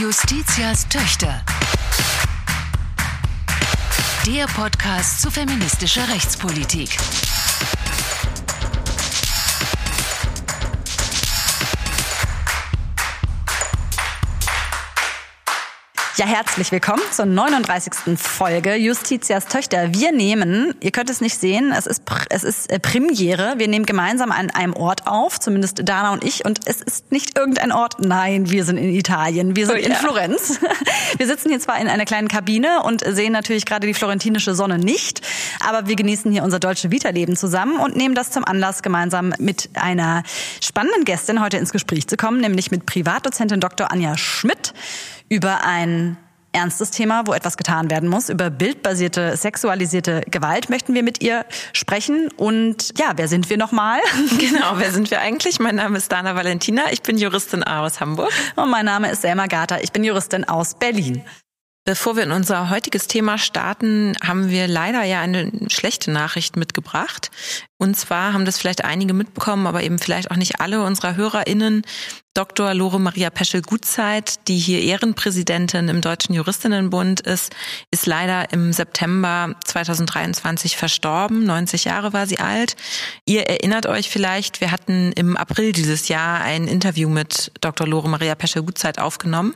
Justitias 0.00 0.88
Töchter. 0.88 1.44
Der 4.26 4.46
Podcast 4.46 5.20
zu 5.20 5.30
feministischer 5.30 6.08
Rechtspolitik. 6.08 6.96
Ja, 16.20 16.26
herzlich 16.26 16.70
willkommen 16.70 17.00
zur 17.10 17.24
39. 17.24 18.18
Folge 18.18 18.74
Justitias 18.74 19.46
Töchter. 19.46 19.94
Wir 19.94 20.12
nehmen, 20.12 20.74
ihr 20.82 20.90
könnt 20.90 21.08
es 21.08 21.22
nicht 21.22 21.40
sehen, 21.40 21.72
es 21.74 21.86
ist, 21.86 22.02
es 22.28 22.44
ist 22.44 22.70
äh, 22.70 22.78
Premiere. 22.78 23.54
Wir 23.56 23.68
nehmen 23.68 23.86
gemeinsam 23.86 24.30
an 24.30 24.50
einem 24.50 24.74
Ort 24.74 25.06
auf, 25.06 25.40
zumindest 25.40 25.80
Dana 25.88 26.12
und 26.12 26.22
ich. 26.22 26.44
Und 26.44 26.60
es 26.66 26.82
ist 26.82 27.10
nicht 27.10 27.38
irgendein 27.38 27.72
Ort. 27.72 28.00
Nein, 28.00 28.50
wir 28.50 28.66
sind 28.66 28.76
in 28.76 28.94
Italien. 28.94 29.56
Wir 29.56 29.64
sind 29.64 29.76
oh, 29.76 29.78
in 29.78 29.92
ja. 29.92 29.96
Florenz. 29.96 30.60
Wir 31.16 31.26
sitzen 31.26 31.48
hier 31.48 31.58
zwar 31.58 31.80
in 31.80 31.88
einer 31.88 32.04
kleinen 32.04 32.28
Kabine 32.28 32.82
und 32.84 33.02
sehen 33.04 33.32
natürlich 33.32 33.66
gerade 33.66 33.86
die 33.86 33.94
florentinische 33.94 34.54
Sonne 34.54 34.78
nicht, 34.78 35.22
aber 35.58 35.88
wir 35.88 35.96
genießen 35.96 36.30
hier 36.30 36.44
unser 36.44 36.60
deutsche 36.60 36.92
Vita-Leben 36.92 37.36
zusammen 37.36 37.78
und 37.78 37.96
nehmen 37.96 38.14
das 38.14 38.30
zum 38.30 38.44
Anlass, 38.44 38.82
gemeinsam 38.82 39.34
mit 39.38 39.70
einer 39.74 40.22
spannenden 40.62 41.04
Gästin 41.04 41.42
heute 41.42 41.56
ins 41.56 41.72
Gespräch 41.72 42.06
zu 42.06 42.16
kommen, 42.16 42.40
nämlich 42.40 42.70
mit 42.70 42.86
Privatdozentin 42.86 43.60
Dr. 43.60 43.90
Anja 43.90 44.16
Schmidt 44.16 44.72
über 45.30 45.64
ein 45.64 46.18
ernstes 46.52 46.90
Thema, 46.90 47.26
wo 47.26 47.32
etwas 47.32 47.56
getan 47.56 47.90
werden 47.90 48.08
muss. 48.08 48.28
Über 48.28 48.50
bildbasierte, 48.50 49.36
sexualisierte 49.36 50.22
Gewalt 50.30 50.68
möchten 50.68 50.94
wir 50.94 51.04
mit 51.04 51.22
ihr 51.22 51.46
sprechen. 51.72 52.28
Und 52.36 52.98
ja, 52.98 53.12
wer 53.16 53.28
sind 53.28 53.48
wir 53.48 53.56
nochmal? 53.56 54.00
Genau, 54.38 54.72
wer 54.76 54.90
sind 54.90 55.10
wir 55.10 55.20
eigentlich? 55.20 55.60
Mein 55.60 55.76
Name 55.76 55.98
ist 55.98 56.10
Dana 56.10 56.34
Valentina, 56.34 56.92
ich 56.92 57.02
bin 57.02 57.18
Juristin 57.18 57.62
aus 57.62 58.00
Hamburg. 58.00 58.32
Und 58.56 58.70
mein 58.70 58.84
Name 58.84 59.10
ist 59.10 59.22
Selma 59.22 59.46
Gata, 59.46 59.78
ich 59.80 59.92
bin 59.92 60.02
Juristin 60.02 60.44
aus 60.44 60.74
Berlin. 60.74 61.22
Bevor 61.90 62.14
wir 62.14 62.22
in 62.22 62.30
unser 62.30 62.70
heutiges 62.70 63.08
Thema 63.08 63.36
starten, 63.36 64.14
haben 64.24 64.48
wir 64.48 64.68
leider 64.68 65.02
ja 65.02 65.20
eine 65.22 65.50
schlechte 65.66 66.12
Nachricht 66.12 66.56
mitgebracht. 66.56 67.32
Und 67.78 67.96
zwar 67.96 68.34
haben 68.34 68.44
das 68.44 68.58
vielleicht 68.58 68.84
einige 68.84 69.14
mitbekommen, 69.14 69.66
aber 69.66 69.82
eben 69.82 69.98
vielleicht 69.98 70.30
auch 70.30 70.36
nicht 70.36 70.60
alle 70.60 70.84
unserer 70.84 71.16
HörerInnen. 71.16 71.82
Dr. 72.34 72.74
Lore 72.74 73.00
Maria 73.00 73.28
Peschel-Gutzeit, 73.28 74.46
die 74.46 74.58
hier 74.58 74.82
Ehrenpräsidentin 74.82 75.88
im 75.88 76.00
Deutschen 76.00 76.34
Juristinnenbund 76.34 77.20
ist, 77.20 77.52
ist 77.90 78.06
leider 78.06 78.52
im 78.52 78.72
September 78.72 79.56
2023 79.64 80.76
verstorben. 80.76 81.44
90 81.44 81.86
Jahre 81.86 82.12
war 82.12 82.28
sie 82.28 82.38
alt. 82.38 82.76
Ihr 83.24 83.48
erinnert 83.48 83.86
euch 83.86 84.10
vielleicht, 84.10 84.60
wir 84.60 84.70
hatten 84.70 85.10
im 85.12 85.36
April 85.36 85.72
dieses 85.72 86.06
Jahr 86.06 86.40
ein 86.40 86.68
Interview 86.68 87.08
mit 87.08 87.50
Dr. 87.60 87.86
Lore 87.88 88.08
Maria 88.08 88.36
Peschel-Gutzeit 88.36 89.00
aufgenommen. 89.00 89.54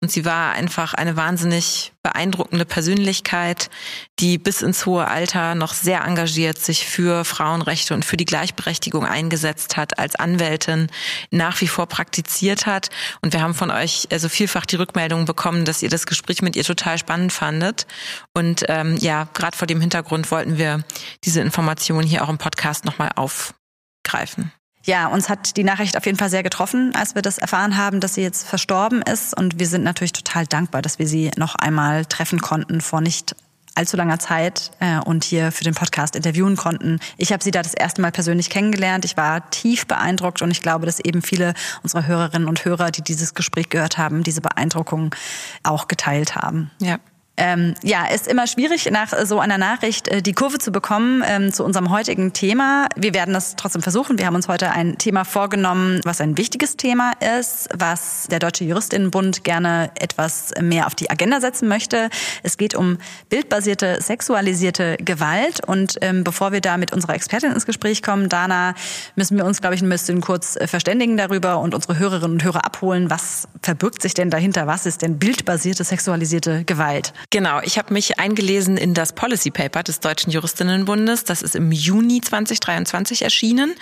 Und 0.00 0.10
sie 0.10 0.24
war 0.24 0.52
einfach 0.52 0.94
eine 0.94 1.16
wahnsinnig 1.16 1.73
beeindruckende 2.02 2.64
Persönlichkeit, 2.64 3.70
die 4.18 4.38
bis 4.38 4.62
ins 4.62 4.86
hohe 4.86 5.08
Alter 5.08 5.54
noch 5.54 5.72
sehr 5.72 6.04
engagiert 6.04 6.58
sich 6.58 6.86
für 6.86 7.24
Frauenrechte 7.24 7.94
und 7.94 8.04
für 8.04 8.16
die 8.16 8.24
Gleichberechtigung 8.24 9.06
eingesetzt 9.06 9.76
hat, 9.76 9.98
als 9.98 10.16
Anwältin 10.16 10.88
nach 11.30 11.60
wie 11.60 11.68
vor 11.68 11.86
praktiziert 11.86 12.66
hat. 12.66 12.90
Und 13.22 13.32
wir 13.32 13.40
haben 13.40 13.54
von 13.54 13.70
euch 13.70 14.08
also 14.12 14.28
vielfach 14.28 14.66
die 14.66 14.76
Rückmeldung 14.76 15.24
bekommen, 15.24 15.64
dass 15.64 15.82
ihr 15.82 15.90
das 15.90 16.06
Gespräch 16.06 16.42
mit 16.42 16.56
ihr 16.56 16.64
total 16.64 16.98
spannend 16.98 17.32
fandet. 17.32 17.86
Und 18.34 18.64
ähm, 18.68 18.96
ja, 18.98 19.28
gerade 19.34 19.56
vor 19.56 19.66
dem 19.66 19.80
Hintergrund 19.80 20.30
wollten 20.30 20.58
wir 20.58 20.84
diese 21.24 21.40
Informationen 21.40 22.06
hier 22.06 22.24
auch 22.24 22.28
im 22.28 22.38
Podcast 22.38 22.84
nochmal 22.84 23.10
aufgreifen. 23.16 24.52
Ja, 24.84 25.06
uns 25.06 25.30
hat 25.30 25.56
die 25.56 25.64
Nachricht 25.64 25.96
auf 25.96 26.04
jeden 26.04 26.18
Fall 26.18 26.28
sehr 26.28 26.42
getroffen, 26.42 26.94
als 26.94 27.14
wir 27.14 27.22
das 27.22 27.38
erfahren 27.38 27.76
haben, 27.76 28.00
dass 28.00 28.14
sie 28.14 28.22
jetzt 28.22 28.46
verstorben 28.46 29.00
ist. 29.00 29.36
Und 29.36 29.58
wir 29.58 29.66
sind 29.66 29.82
natürlich 29.82 30.12
total 30.12 30.46
dankbar, 30.46 30.82
dass 30.82 30.98
wir 30.98 31.06
sie 31.06 31.30
noch 31.36 31.54
einmal 31.54 32.04
treffen 32.04 32.40
konnten 32.40 32.82
vor 32.82 33.00
nicht 33.00 33.34
allzu 33.74 33.96
langer 33.96 34.18
Zeit 34.18 34.70
äh, 34.80 34.98
und 34.98 35.24
hier 35.24 35.50
für 35.52 35.64
den 35.64 35.74
Podcast 35.74 36.16
interviewen 36.16 36.56
konnten. 36.56 37.00
Ich 37.16 37.32
habe 37.32 37.42
sie 37.42 37.50
da 37.50 37.62
das 37.62 37.74
erste 37.74 38.02
Mal 38.02 38.12
persönlich 38.12 38.50
kennengelernt. 38.50 39.04
Ich 39.04 39.16
war 39.16 39.50
tief 39.50 39.86
beeindruckt 39.86 40.42
und 40.42 40.50
ich 40.50 40.60
glaube, 40.60 40.86
dass 40.86 41.00
eben 41.00 41.22
viele 41.22 41.54
unserer 41.82 42.06
Hörerinnen 42.06 42.46
und 42.46 42.64
Hörer, 42.64 42.90
die 42.90 43.02
dieses 43.02 43.34
Gespräch 43.34 43.70
gehört 43.70 43.98
haben, 43.98 44.22
diese 44.22 44.42
Beeindruckung 44.42 45.14
auch 45.62 45.88
geteilt 45.88 46.36
haben. 46.36 46.70
Ja. 46.80 46.98
Ähm, 47.36 47.74
ja, 47.82 48.06
ist 48.06 48.28
immer 48.28 48.46
schwierig, 48.46 48.88
nach 48.92 49.12
so 49.24 49.40
einer 49.40 49.58
Nachricht 49.58 50.06
äh, 50.06 50.22
die 50.22 50.34
Kurve 50.34 50.58
zu 50.58 50.70
bekommen 50.70 51.24
ähm, 51.26 51.52
zu 51.52 51.64
unserem 51.64 51.90
heutigen 51.90 52.32
Thema. 52.32 52.86
Wir 52.94 53.12
werden 53.12 53.34
das 53.34 53.56
trotzdem 53.56 53.82
versuchen. 53.82 54.18
Wir 54.18 54.26
haben 54.26 54.36
uns 54.36 54.46
heute 54.46 54.70
ein 54.70 54.98
Thema 54.98 55.24
vorgenommen, 55.24 56.00
was 56.04 56.20
ein 56.20 56.38
wichtiges 56.38 56.76
Thema 56.76 57.10
ist, 57.38 57.68
was 57.76 58.28
der 58.30 58.38
Deutsche 58.38 58.62
Juristinnenbund 58.62 59.42
gerne 59.42 59.90
etwas 59.96 60.52
mehr 60.60 60.86
auf 60.86 60.94
die 60.94 61.10
Agenda 61.10 61.40
setzen 61.40 61.66
möchte. 61.66 62.08
Es 62.44 62.56
geht 62.56 62.76
um 62.76 62.98
bildbasierte, 63.30 64.00
sexualisierte 64.00 64.96
Gewalt. 64.98 65.66
Und 65.66 65.98
ähm, 66.02 66.22
bevor 66.22 66.52
wir 66.52 66.60
da 66.60 66.76
mit 66.76 66.92
unserer 66.92 67.14
Expertin 67.14 67.50
ins 67.50 67.66
Gespräch 67.66 68.04
kommen, 68.04 68.28
Dana, 68.28 68.74
müssen 69.16 69.36
wir 69.36 69.44
uns, 69.44 69.60
glaube 69.60 69.74
ich, 69.74 69.82
ein 69.82 69.88
bisschen 69.88 70.20
kurz 70.20 70.54
äh, 70.54 70.68
verständigen 70.68 71.16
darüber 71.16 71.58
und 71.58 71.74
unsere 71.74 71.98
Hörerinnen 71.98 72.34
und 72.34 72.44
Hörer 72.44 72.64
abholen. 72.64 73.10
Was 73.10 73.48
verbirgt 73.60 74.02
sich 74.02 74.14
denn 74.14 74.30
dahinter? 74.30 74.68
Was 74.68 74.86
ist 74.86 75.02
denn 75.02 75.18
bildbasierte, 75.18 75.82
sexualisierte 75.82 76.64
Gewalt? 76.64 77.12
Genau, 77.30 77.60
ich 77.62 77.78
habe 77.78 77.92
mich 77.92 78.18
eingelesen 78.18 78.76
in 78.76 78.94
das 78.94 79.12
Policy 79.12 79.50
Paper 79.50 79.82
des 79.82 80.00
Deutschen 80.00 80.30
Juristinnenbundes. 80.30 81.24
Das 81.24 81.42
ist 81.42 81.56
im 81.56 81.72
Juni 81.72 82.20
2023 82.20 83.22
erschienen. 83.22 83.74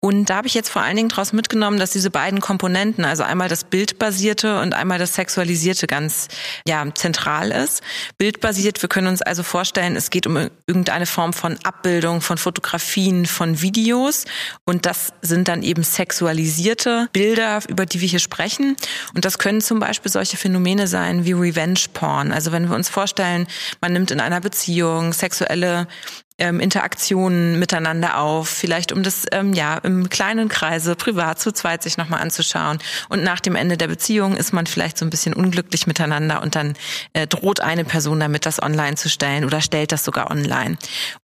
Und 0.00 0.30
da 0.30 0.36
habe 0.36 0.46
ich 0.46 0.54
jetzt 0.54 0.68
vor 0.68 0.82
allen 0.82 0.96
Dingen 0.96 1.08
daraus 1.08 1.32
mitgenommen, 1.32 1.78
dass 1.78 1.90
diese 1.90 2.10
beiden 2.10 2.40
Komponenten, 2.40 3.04
also 3.04 3.22
einmal 3.22 3.48
das 3.48 3.64
Bildbasierte 3.64 4.60
und 4.60 4.74
einmal 4.74 4.98
das 4.98 5.14
Sexualisierte 5.14 5.86
ganz 5.86 6.28
ja, 6.68 6.84
zentral 6.94 7.50
ist. 7.50 7.82
Bildbasiert, 8.18 8.82
wir 8.82 8.88
können 8.88 9.06
uns 9.06 9.22
also 9.22 9.42
vorstellen, 9.42 9.96
es 9.96 10.10
geht 10.10 10.26
um 10.26 10.50
irgendeine 10.66 11.06
Form 11.06 11.32
von 11.32 11.58
Abbildung, 11.64 12.20
von 12.20 12.38
Fotografien, 12.38 13.26
von 13.26 13.62
Videos. 13.62 14.24
Und 14.64 14.86
das 14.86 15.12
sind 15.22 15.48
dann 15.48 15.62
eben 15.62 15.82
sexualisierte 15.82 17.08
Bilder, 17.12 17.60
über 17.68 17.86
die 17.86 18.00
wir 18.00 18.08
hier 18.08 18.18
sprechen. 18.18 18.76
Und 19.14 19.24
das 19.24 19.38
können 19.38 19.60
zum 19.60 19.78
Beispiel 19.78 20.12
solche 20.12 20.36
Phänomene 20.36 20.86
sein 20.86 21.24
wie 21.24 21.32
Revenge 21.32 21.80
Porn. 21.92 22.32
Also 22.32 22.52
wenn 22.52 22.68
wir 22.68 22.76
uns 22.76 22.83
uns 22.84 22.90
vorstellen, 22.90 23.46
man 23.80 23.94
nimmt 23.94 24.10
in 24.10 24.20
einer 24.20 24.40
Beziehung 24.40 25.14
sexuelle 25.14 25.88
ähm, 26.36 26.58
Interaktionen 26.58 27.58
miteinander 27.58 28.18
auf, 28.18 28.48
vielleicht 28.48 28.92
um 28.92 29.02
das 29.02 29.24
ähm, 29.30 29.52
ja 29.52 29.78
im 29.78 30.10
kleinen 30.10 30.48
Kreise 30.48 30.96
privat 30.96 31.38
zu 31.38 31.52
zweit 31.52 31.82
sich 31.82 31.96
nochmal 31.96 32.20
anzuschauen. 32.20 32.78
Und 33.08 33.22
nach 33.22 33.40
dem 33.40 33.54
Ende 33.54 33.76
der 33.76 33.86
Beziehung 33.86 34.36
ist 34.36 34.52
man 34.52 34.66
vielleicht 34.66 34.98
so 34.98 35.06
ein 35.06 35.10
bisschen 35.10 35.32
unglücklich 35.32 35.86
miteinander 35.86 36.42
und 36.42 36.56
dann 36.56 36.74
äh, 37.12 37.26
droht 37.26 37.60
eine 37.60 37.84
Person 37.84 38.18
damit, 38.20 38.46
das 38.46 38.60
online 38.60 38.96
zu 38.96 39.08
stellen 39.08 39.44
oder 39.44 39.60
stellt 39.60 39.92
das 39.92 40.04
sogar 40.04 40.30
online. 40.30 40.76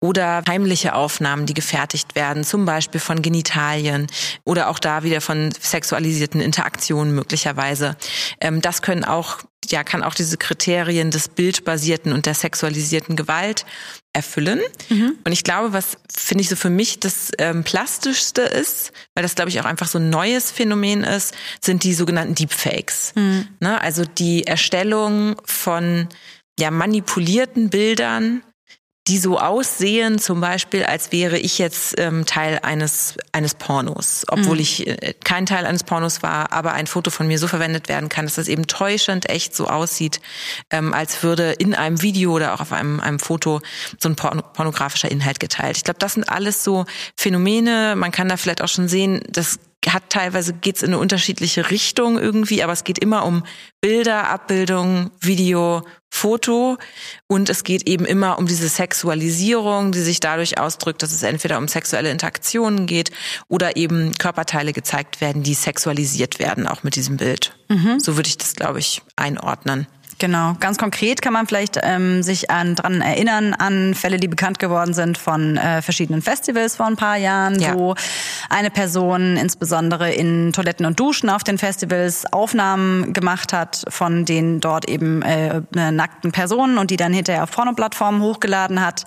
Oder 0.00 0.43
heimliche 0.49 0.95
Aufnahmen, 0.95 1.47
die 1.47 1.55
gefertigt 1.55 2.16
werden, 2.16 2.43
zum 2.43 2.65
Beispiel 2.65 3.00
von 3.00 3.22
Genitalien 3.22 4.09
oder 4.45 4.69
auch 4.69 4.81
da 4.81 5.05
wieder 5.05 5.21
von 5.21 5.53
sexualisierten 5.53 6.41
Interaktionen 6.41 7.15
möglicherweise. 7.15 7.97
Ähm, 8.41 8.61
das 8.61 8.83
können 8.83 9.05
auch 9.05 9.39
ja, 9.71 9.84
kann 9.84 10.03
auch 10.03 10.15
diese 10.15 10.37
Kriterien 10.37 11.11
des 11.11 11.28
bildbasierten 11.28 12.12
und 12.12 12.27
der 12.27 12.34
sexualisierten 12.34 13.17
Gewalt 13.17 13.65
erfüllen. 14.12 14.61
Mhm. 14.89 15.19
Und 15.25 15.33
ich 15.33 15.44
glaube, 15.44 15.72
was 15.72 15.99
finde 16.15 16.43
ich 16.43 16.49
so 16.49 16.56
für 16.56 16.71
mich 16.71 17.00
das 17.00 17.33
ähm, 17.39 17.65
plastischste 17.65 18.43
ist, 18.43 18.93
weil 19.15 19.22
das 19.22 19.34
glaube 19.34 19.50
ich 19.50 19.61
auch 19.61 19.65
einfach 19.65 19.89
so 19.89 19.99
ein 19.99 20.09
neues 20.09 20.50
Phänomen 20.50 21.05
ist, 21.05 21.34
sind 21.61 21.84
die 21.84 21.95
sogenannten 21.95 22.34
Deepfakes. 22.34 23.12
Mhm. 23.15 23.49
Ne? 23.61 23.81
Also 23.81 24.05
die 24.05 24.47
Erstellung 24.47 25.37
von 25.45 26.09
ja 26.59 26.71
manipulierten 26.71 27.69
Bildern 27.69 28.43
die 29.09 29.19
so 29.19 29.39
aussehen, 29.39 30.19
zum 30.19 30.41
Beispiel, 30.41 30.84
als 30.84 31.12
wäre 31.12 31.39
ich 31.39 31.59
jetzt 31.59 31.94
ähm, 31.99 32.27
Teil 32.27 32.59
eines 32.62 33.15
eines 33.33 33.55
Pornos, 33.55 34.25
obwohl 34.28 34.56
mhm. 34.56 34.62
ich 34.62 34.87
äh, 34.87 35.15
kein 35.25 35.47
Teil 35.47 35.65
eines 35.65 35.84
Pornos 35.84 36.22
war, 36.22 36.53
aber 36.53 36.72
ein 36.72 36.87
Foto 36.87 37.11
von 37.11 37.27
mir 37.28 37.39
so 37.39 37.47
verwendet 37.47 37.89
werden 37.89 38.09
kann, 38.09 38.27
dass 38.27 38.34
das 38.34 38.49
eben 38.49 38.66
täuschend 38.66 39.28
echt 39.28 39.54
so 39.54 39.69
aussieht, 39.69 40.21
ähm, 40.71 40.92
als 40.92 41.22
würde 41.22 41.53
in 41.53 41.75
einem 41.75 42.03
Video 42.03 42.33
oder 42.33 42.54
auch 42.54 42.60
auf 42.60 42.72
einem 42.72 43.01
einem 43.01 43.21
Foto 43.21 43.60
so 43.98 44.09
ein 44.09 44.16
porn 44.16 44.42
pornografischer 44.53 45.10
Inhalt 45.10 45.39
geteilt. 45.39 45.77
Ich 45.77 45.84
glaube, 45.84 45.98
das 45.98 46.15
sind 46.15 46.28
alles 46.28 46.65
so 46.65 46.84
Phänomene. 47.16 47.95
Man 47.97 48.10
kann 48.10 48.28
da 48.28 48.36
vielleicht 48.36 48.63
auch 48.63 48.69
schon 48.69 48.89
sehen, 48.89 49.22
das 49.28 49.59
hat 49.88 50.10
teilweise 50.10 50.53
geht's 50.53 50.83
in 50.83 50.88
eine 50.88 50.98
unterschiedliche 50.98 51.71
Richtung 51.71 52.18
irgendwie, 52.18 52.62
aber 52.62 52.72
es 52.72 52.84
geht 52.84 52.98
immer 52.98 53.24
um 53.24 53.44
Bilder, 53.80 54.28
Abbildung, 54.28 55.10
Video, 55.21 55.84
Foto 56.10 56.78
und 57.27 57.50
es 57.50 57.62
geht 57.62 57.88
eben 57.88 58.04
immer 58.04 58.38
um 58.38 58.47
diese 58.47 58.68
Sexualisierung, 58.68 59.92
die 59.92 60.00
sich 60.00 60.18
dadurch 60.21 60.59
ausdrückt, 60.59 61.03
dass 61.03 61.12
es 61.12 61.22
entweder 61.22 61.59
um 61.59 61.68
sexuelle 61.68 62.10
Interaktionen 62.10 62.86
geht 62.86 63.10
oder 63.48 63.77
eben 63.77 64.12
Körperteile 64.12 64.72
gezeigt 64.72 65.21
werden, 65.21 65.42
die 65.42 65.54
sexualisiert 65.54 66.39
werden, 66.39 66.66
auch 66.66 66.82
mit 66.82 66.97
diesem 66.97 67.18
Bild. 67.18 67.54
Mhm. 67.68 68.00
So 68.00 68.16
würde 68.16 68.28
ich 68.28 68.39
das, 68.39 68.54
glaube 68.54 68.78
ich, 68.78 69.03
einordnen. 69.16 69.86
Genau, 70.18 70.54
ganz 70.60 70.78
konkret 70.78 71.21
kann 71.21 71.34
man 71.34 71.47
vielleicht 71.47 71.78
ähm, 71.83 72.22
sich 72.22 72.51
an 72.51 72.74
dran 72.74 73.03
erinnern 73.03 73.53
an 73.53 73.95
Fälle, 73.95 74.16
die 74.16 74.28
bekannt 74.28 74.59
geworden 74.59 74.95
sind 74.95 75.18
von 75.18 75.59
äh, 75.59 75.83
verschiedenen 75.83 76.22
Festivals 76.22 76.77
vor 76.77 76.86
ein 76.86 76.97
paar 76.97 77.16
Jahren, 77.16 77.60
ja. 77.60 77.74
wo 77.74 77.95
eine 78.48 78.71
Person 78.71 79.36
insbesondere 79.36 80.13
in 80.13 80.54
Toiletten 80.54 80.86
und 80.86 80.98
Duschen 80.98 81.28
auf 81.28 81.45
den 81.45 81.59
Festivals 81.59 82.24
Aufnahmen 82.33 83.13
gemacht 83.13 83.53
hat 83.53 83.84
von 83.89 84.24
den 84.24 84.60
dort 84.60 84.89
eben 84.89 85.21
äh, 85.21 85.60
nackten 85.74 86.33
Personen 86.33 86.78
und 86.78 86.91
die 86.91 86.97
dann 86.97 87.13
hinterher 87.13 87.42
auf 87.42 87.51
Pornoplattformen 87.51 88.22
hochgeladen 88.22 88.80
hat. 88.80 89.04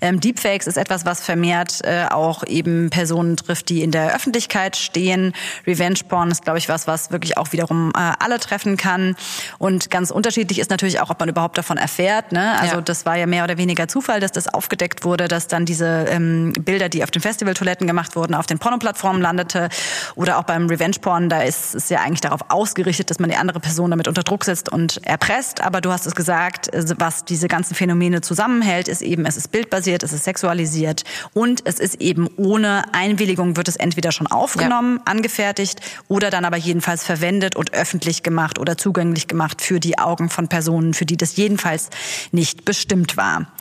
Ähm, 0.00 0.18
Deepfakes 0.18 0.66
ist 0.66 0.76
etwas, 0.76 1.06
was 1.06 1.20
vermehrt 1.20 1.82
äh, 1.84 2.06
auch 2.10 2.42
eben 2.44 2.90
Personen 2.90 3.36
trifft, 3.36 3.68
die 3.68 3.82
in 3.82 3.92
der 3.92 4.12
Öffentlichkeit 4.12 4.76
stehen. 4.76 5.34
Revenge 5.68 6.00
Porn 6.08 6.32
ist, 6.32 6.42
glaube 6.42 6.58
ich, 6.58 6.68
was, 6.68 6.88
was 6.88 7.12
wirklich 7.12 7.38
auch 7.38 7.52
wiederum 7.52 7.92
äh, 7.94 8.12
alle 8.18 8.40
treffen 8.40 8.76
kann 8.76 9.14
und 9.58 9.90
ganz 9.90 10.10
unterschiedlich 10.10 10.47
unterschiedlich 10.48 10.60
ist 10.60 10.70
natürlich 10.70 11.00
auch, 11.00 11.10
ob 11.10 11.20
man 11.20 11.28
überhaupt 11.28 11.58
davon 11.58 11.76
erfährt. 11.76 12.32
Ne? 12.32 12.58
Also 12.60 12.76
ja. 12.76 12.80
das 12.80 13.04
war 13.04 13.16
ja 13.16 13.26
mehr 13.26 13.44
oder 13.44 13.58
weniger 13.58 13.88
Zufall, 13.88 14.20
dass 14.20 14.32
das 14.32 14.48
aufgedeckt 14.48 15.04
wurde, 15.04 15.28
dass 15.28 15.46
dann 15.46 15.64
diese 15.64 16.06
ähm, 16.08 16.52
Bilder, 16.52 16.88
die 16.88 17.02
auf 17.02 17.10
den 17.10 17.22
Festivaltoiletten 17.22 17.86
gemacht 17.86 18.16
wurden, 18.16 18.34
auf 18.34 18.46
den 18.46 18.58
Pornoplattformen 18.58 19.20
landete. 19.20 19.68
Oder 20.14 20.38
auch 20.38 20.44
beim 20.44 20.66
Revenge 20.68 20.96
Porn, 21.00 21.28
da 21.28 21.42
ist 21.42 21.74
es 21.74 21.88
ja 21.88 22.00
eigentlich 22.00 22.20
darauf 22.20 22.40
ausgerichtet, 22.48 23.10
dass 23.10 23.18
man 23.18 23.30
die 23.30 23.36
andere 23.36 23.60
Person 23.60 23.90
damit 23.90 24.08
unter 24.08 24.22
Druck 24.22 24.44
setzt 24.44 24.70
und 24.70 25.04
erpresst. 25.04 25.60
Aber 25.60 25.80
du 25.80 25.90
hast 25.90 26.06
es 26.06 26.14
gesagt, 26.14 26.70
was 26.98 27.24
diese 27.24 27.48
ganzen 27.48 27.74
Phänomene 27.74 28.20
zusammenhält, 28.20 28.88
ist 28.88 29.02
eben, 29.02 29.26
es 29.26 29.36
ist 29.36 29.52
bildbasiert, 29.52 30.02
es 30.02 30.12
ist 30.12 30.24
sexualisiert 30.24 31.04
und 31.34 31.62
es 31.64 31.78
ist 31.78 32.00
eben 32.00 32.28
ohne 32.36 32.84
Einwilligung 32.92 33.56
wird 33.56 33.68
es 33.68 33.76
entweder 33.76 34.12
schon 34.12 34.26
aufgenommen, 34.26 34.96
ja. 34.98 35.12
angefertigt 35.12 35.80
oder 36.08 36.30
dann 36.30 36.44
aber 36.44 36.56
jedenfalls 36.56 37.04
verwendet 37.04 37.56
und 37.56 37.74
öffentlich 37.74 38.22
gemacht 38.22 38.58
oder 38.58 38.76
zugänglich 38.76 39.28
gemacht 39.28 39.60
für 39.62 39.80
die 39.80 39.98
Augen 39.98 40.30
von 40.38 40.46
Personen, 40.46 40.94
für 40.94 41.04
die 41.04 41.16
das 41.16 41.34
jedenfalls 41.34 41.90
nicht 42.30 42.64
bestimmt 42.64 43.16
war. 43.16 43.52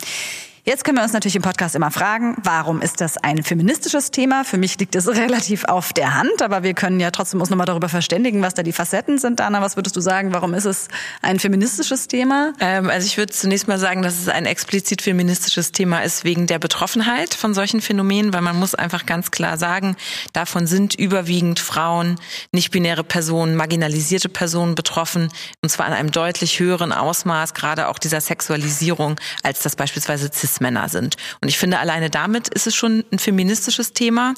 Jetzt 0.67 0.83
können 0.83 0.97
wir 0.97 1.03
uns 1.03 1.13
natürlich 1.13 1.37
im 1.37 1.43
Podcast 1.43 1.75
immer 1.75 1.91
fragen, 1.91 2.35
warum 2.43 2.81
ist 2.81 2.99
das 2.99 3.15
ein 3.15 3.41
feministisches 3.41 4.11
Thema? 4.11 4.43
Für 4.43 4.57
mich 4.57 4.77
liegt 4.77 4.95
es 4.97 5.07
relativ 5.15 5.63
auf 5.63 5.93
der 5.93 6.15
Hand, 6.15 6.41
aber 6.41 6.61
wir 6.61 6.73
können 6.73 6.99
ja 6.99 7.09
trotzdem 7.09 7.39
uns 7.39 7.49
nochmal 7.49 7.65
darüber 7.65 7.87
verständigen, 7.87 8.41
was 8.41 8.53
da 8.53 8.63
die 8.63 8.73
Facetten 8.73 9.17
sind. 9.17 9.39
Dana, 9.39 9.61
was 9.61 9.77
würdest 9.77 9.95
du 9.95 10.01
sagen, 10.01 10.33
warum 10.33 10.53
ist 10.53 10.65
es 10.65 10.89
ein 11.21 11.39
feministisches 11.39 12.09
Thema? 12.09 12.51
Ähm, 12.59 12.89
also 12.89 13.07
ich 13.07 13.17
würde 13.17 13.31
zunächst 13.31 13.69
mal 13.69 13.79
sagen, 13.79 14.01
dass 14.01 14.19
es 14.19 14.27
ein 14.27 14.45
explizit 14.45 15.01
feministisches 15.01 15.71
Thema 15.71 16.01
ist 16.01 16.25
wegen 16.25 16.47
der 16.47 16.59
Betroffenheit 16.59 17.33
von 17.33 17.53
solchen 17.53 17.79
Phänomenen, 17.79 18.33
weil 18.33 18.41
man 18.41 18.59
muss 18.59 18.75
einfach 18.75 19.05
ganz 19.05 19.31
klar 19.31 19.57
sagen, 19.57 19.95
davon 20.33 20.67
sind 20.67 20.95
überwiegend 20.95 21.61
Frauen, 21.61 22.19
nicht-binäre 22.51 23.05
Personen, 23.05 23.55
marginalisierte 23.55 24.27
Personen 24.27 24.75
betroffen, 24.75 25.29
und 25.61 25.69
zwar 25.69 25.87
in 25.87 25.93
einem 25.93 26.11
deutlich 26.11 26.59
höheren 26.59 26.91
Ausmaß, 26.91 27.53
gerade 27.53 27.87
auch 27.87 27.99
dieser 27.99 28.19
Sexualisierung, 28.19 29.15
als 29.43 29.61
das 29.61 29.77
beispielsweise 29.77 30.29
cis 30.33 30.56
Cis-Männer 30.57 30.89
sind. 30.89 31.15
Und 31.42 31.48
ich 31.48 31.57
finde, 31.57 31.80
alleine 31.80 32.09
damit 32.09 32.48
ist 32.50 32.68
es 32.68 32.75
schon 32.75 33.04
ein 33.12 33.19
feministisches 33.19 33.94
Thema. 33.94 34.33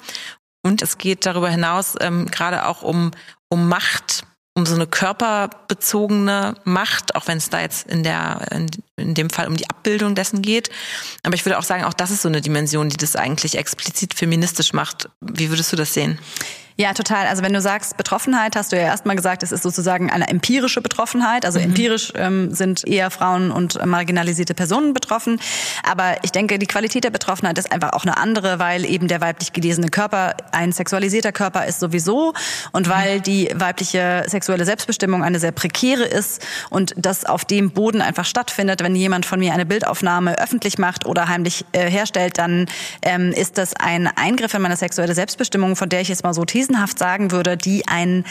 Und 0.61 0.81
es 0.81 0.97
geht 0.97 1.25
darüber 1.25 1.49
hinaus 1.49 1.95
ähm, 2.01 2.25
gerade 2.25 2.65
auch 2.65 2.81
um, 2.81 3.11
um 3.47 3.69
Macht, 3.69 4.23
um 4.55 4.65
so 4.65 4.75
eine 4.75 4.87
körperbezogene 4.87 6.55
Macht, 6.65 7.15
auch 7.15 7.27
wenn 7.27 7.37
es 7.37 7.49
da 7.49 7.61
jetzt 7.61 7.89
in 7.89 8.03
der 8.03 8.45
in, 8.51 8.69
in, 8.97 9.13
dem 9.13 9.29
Fall 9.29 9.47
um 9.47 9.55
die 9.55 9.69
Abbildung 9.69 10.15
dessen 10.15 10.41
geht. 10.41 10.69
Aber 11.23 11.35
ich 11.35 11.45
würde 11.45 11.57
auch 11.57 11.63
sagen, 11.63 11.85
auch 11.85 11.93
das 11.93 12.11
ist 12.11 12.23
so 12.23 12.27
eine 12.27 12.41
Dimension, 12.41 12.89
die 12.89 12.97
das 12.97 13.15
eigentlich 13.15 13.57
explizit 13.57 14.13
feministisch 14.13 14.73
macht. 14.73 15.09
Wie 15.21 15.49
würdest 15.49 15.71
du 15.71 15.77
das 15.77 15.93
sehen? 15.93 16.19
Ja, 16.79 16.93
total. 16.93 17.27
Also 17.27 17.43
wenn 17.43 17.51
du 17.51 17.59
sagst 17.59 17.97
Betroffenheit, 17.97 18.55
hast 18.55 18.71
du 18.71 18.77
ja 18.77 18.83
erstmal 18.83 19.17
gesagt, 19.17 19.43
es 19.43 19.51
ist 19.51 19.63
sozusagen 19.63 20.09
eine 20.09 20.29
empirische 20.29 20.79
Betroffenheit. 20.79 21.43
Also 21.43 21.59
mhm. 21.59 21.65
empirisch 21.65 22.13
ähm, 22.15 22.53
sind 22.53 22.87
eher 22.87 23.11
Frauen 23.11 23.51
und 23.51 23.85
marginalisierte 23.85 24.53
Personen 24.53 24.93
betroffen. 24.93 25.41
Aber 25.83 26.15
ich 26.21 26.31
denke, 26.31 26.57
die 26.57 26.67
Qualität 26.67 27.03
der 27.03 27.09
Betroffenheit 27.09 27.57
ist 27.57 27.69
einfach 27.73 27.91
auch 27.91 28.05
eine 28.05 28.17
andere, 28.17 28.59
weil 28.59 28.85
eben 28.85 29.09
der 29.09 29.19
weiblich 29.19 29.51
gelesene 29.51 29.89
Körper 29.89 30.37
ein 30.53 30.71
sexualisierter 30.71 31.33
Körper 31.33 31.65
ist 31.65 31.81
sowieso 31.81 32.33
und 32.71 32.87
mhm. 32.87 32.91
weil 32.91 33.19
die 33.19 33.49
weibliche 33.53 34.23
sexuelle 34.27 34.63
Selbstbestimmung 34.63 35.21
eine 35.21 35.39
sehr 35.39 35.51
prekäre 35.51 36.05
ist 36.05 36.47
und 36.69 36.93
das 36.95 37.25
auf 37.25 37.43
dem 37.43 37.71
Boden 37.71 38.01
einfach 38.01 38.23
stattfindet. 38.23 38.81
Wenn 38.81 38.95
jemand 38.95 39.25
von 39.25 39.39
mir 39.39 39.51
eine 39.51 39.65
Bildaufnahme 39.65 40.39
öffentlich 40.39 40.77
macht 40.77 41.05
oder 41.05 41.27
heimlich 41.27 41.65
äh, 41.73 41.91
herstellt, 41.91 42.37
dann 42.37 42.67
ähm, 43.01 43.33
ist 43.33 43.57
das 43.57 43.73
ein 43.73 44.07
Eingriff 44.07 44.53
in 44.53 44.61
meine 44.61 44.77
sexuelle 44.77 45.13
Selbstbestimmung, 45.13 45.75
von 45.75 45.89
der 45.89 45.99
ich 45.99 46.07
jetzt 46.07 46.23
mal 46.23 46.33
so 46.33 46.45
gewissenhaft 46.69 46.99
sagen 46.99 47.31
würde, 47.31 47.57
die 47.57 47.87
ein 47.87 48.25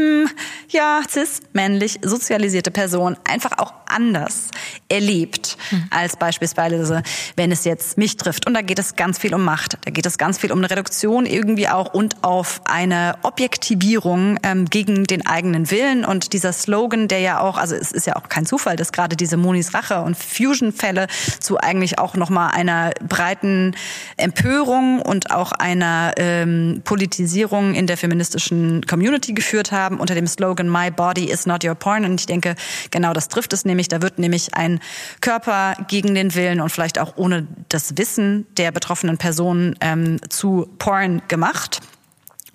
hm, 0.00 0.30
ja, 0.70 1.02
cis, 1.06 1.40
männlich, 1.52 1.98
sozialisierte 2.02 2.70
Person 2.70 3.18
einfach 3.28 3.58
auch 3.58 3.74
anders 3.86 4.48
erlebt 4.88 5.58
mhm. 5.70 5.84
als 5.90 6.16
beispielsweise, 6.16 7.02
wenn 7.36 7.52
es 7.52 7.64
jetzt 7.64 7.98
mich 7.98 8.16
trifft. 8.16 8.46
Und 8.46 8.54
da 8.54 8.62
geht 8.62 8.78
es 8.78 8.96
ganz 8.96 9.18
viel 9.18 9.34
um 9.34 9.44
Macht, 9.44 9.76
da 9.84 9.90
geht 9.90 10.06
es 10.06 10.16
ganz 10.16 10.38
viel 10.38 10.52
um 10.52 10.58
eine 10.58 10.70
Reduktion 10.70 11.26
irgendwie 11.26 11.68
auch 11.68 11.92
und 11.92 12.22
auf 12.22 12.62
eine 12.64 13.16
Objektivierung 13.22 14.38
ähm, 14.42 14.66
gegen 14.66 15.04
den 15.04 15.26
eigenen 15.26 15.70
Willen. 15.70 16.04
Und 16.04 16.32
dieser 16.32 16.52
Slogan, 16.52 17.08
der 17.08 17.20
ja 17.20 17.40
auch, 17.40 17.58
also 17.58 17.74
es 17.74 17.92
ist 17.92 18.06
ja 18.06 18.16
auch 18.16 18.28
kein 18.28 18.46
Zufall, 18.46 18.76
dass 18.76 18.92
gerade 18.92 19.16
diese 19.16 19.36
Monis 19.36 19.74
Rache 19.74 20.00
und 20.00 20.16
Fusion-Fälle 20.16 21.08
zu 21.40 21.58
eigentlich 21.58 21.98
auch 21.98 22.14
nochmal 22.14 22.52
einer 22.52 22.92
breiten 23.06 23.74
Empörung 24.16 25.02
und 25.02 25.30
auch 25.30 25.52
einer 25.52 26.12
ähm, 26.16 26.80
Politisierung 26.84 27.74
in 27.74 27.86
der 27.86 27.96
feministischen 27.96 28.86
Community 28.86 29.32
geführt 29.32 29.72
haben 29.72 29.89
unter 29.98 30.14
dem 30.14 30.26
Slogan 30.26 30.70
My 30.70 30.90
Body 30.90 31.24
is 31.30 31.46
not 31.46 31.64
your 31.64 31.74
porn. 31.74 32.04
Und 32.04 32.20
ich 32.20 32.26
denke, 32.26 32.54
genau 32.90 33.12
das 33.12 33.28
trifft 33.28 33.52
es 33.52 33.64
nämlich. 33.64 33.88
Da 33.88 34.02
wird 34.02 34.18
nämlich 34.18 34.54
ein 34.54 34.80
Körper 35.20 35.74
gegen 35.88 36.14
den 36.14 36.34
Willen 36.34 36.60
und 36.60 36.70
vielleicht 36.70 36.98
auch 36.98 37.16
ohne 37.16 37.46
das 37.68 37.96
Wissen 37.96 38.46
der 38.56 38.72
betroffenen 38.72 39.18
Person 39.18 39.76
ähm, 39.80 40.18
zu 40.28 40.68
Porn 40.78 41.22
gemacht. 41.28 41.80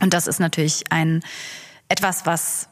Und 0.01 0.13
das 0.13 0.27
ist 0.27 0.39
natürlich 0.39 0.83
ein 0.89 1.23
etwas, 1.89 2.25
was 2.25 2.67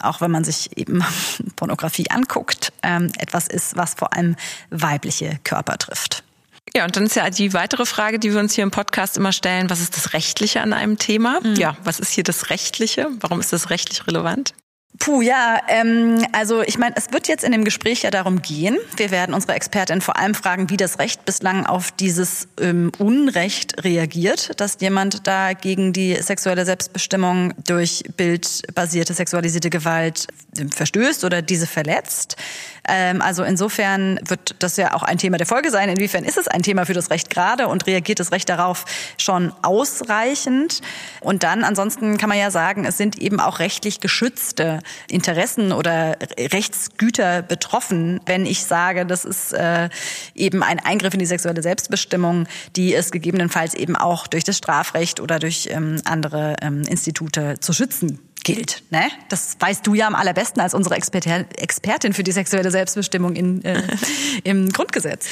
auch 0.00 0.20
wenn 0.20 0.30
man 0.30 0.44
sich 0.44 0.76
eben 0.76 1.04
Pornografie 1.56 2.10
anguckt, 2.10 2.72
ähm, 2.82 3.10
etwas 3.18 3.48
ist, 3.48 3.76
was 3.76 3.94
vor 3.94 4.12
allem 4.14 4.36
weibliche 4.70 5.38
Körper 5.44 5.78
trifft. 5.78 6.24
Ja, 6.74 6.84
und 6.84 6.96
dann 6.96 7.04
ist 7.04 7.16
ja 7.16 7.28
die 7.30 7.52
weitere 7.54 7.86
Frage, 7.86 8.18
die 8.18 8.32
wir 8.32 8.40
uns 8.40 8.54
hier 8.54 8.64
im 8.64 8.70
Podcast 8.70 9.16
immer 9.16 9.32
stellen, 9.32 9.70
was 9.70 9.80
ist 9.80 9.96
das 9.96 10.12
Rechtliche 10.12 10.60
an 10.60 10.72
einem 10.72 10.98
Thema? 10.98 11.40
Mhm. 11.42 11.54
Ja, 11.56 11.76
was 11.84 12.00
ist 12.00 12.10
hier 12.10 12.24
das 12.24 12.50
Rechtliche? 12.50 13.08
Warum 13.20 13.40
ist 13.40 13.52
das 13.52 13.70
rechtlich 13.70 14.06
relevant? 14.06 14.54
Puh, 14.98 15.20
ja, 15.20 15.60
ähm, 15.68 16.26
also 16.32 16.62
ich 16.62 16.76
meine, 16.76 16.96
es 16.96 17.12
wird 17.12 17.28
jetzt 17.28 17.44
in 17.44 17.52
dem 17.52 17.64
Gespräch 17.64 18.02
ja 18.02 18.10
darum 18.10 18.42
gehen. 18.42 18.76
Wir 18.96 19.12
werden 19.12 19.32
unsere 19.32 19.52
Expertin 19.52 20.00
vor 20.00 20.16
allem 20.16 20.34
fragen, 20.34 20.70
wie 20.70 20.76
das 20.76 20.98
Recht 20.98 21.24
bislang 21.24 21.66
auf 21.66 21.92
dieses 21.92 22.48
ähm, 22.60 22.90
Unrecht 22.98 23.84
reagiert, 23.84 24.60
dass 24.60 24.78
jemand 24.80 25.26
da 25.28 25.52
gegen 25.52 25.92
die 25.92 26.14
sexuelle 26.16 26.64
Selbstbestimmung 26.64 27.54
durch 27.64 28.02
bildbasierte 28.16 29.14
sexualisierte 29.14 29.70
Gewalt 29.70 30.26
verstößt 30.74 31.22
oder 31.22 31.42
diese 31.42 31.68
verletzt. 31.68 32.36
Ähm, 32.88 33.22
also 33.22 33.44
insofern 33.44 34.18
wird 34.26 34.56
das 34.58 34.76
ja 34.76 34.94
auch 34.94 35.02
ein 35.02 35.18
Thema 35.18 35.36
der 35.36 35.46
Folge 35.46 35.70
sein. 35.70 35.88
Inwiefern 35.88 36.24
ist 36.24 36.38
es 36.38 36.48
ein 36.48 36.62
Thema 36.62 36.86
für 36.86 36.94
das 36.94 37.10
Recht 37.10 37.30
gerade 37.30 37.68
und 37.68 37.86
reagiert 37.86 38.18
das 38.18 38.32
Recht 38.32 38.48
darauf 38.48 38.84
schon 39.18 39.52
ausreichend? 39.62 40.80
Und 41.20 41.42
dann 41.42 41.64
ansonsten 41.64 42.18
kann 42.18 42.28
man 42.28 42.38
ja 42.38 42.50
sagen, 42.50 42.84
es 42.84 42.96
sind 42.96 43.18
eben 43.18 43.40
auch 43.40 43.58
rechtlich 43.58 44.00
geschützte 44.00 44.80
Interessen 45.10 45.72
oder 45.72 46.16
Rechtsgüter 46.38 47.42
betroffen, 47.42 48.20
wenn 48.26 48.46
ich 48.46 48.64
sage, 48.64 49.06
das 49.06 49.24
ist 49.24 49.52
äh, 49.52 49.88
eben 50.34 50.62
ein 50.62 50.80
Eingriff 50.80 51.12
in 51.12 51.20
die 51.20 51.26
sexuelle 51.26 51.62
Selbstbestimmung, 51.62 52.46
die 52.76 52.94
es 52.94 53.10
gegebenenfalls 53.10 53.74
eben 53.74 53.96
auch 53.96 54.26
durch 54.26 54.44
das 54.44 54.56
Strafrecht 54.56 55.20
oder 55.20 55.38
durch 55.38 55.68
ähm, 55.70 56.00
andere 56.04 56.56
ähm, 56.62 56.82
Institute 56.82 57.60
zu 57.60 57.72
schützen 57.72 58.20
gilt. 58.54 58.82
Ne? 58.90 59.10
Das 59.28 59.56
weißt 59.60 59.86
du 59.86 59.94
ja 59.94 60.06
am 60.06 60.14
allerbesten 60.14 60.62
als 60.62 60.72
unsere 60.72 60.96
Expertin 60.96 62.12
für 62.14 62.22
die 62.22 62.32
sexuelle 62.32 62.70
Selbstbestimmung 62.70 63.36
in, 63.36 63.62
äh, 63.64 63.82
im 64.44 64.72
Grundgesetz. 64.72 65.26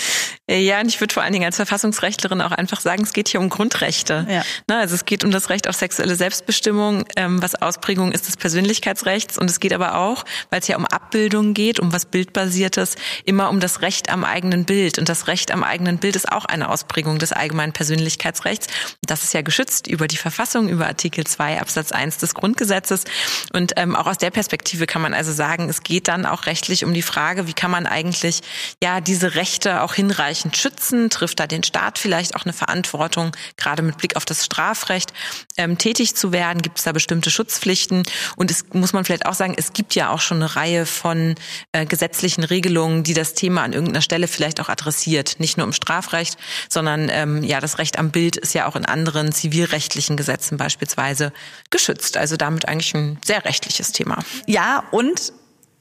Ja, 0.48 0.80
und 0.80 0.88
ich 0.88 1.00
würde 1.00 1.14
vor 1.14 1.22
allen 1.22 1.32
Dingen 1.32 1.44
als 1.44 1.56
Verfassungsrechtlerin 1.56 2.40
auch 2.40 2.52
einfach 2.52 2.80
sagen, 2.80 3.02
es 3.02 3.12
geht 3.12 3.28
hier 3.28 3.40
um 3.40 3.48
Grundrechte. 3.48 4.26
Ja. 4.28 4.42
Ne, 4.68 4.78
also 4.78 4.94
es 4.94 5.06
geht 5.06 5.24
um 5.24 5.30
das 5.30 5.48
Recht 5.48 5.66
auf 5.68 5.74
sexuelle 5.74 6.14
Selbstbestimmung, 6.14 7.04
ähm, 7.16 7.42
was 7.42 7.54
Ausprägung 7.54 8.12
ist 8.12 8.28
des 8.28 8.36
Persönlichkeitsrechts. 8.36 9.38
Und 9.38 9.50
es 9.50 9.60
geht 9.60 9.72
aber 9.72 9.96
auch, 9.96 10.24
weil 10.50 10.60
es 10.60 10.68
ja 10.68 10.76
um 10.76 10.84
Abbildung 10.84 11.54
geht, 11.54 11.80
um 11.80 11.92
was 11.92 12.04
Bildbasiertes, 12.04 12.96
immer 13.24 13.48
um 13.48 13.60
das 13.60 13.80
Recht 13.80 14.10
am 14.10 14.24
eigenen 14.24 14.66
Bild. 14.66 14.98
Und 14.98 15.08
das 15.08 15.26
Recht 15.26 15.50
am 15.50 15.64
eigenen 15.64 15.98
Bild 15.98 16.16
ist 16.16 16.30
auch 16.30 16.44
eine 16.44 16.68
Ausprägung 16.68 17.18
des 17.18 17.32
allgemeinen 17.32 17.72
Persönlichkeitsrechts. 17.72 18.66
Das 19.06 19.24
ist 19.24 19.32
ja 19.32 19.40
geschützt 19.40 19.86
über 19.86 20.06
die 20.06 20.18
Verfassung, 20.18 20.68
über 20.68 20.86
Artikel 20.86 21.26
2 21.26 21.60
Absatz 21.60 21.92
1 21.92 22.18
des 22.18 22.34
Grundgesetzes. 22.34 23.05
Und 23.52 23.72
ähm, 23.76 23.96
auch 23.96 24.06
aus 24.06 24.18
der 24.18 24.30
Perspektive 24.30 24.86
kann 24.86 25.02
man 25.02 25.14
also 25.14 25.32
sagen, 25.32 25.68
es 25.68 25.82
geht 25.82 26.08
dann 26.08 26.26
auch 26.26 26.46
rechtlich 26.46 26.84
um 26.84 26.92
die 26.92 27.02
Frage, 27.02 27.46
wie 27.46 27.52
kann 27.52 27.70
man 27.70 27.86
eigentlich 27.86 28.40
ja 28.82 29.00
diese 29.00 29.34
Rechte 29.34 29.82
auch 29.82 29.94
hinreichend 29.94 30.56
schützen? 30.56 31.10
Trifft 31.10 31.40
da 31.40 31.46
den 31.46 31.62
Staat 31.62 31.98
vielleicht 31.98 32.36
auch 32.36 32.44
eine 32.44 32.52
Verantwortung, 32.52 33.32
gerade 33.56 33.82
mit 33.82 33.98
Blick 33.98 34.16
auf 34.16 34.24
das 34.24 34.44
Strafrecht, 34.44 35.12
ähm, 35.56 35.78
tätig 35.78 36.14
zu 36.16 36.32
werden? 36.32 36.62
Gibt 36.62 36.78
es 36.78 36.84
da 36.84 36.92
bestimmte 36.92 37.30
Schutzpflichten? 37.30 38.02
Und 38.36 38.50
es 38.50 38.64
muss 38.72 38.92
man 38.92 39.04
vielleicht 39.04 39.26
auch 39.26 39.34
sagen, 39.34 39.54
es 39.56 39.72
gibt 39.72 39.94
ja 39.94 40.10
auch 40.10 40.20
schon 40.20 40.38
eine 40.38 40.56
Reihe 40.56 40.86
von 40.86 41.34
äh, 41.72 41.86
gesetzlichen 41.86 42.44
Regelungen, 42.44 43.04
die 43.04 43.14
das 43.14 43.34
Thema 43.34 43.62
an 43.62 43.72
irgendeiner 43.72 44.02
Stelle 44.02 44.28
vielleicht 44.28 44.60
auch 44.60 44.68
adressiert. 44.68 45.36
Nicht 45.38 45.56
nur 45.56 45.66
im 45.66 45.72
Strafrecht, 45.72 46.36
sondern 46.68 47.08
ähm, 47.10 47.42
ja, 47.42 47.60
das 47.60 47.78
Recht 47.78 47.98
am 47.98 48.10
Bild 48.10 48.36
ist 48.36 48.54
ja 48.54 48.66
auch 48.66 48.76
in 48.76 48.86
anderen 48.86 49.32
zivilrechtlichen 49.32 50.16
Gesetzen 50.16 50.56
beispielsweise 50.56 51.32
geschützt. 51.70 52.16
Also 52.16 52.36
damit 52.36 52.68
eigentlich 52.68 52.88
ein 52.96 53.18
sehr 53.24 53.44
rechtliches 53.44 53.92
Thema. 53.92 54.18
Ja, 54.46 54.84
und 54.90 55.32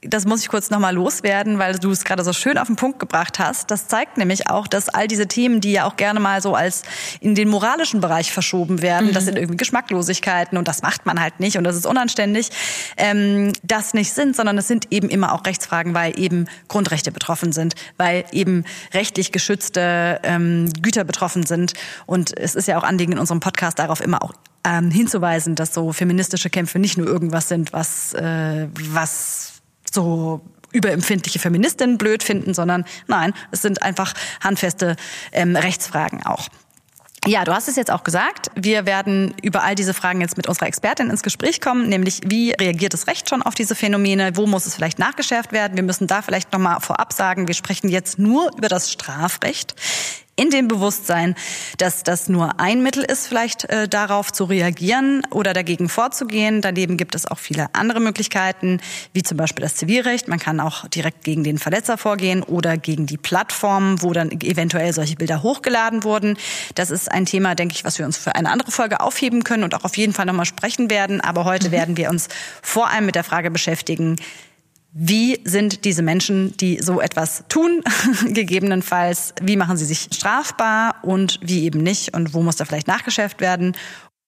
das 0.08 0.26
muss 0.26 0.42
ich 0.42 0.50
kurz 0.50 0.70
nochmal 0.70 0.94
loswerden, 0.94 1.60
weil 1.60 1.78
du 1.78 1.92
es 1.92 2.04
gerade 2.04 2.24
so 2.24 2.34
schön 2.34 2.58
auf 2.58 2.68
den 2.68 2.76
Punkt 2.76 3.00
gebracht 3.00 3.40
hast. 3.40 3.72
Das 3.72 3.88
zeigt 3.88 4.18
nämlich 4.18 4.50
auch, 4.50 4.68
dass 4.68 4.90
all 4.90 5.08
diese 5.08 5.28
Themen, 5.28 5.62
die 5.62 5.72
ja 5.72 5.86
auch 5.86 5.96
gerne 5.96 6.20
mal 6.20 6.42
so 6.42 6.56
als 6.56 6.84
in 7.20 7.36
den 7.36 7.50
moralischen 7.50 8.02
Bereich 8.02 8.32
verschoben 8.32 8.82
werden, 8.82 9.10
mhm. 9.10 9.14
das 9.14 9.26
sind 9.26 9.38
irgendwie 9.38 9.58
Geschmacklosigkeiten 9.58 10.58
und 10.58 10.68
das 10.68 10.82
macht 10.82 11.06
man 11.06 11.20
halt 11.20 11.40
nicht 11.40 11.58
und 11.58 11.64
das 11.64 11.76
ist 11.76 11.86
unanständig, 11.86 12.50
ähm, 12.98 13.54
das 13.64 13.94
nicht 13.94 14.14
sind, 14.14 14.36
sondern 14.36 14.58
es 14.58 14.68
sind 14.68 14.92
eben 14.92 15.10
immer 15.10 15.34
auch 15.34 15.46
Rechtsfragen, 15.46 15.94
weil 15.94 16.20
eben 16.20 16.48
Grundrechte 16.68 17.12
betroffen 17.12 17.52
sind, 17.52 17.76
weil 17.98 18.26
eben 18.32 18.64
rechtlich 18.94 19.32
geschützte 19.32 20.20
ähm, 20.24 20.70
Güter 20.82 21.04
betroffen 21.04 21.46
sind. 21.46 21.74
Und 22.06 22.38
es 22.38 22.56
ist 22.56 22.68
ja 22.68 22.78
auch 22.78 22.84
Anliegen 22.84 23.14
in 23.14 23.20
unserem 23.20 23.40
Podcast 23.40 23.80
darauf 23.80 24.02
immer 24.02 24.24
auch 24.24 24.34
ähm, 24.66 24.92
hinzuweisen, 24.92 25.56
dass 25.56 25.74
so 25.74 25.94
feministische 25.94 26.50
Kämpfe 26.50 26.80
nicht 26.80 26.98
nur 26.98 27.08
irgendwas 27.08 27.48
sind, 27.48 27.72
was, 27.72 28.14
äh, 28.14 28.68
was 28.74 29.62
so 29.94 30.42
überempfindliche 30.72 31.40
Feministinnen 31.40 31.98
blöd 31.98 32.24
finden, 32.24 32.54
sondern 32.54 32.84
nein, 33.08 33.34
es 33.52 33.62
sind 33.62 33.82
einfach 33.82 34.14
handfeste 34.42 34.98
ähm, 35.32 35.56
Rechtsfragen 35.56 36.26
auch. 36.26 36.50
Ja, 37.28 37.44
du 37.44 37.54
hast 37.54 37.68
es 37.68 37.76
jetzt 37.76 37.90
auch 37.90 38.04
gesagt. 38.04 38.52
Wir 38.56 38.86
werden 38.86 39.34
über 39.42 39.64
all 39.64 39.74
diese 39.74 39.96
Fragen 39.96 40.22
jetzt 40.22 40.38
mit 40.38 40.46
unserer 40.48 40.68
Expertin 40.68 41.10
ins 41.10 41.24
Gespräch 41.24 41.60
kommen, 41.60 41.90
nämlich 41.90 42.22
wie 42.24 42.52
reagiert 42.52 42.94
das 42.94 43.08
Recht 43.08 43.30
schon 43.30 43.42
auf 43.42 43.56
diese 43.56 43.74
Phänomene? 43.74 44.36
Wo 44.36 44.46
muss 44.46 44.68
es 44.68 44.76
vielleicht 44.76 45.00
nachgeschärft 45.00 45.52
werden? 45.52 45.76
Wir 45.76 45.84
müssen 45.84 46.06
da 46.06 46.22
vielleicht 46.22 46.54
nochmal 46.54 46.82
vorab 46.82 47.14
sagen, 47.14 47.48
wir 47.48 47.56
sprechen 47.56 47.90
jetzt 47.90 48.20
nur 48.20 48.52
über 48.56 48.68
das 48.68 48.92
Strafrecht 48.92 49.74
in 50.36 50.50
dem 50.50 50.68
Bewusstsein, 50.68 51.36
dass 51.78 52.04
das 52.04 52.28
nur 52.28 52.60
ein 52.60 52.84
Mittel 52.84 53.04
ist, 53.04 53.28
vielleicht 53.28 53.66
äh, 53.70 53.88
darauf 53.88 54.34
zu 54.34 54.44
reagieren 54.46 55.22
oder 55.32 55.54
dagegen 55.54 55.88
vorzugehen. 55.88 56.62
Daneben 56.62 56.98
gibt 56.98 57.16
es 57.16 57.26
auch 57.26 57.40
viele 57.40 57.68
andere 57.74 58.02
Möglichkeiten, 58.02 58.82
wie 59.14 59.24
zum 59.24 59.38
Beispiel 59.38 59.64
das 59.64 59.76
Zivilrecht. 59.76 60.28
Man 60.28 60.40
kann 60.40 60.60
auch 60.60 60.88
direkt 60.90 61.24
gegen 61.24 61.44
den 61.44 61.58
Verletzer 61.58 61.98
vorgehen 61.98 62.44
oder 62.44 62.78
gegen 62.78 63.06
die 63.06 63.18
Plattformen, 63.18 64.02
wo 64.02 64.12
dann 64.12 64.32
eventuell 64.32 64.92
solche 64.94 65.16
Bilder 65.16 65.42
hochgeladen 65.42 66.04
wurden. 66.04 66.38
Das 66.76 66.92
ist 66.92 67.10
ein 67.12 67.26
Thema, 67.26 67.56
denke 67.56 67.76
ich, 67.76 67.86
was 67.86 67.98
wir 67.98 68.06
uns 68.06 68.18
für 68.18 68.36
eine 68.36 68.52
andere 68.52 68.72
Folge 68.72 69.00
aufheben 69.00 69.44
können 69.44 69.64
und 69.64 69.74
auch 69.74 69.86
auf 69.86 69.96
jeden 69.96 70.14
Fall 70.14 70.26
nochmal 70.26 70.46
sprechen 70.46 70.90
werden. 70.90 71.22
Aber 71.22 71.46
heute 71.46 71.70
mhm. 71.70 71.74
werden 71.74 71.98
wir 71.98 72.10
uns 72.10 72.28
vor 72.62 72.90
allem 72.90 73.06
mit 73.06 73.16
der 73.16 73.24
Frage 73.24 73.52
beschäftigen, 73.52 74.18
wie 74.98 75.42
sind 75.44 75.84
diese 75.84 76.02
Menschen, 76.02 76.56
die 76.56 76.80
so 76.82 77.02
etwas 77.02 77.44
tun, 77.50 77.84
gegebenenfalls, 78.28 79.34
wie 79.42 79.58
machen 79.58 79.76
sie 79.76 79.84
sich 79.84 80.08
strafbar 80.14 80.96
und 81.04 81.38
wie 81.42 81.66
eben 81.66 81.84
nicht 81.84 82.14
und 82.14 82.34
wo 82.34 82.42
muss 82.42 82.56
da 82.56 82.64
vielleicht 82.64 82.88
nachgeschärft 82.88 83.42
werden? 83.42 83.76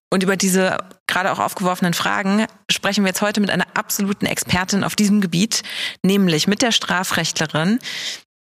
Und 0.10 0.24
über 0.24 0.36
diese 0.36 0.78
gerade 1.08 1.32
auch 1.32 1.40
aufgeworfenen 1.40 1.94
Fragen 1.94 2.48
sprechen 2.70 3.06
wir 3.06 3.10
jetzt 3.10 3.22
heute 3.22 3.40
mit 3.40 3.50
einer 3.50 3.66
absoluten 3.76 4.26
Expertin 4.26 4.84
auf 4.84 4.98
diesem 4.98 5.22
Gebiet, 5.22 5.64
nämlich 6.04 6.48
mit 6.48 6.62
der 6.62 6.74
Strafrechtlerin 6.74 7.80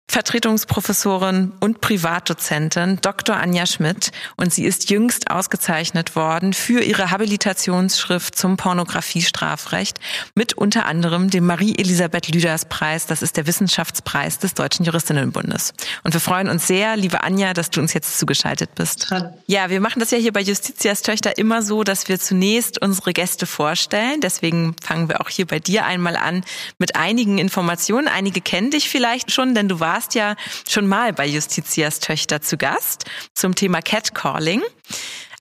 Vertretungsprofessorin 0.09 1.53
und 1.59 1.81
Privatdozentin 1.81 2.97
Dr. 2.99 3.37
Anja 3.37 3.67
Schmidt 3.67 4.11
und 4.37 4.51
sie 4.51 4.65
ist 4.65 4.89
jüngst 4.89 5.29
ausgezeichnet 5.29 6.15
worden 6.15 6.53
für 6.53 6.81
ihre 6.81 7.11
Habilitationsschrift 7.11 8.35
zum 8.35 8.57
Pornografiestrafrecht 8.57 9.99
mit 10.33 10.53
unter 10.53 10.87
anderem 10.87 11.29
dem 11.29 11.45
Marie-Elisabeth 11.45 12.33
Lüders 12.33 12.65
Preis. 12.65 13.05
Das 13.05 13.21
ist 13.21 13.37
der 13.37 13.45
Wissenschaftspreis 13.45 14.39
des 14.39 14.55
Deutschen 14.55 14.83
Juristinnenbundes. 14.83 15.75
Und 16.03 16.15
wir 16.15 16.21
freuen 16.21 16.49
uns 16.49 16.65
sehr, 16.65 16.97
liebe 16.97 17.23
Anja, 17.23 17.53
dass 17.53 17.69
du 17.69 17.79
uns 17.79 17.93
jetzt 17.93 18.17
zugeschaltet 18.17 18.73
bist. 18.73 19.13
Ja, 19.45 19.69
wir 19.69 19.79
machen 19.79 19.99
das 19.99 20.09
ja 20.09 20.17
hier 20.17 20.33
bei 20.33 20.41
Justitias 20.41 21.03
Töchter 21.03 21.37
immer 21.37 21.61
so, 21.61 21.83
dass 21.83 22.07
wir 22.07 22.19
zunächst 22.19 22.81
unsere 22.81 23.13
Gäste 23.13 23.45
vorstellen. 23.45 24.21
Deswegen 24.21 24.75
fangen 24.81 25.07
wir 25.07 25.21
auch 25.21 25.29
hier 25.29 25.45
bei 25.45 25.59
dir 25.59 25.85
einmal 25.85 26.15
an 26.15 26.43
mit 26.79 26.95
einigen 26.95 27.37
Informationen. 27.37 28.07
Einige 28.07 28.41
kennen 28.41 28.71
dich 28.71 28.89
vielleicht 28.89 29.31
schon, 29.31 29.53
denn 29.53 29.69
du 29.69 29.79
warst 29.79 29.98
warst 29.99 30.15
ja 30.15 30.37
schon 30.65 30.87
mal 30.87 31.11
bei 31.11 31.27
Justitias 31.27 31.99
Töchter 31.99 32.41
zu 32.41 32.55
Gast 32.55 33.03
zum 33.33 33.53
Thema 33.53 33.81
Catcalling. 33.81 34.61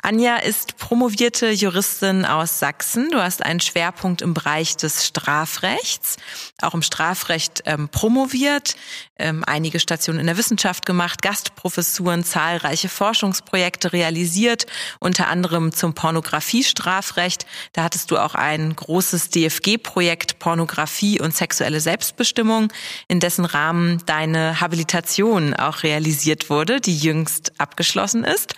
Anja 0.09 0.37
ist 0.37 0.79
promovierte 0.79 1.51
Juristin 1.51 2.25
aus 2.25 2.59
Sachsen. 2.59 3.11
Du 3.11 3.21
hast 3.21 3.45
einen 3.45 3.61
Schwerpunkt 3.61 4.23
im 4.23 4.33
Bereich 4.33 4.75
des 4.75 5.05
Strafrechts, 5.05 6.17
auch 6.63 6.73
im 6.73 6.81
Strafrecht 6.81 7.65
ähm, 7.67 7.91
promoviert, 7.91 8.75
ähm, 9.19 9.45
einige 9.47 9.81
Stationen 9.81 10.21
in 10.21 10.27
der 10.27 10.39
Wissenschaft 10.39 10.87
gemacht, 10.87 11.21
Gastprofessuren, 11.21 12.25
zahlreiche 12.25 12.89
Forschungsprojekte 12.89 13.93
realisiert, 13.93 14.65
unter 14.99 15.29
anderem 15.29 15.73
zum 15.75 15.93
Pornografiestrafrecht. 15.93 17.45
Da 17.75 17.83
hattest 17.83 18.11
du 18.11 18.17
auch 18.17 18.35
ein 18.35 18.75
großes 18.75 19.29
DFG-Projekt 19.29 20.39
Pornografie 20.39 21.21
und 21.21 21.37
sexuelle 21.37 21.81
Selbstbestimmung, 21.81 22.73
in 23.09 23.21
dessen 23.21 23.45
Rahmen 23.45 24.03
deine 24.07 24.59
Habilitation 24.59 25.53
auch 25.53 25.83
realisiert 25.83 26.49
wurde, 26.49 26.81
die 26.81 26.97
jüngst 26.97 27.53
abgeschlossen 27.61 28.25
ist. 28.25 28.55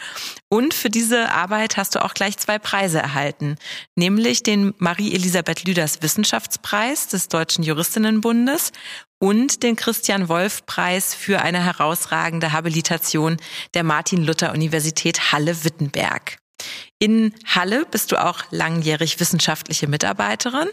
Und 0.48 0.74
für 0.74 0.90
diese 0.90 1.32
Arbeit 1.40 1.78
hast 1.78 1.94
du 1.94 2.04
auch 2.04 2.12
gleich 2.12 2.36
zwei 2.36 2.58
Preise 2.58 2.98
erhalten, 2.98 3.56
nämlich 3.96 4.42
den 4.42 4.74
Marie-Elisabeth 4.76 5.64
Lüders 5.64 6.02
Wissenschaftspreis 6.02 7.08
des 7.08 7.28
Deutschen 7.28 7.64
Juristinnenbundes 7.64 8.72
und 9.18 9.62
den 9.62 9.76
Christian 9.76 10.28
Wolf 10.28 10.66
Preis 10.66 11.14
für 11.14 11.40
eine 11.40 11.64
herausragende 11.64 12.52
Habilitation 12.52 13.38
der 13.72 13.84
Martin 13.84 14.22
Luther 14.22 14.52
Universität 14.52 15.32
Halle-Wittenberg. 15.32 16.38
In 16.98 17.32
Halle 17.46 17.86
bist 17.90 18.12
du 18.12 18.22
auch 18.22 18.44
langjährig 18.50 19.18
wissenschaftliche 19.18 19.86
Mitarbeiterin. 19.86 20.68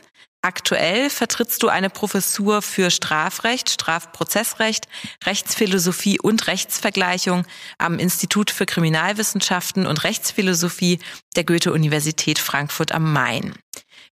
Aktuell 0.48 1.10
vertrittst 1.10 1.62
du 1.62 1.68
eine 1.68 1.90
Professur 1.90 2.62
für 2.62 2.90
Strafrecht, 2.90 3.70
Strafprozessrecht, 3.70 4.88
Rechtsphilosophie 5.26 6.22
und 6.22 6.48
Rechtsvergleichung 6.48 7.44
am 7.80 8.00
Institut 8.00 8.50
für 8.50 8.66
Kriminalwissenschaften 8.66 9.86
und 9.86 10.06
Rechtsphilosophie 10.06 11.00
der 11.36 11.44
Goethe-Universität 11.44 12.40
Frankfurt 12.40 12.94
am 12.94 13.12
Main. 13.12 13.56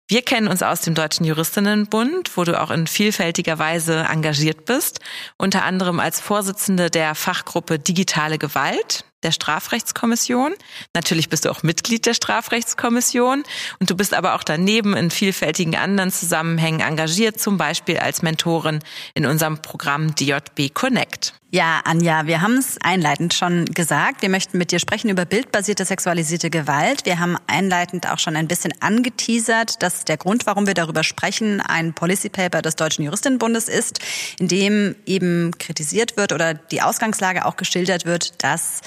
Wir 0.07 0.23
kennen 0.23 0.47
uns 0.47 0.63
aus 0.63 0.81
dem 0.81 0.95
Deutschen 0.95 1.23
Juristinnenbund, 1.23 2.35
wo 2.35 2.45
du 2.45 2.59
auch 2.59 2.71
in 2.71 2.87
vielfältiger 2.87 3.59
Weise 3.59 4.07
engagiert 4.09 4.65
bist, 4.65 5.01
unter 5.37 5.63
anderem 5.65 5.99
als 5.99 6.19
Vorsitzende 6.19 6.89
der 6.89 7.13
Fachgruppe 7.13 7.77
Digitale 7.77 8.39
Gewalt 8.39 9.05
der 9.23 9.31
Strafrechtskommission. 9.31 10.53
Natürlich 10.93 11.29
bist 11.29 11.45
du 11.45 11.51
auch 11.51 11.63
Mitglied 11.63 12.05
der 12.05 12.13
Strafrechtskommission 12.13 13.43
und 13.79 13.89
du 13.89 13.95
bist 13.95 14.13
aber 14.13 14.35
auch 14.35 14.43
daneben 14.43 14.95
in 14.95 15.11
vielfältigen 15.11 15.75
anderen 15.75 16.11
Zusammenhängen 16.11 16.81
engagiert, 16.81 17.39
zum 17.39 17.57
Beispiel 17.57 17.97
als 17.97 18.21
Mentorin 18.21 18.79
in 19.13 19.25
unserem 19.25 19.61
Programm 19.61 20.15
DJB 20.15 20.73
Connect. 20.73 21.33
Ja, 21.53 21.81
Anja, 21.85 22.25
wir 22.25 22.41
haben 22.41 22.57
es 22.57 22.79
einleitend 22.81 23.35
schon 23.35 23.65
gesagt. 23.65 24.23
Wir 24.23 24.29
möchten 24.29 24.57
mit 24.57 24.71
dir 24.71 24.79
sprechen 24.79 25.11
über 25.11 25.23
bildbasierte 25.23 25.85
sexualisierte 25.85 26.49
Gewalt. 26.49 27.05
Wir 27.05 27.19
haben 27.19 27.37
einleitend 27.45 28.09
auch 28.09 28.17
schon 28.17 28.35
ein 28.35 28.47
bisschen 28.47 28.73
angeteasert, 28.79 29.83
dass 29.83 30.03
der 30.03 30.17
Grund, 30.17 30.47
warum 30.47 30.65
wir 30.65 30.73
darüber 30.73 31.03
sprechen, 31.03 31.61
ein 31.61 31.93
Policy 31.93 32.29
Paper 32.29 32.63
des 32.63 32.75
Deutschen 32.75 33.05
Juristinnenbundes 33.05 33.69
ist, 33.69 33.99
in 34.39 34.47
dem 34.47 34.95
eben 35.05 35.51
kritisiert 35.59 36.17
wird 36.17 36.33
oder 36.33 36.55
die 36.55 36.81
Ausgangslage 36.81 37.45
auch 37.45 37.55
geschildert 37.55 38.07
wird, 38.07 38.43
dass 38.43 38.81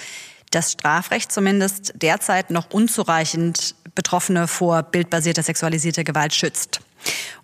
das 0.50 0.72
Strafrecht 0.72 1.32
zumindest 1.32 1.94
derzeit 1.96 2.50
noch 2.50 2.70
unzureichend 2.70 3.74
Betroffene 3.94 4.46
vor 4.46 4.82
bildbasierter 4.82 5.42
sexualisierter 5.42 6.04
Gewalt 6.04 6.34
schützt. 6.34 6.80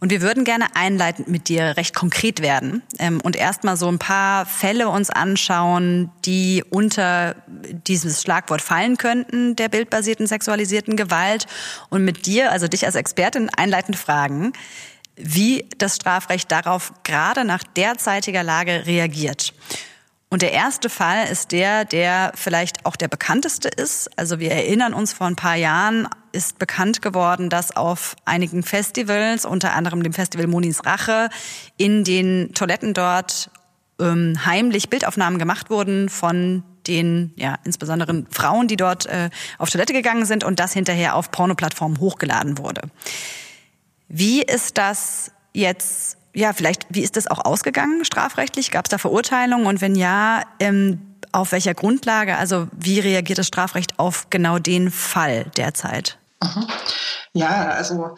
Und 0.00 0.10
wir 0.10 0.22
würden 0.22 0.44
gerne 0.44 0.66
einleitend 0.74 1.28
mit 1.28 1.48
dir 1.48 1.76
recht 1.76 1.94
konkret 1.94 2.42
werden 2.42 2.82
ähm, 2.98 3.20
und 3.20 3.36
erstmal 3.36 3.76
so 3.76 3.88
ein 3.88 3.98
paar 3.98 4.46
Fälle 4.46 4.88
uns 4.88 5.10
anschauen, 5.10 6.10
die 6.24 6.64
unter 6.70 7.36
dieses 7.86 8.22
Schlagwort 8.22 8.60
fallen 8.60 8.96
könnten, 8.96 9.54
der 9.56 9.68
bildbasierten 9.68 10.26
sexualisierten 10.26 10.96
Gewalt. 10.96 11.46
Und 11.90 12.04
mit 12.04 12.26
dir, 12.26 12.50
also 12.50 12.66
dich 12.66 12.84
als 12.84 12.96
Expertin, 12.96 13.50
einleitend 13.56 13.96
fragen, 13.96 14.52
wie 15.16 15.68
das 15.78 15.96
Strafrecht 15.96 16.50
darauf 16.50 16.92
gerade 17.04 17.44
nach 17.44 17.62
derzeitiger 17.62 18.42
Lage 18.42 18.86
reagiert. 18.86 19.54
Und 20.32 20.40
der 20.40 20.52
erste 20.52 20.88
Fall 20.88 21.28
ist 21.30 21.52
der, 21.52 21.84
der 21.84 22.32
vielleicht 22.34 22.86
auch 22.86 22.96
der 22.96 23.08
bekannteste 23.08 23.68
ist. 23.68 24.08
Also 24.18 24.38
wir 24.38 24.50
erinnern 24.50 24.94
uns, 24.94 25.12
vor 25.12 25.26
ein 25.26 25.36
paar 25.36 25.56
Jahren 25.56 26.08
ist 26.32 26.58
bekannt 26.58 27.02
geworden, 27.02 27.50
dass 27.50 27.76
auf 27.76 28.16
einigen 28.24 28.62
Festivals, 28.62 29.44
unter 29.44 29.74
anderem 29.74 30.02
dem 30.02 30.14
Festival 30.14 30.46
Monis 30.46 30.86
Rache, 30.86 31.28
in 31.76 32.02
den 32.02 32.54
Toiletten 32.54 32.94
dort 32.94 33.50
ähm, 34.00 34.38
heimlich 34.46 34.88
Bildaufnahmen 34.88 35.38
gemacht 35.38 35.68
wurden 35.68 36.08
von 36.08 36.62
den, 36.86 37.34
ja, 37.36 37.58
insbesondere 37.64 38.24
Frauen, 38.30 38.68
die 38.68 38.76
dort 38.76 39.04
äh, 39.04 39.28
auf 39.58 39.68
Toilette 39.68 39.92
gegangen 39.92 40.24
sind 40.24 40.44
und 40.44 40.60
das 40.60 40.72
hinterher 40.72 41.14
auf 41.14 41.30
Pornoplattformen 41.30 42.00
hochgeladen 42.00 42.56
wurde. 42.56 42.80
Wie 44.08 44.40
ist 44.40 44.78
das 44.78 45.30
jetzt 45.52 46.16
ja, 46.34 46.52
vielleicht, 46.52 46.86
wie 46.88 47.02
ist 47.02 47.16
das 47.16 47.26
auch 47.26 47.44
ausgegangen 47.44 48.04
strafrechtlich? 48.04 48.70
Gab 48.70 48.86
es 48.86 48.90
da 48.90 48.98
Verurteilungen? 48.98 49.66
Und 49.66 49.80
wenn 49.80 49.94
ja, 49.94 50.42
ähm, 50.60 51.00
auf 51.32 51.52
welcher 51.52 51.74
Grundlage? 51.74 52.36
Also 52.36 52.68
wie 52.72 53.00
reagiert 53.00 53.38
das 53.38 53.46
Strafrecht 53.46 53.98
auf 53.98 54.28
genau 54.30 54.58
den 54.58 54.90
Fall 54.90 55.50
derzeit? 55.56 56.18
Mhm. 56.42 56.66
Ja, 57.32 57.68
also 57.68 58.16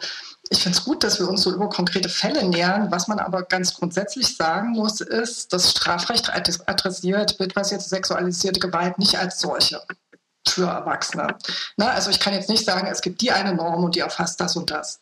ich 0.49 0.61
finde 0.61 0.77
es 0.77 0.83
gut, 0.83 1.03
dass 1.03 1.19
wir 1.19 1.27
uns 1.27 1.41
so 1.41 1.53
über 1.53 1.69
konkrete 1.69 2.09
Fälle 2.09 2.47
nähern. 2.47 2.91
Was 2.91 3.07
man 3.07 3.19
aber 3.19 3.43
ganz 3.43 3.73
grundsätzlich 3.73 4.35
sagen 4.35 4.71
muss, 4.71 5.01
ist, 5.01 5.53
dass 5.53 5.71
Strafrecht 5.71 6.31
adressiert 6.33 7.37
bildbasierte 7.37 7.83
sexualisierte 7.83 8.59
Gewalt 8.59 8.99
nicht 8.99 9.17
als 9.17 9.39
solche 9.39 9.81
für 10.49 10.67
Erwachsene. 10.67 11.35
Na, 11.77 11.89
also 11.89 12.09
ich 12.09 12.19
kann 12.19 12.33
jetzt 12.33 12.49
nicht 12.49 12.65
sagen, 12.65 12.87
es 12.87 13.01
gibt 13.01 13.21
die 13.21 13.31
eine 13.31 13.53
Norm 13.53 13.83
und 13.83 13.95
die 13.95 13.99
erfasst 13.99 14.39
das 14.39 14.55
und 14.55 14.71
das. 14.71 14.99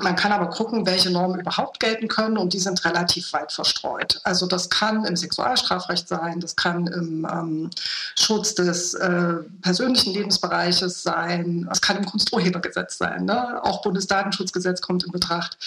Man 0.00 0.16
kann 0.16 0.32
aber 0.32 0.48
gucken, 0.48 0.86
welche 0.86 1.10
Normen 1.10 1.40
überhaupt 1.40 1.80
gelten 1.80 2.08
können 2.08 2.38
und 2.38 2.52
die 2.52 2.58
sind 2.58 2.84
relativ 2.84 3.32
weit 3.32 3.52
verstreut. 3.52 4.20
Also 4.24 4.46
das 4.46 4.70
kann 4.70 5.04
im 5.04 5.16
Sexualstrafrecht 5.16 6.08
sein, 6.08 6.40
das 6.40 6.56
kann 6.56 6.86
im 6.86 7.26
ähm, 7.30 7.70
Schutz 8.18 8.54
des 8.54 8.94
äh, 8.94 9.34
persönlichen 9.62 10.12
Lebensbereiches 10.12 11.02
sein, 11.02 11.66
das 11.68 11.80
kann 11.80 11.96
im 11.96 12.06
Kunsturhebergesetz 12.06 12.98
sein. 12.98 13.24
Ne? 13.24 13.62
Auch 13.62 13.82
Bundesdatenschutzgesetz 13.82 14.80
kommt 14.80 15.04
in 15.04 15.12
Betracht. 15.12 15.58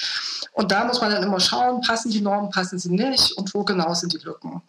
Und 0.54 0.72
da 0.72 0.86
muss 0.86 1.02
man 1.02 1.12
dann 1.12 1.24
immer 1.24 1.40
schauen, 1.40 1.82
passen 1.82 2.12
die 2.12 2.22
Normen, 2.22 2.50
passen 2.50 2.80
sie 2.80 2.90
nicht 2.90 3.34
und 3.34 3.54
wo 3.54 3.64
genau 3.64 3.94
sind 3.94 4.14
die 4.14 4.18
Lücken. 4.18 4.62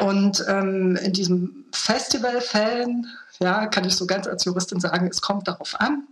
Und 0.00 0.44
ähm, 0.48 0.96
in 0.96 1.12
diesen 1.12 1.66
Festivalfällen 1.72 3.06
ja, 3.40 3.66
kann 3.66 3.84
ich 3.84 3.96
so 3.96 4.06
ganz 4.06 4.26
als 4.26 4.44
Juristin 4.44 4.80
sagen, 4.80 5.08
es 5.08 5.20
kommt 5.20 5.48
darauf 5.48 5.80
an. 5.80 6.06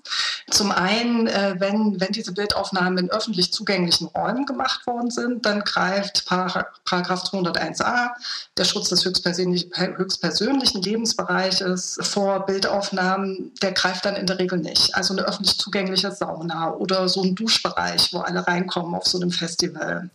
Zum 0.51 0.73
einen, 0.73 1.29
äh, 1.29 1.55
wenn, 1.59 2.01
wenn 2.01 2.13
diese 2.13 2.33
Bildaufnahmen 2.33 2.99
in 2.99 3.11
öffentlich 3.11 3.53
zugänglichen 3.53 4.09
Räumen 4.09 4.45
gemacht 4.47 4.87
worden 4.87 5.11
sind, 5.11 5.47
dann 5.47 5.61
greift 5.61 6.27
Paragraph 6.27 7.25
201a, 7.25 8.11
der 8.57 8.65
Schutz 8.65 8.89
des 8.89 9.05
höchstpersönlich, 9.05 9.71
höchstpersönlichen 9.75 10.83
Lebensbereiches 10.83 11.99
vor 12.03 12.45
Bildaufnahmen, 12.47 13.53
der 13.63 13.73
greift 13.73 14.05
dann 14.05 14.17
in 14.17 14.27
der 14.27 14.39
Regel 14.39 14.59
nicht. 14.59 14.95
Also 14.95 15.15
eine 15.15 15.23
öffentlich 15.23 15.59
zugängliche 15.59 16.11
Sauna 16.11 16.73
oder 16.73 17.09
so 17.09 17.23
ein 17.23 17.35
Duschbereich, 17.35 18.13
wo 18.13 18.19
alle 18.19 18.47
reinkommen 18.47 18.95
auf 18.95 19.07
so 19.07 19.21
einem 19.21 19.31
Festival, 19.31 20.11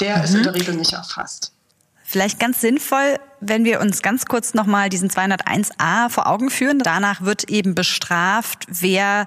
der 0.00 0.18
mhm. 0.18 0.24
ist 0.24 0.34
in 0.34 0.40
mhm. 0.40 0.44
der 0.44 0.54
Regel 0.54 0.74
nicht 0.74 0.92
erfasst. 0.92 1.52
Vielleicht 2.12 2.38
ganz 2.38 2.60
sinnvoll, 2.60 3.18
wenn 3.40 3.64
wir 3.64 3.80
uns 3.80 4.02
ganz 4.02 4.26
kurz 4.26 4.52
nochmal 4.52 4.90
diesen 4.90 5.08
201a 5.08 6.10
vor 6.10 6.26
Augen 6.26 6.50
führen. 6.50 6.78
Danach 6.78 7.22
wird 7.22 7.48
eben 7.48 7.74
bestraft, 7.74 8.66
wer 8.68 9.24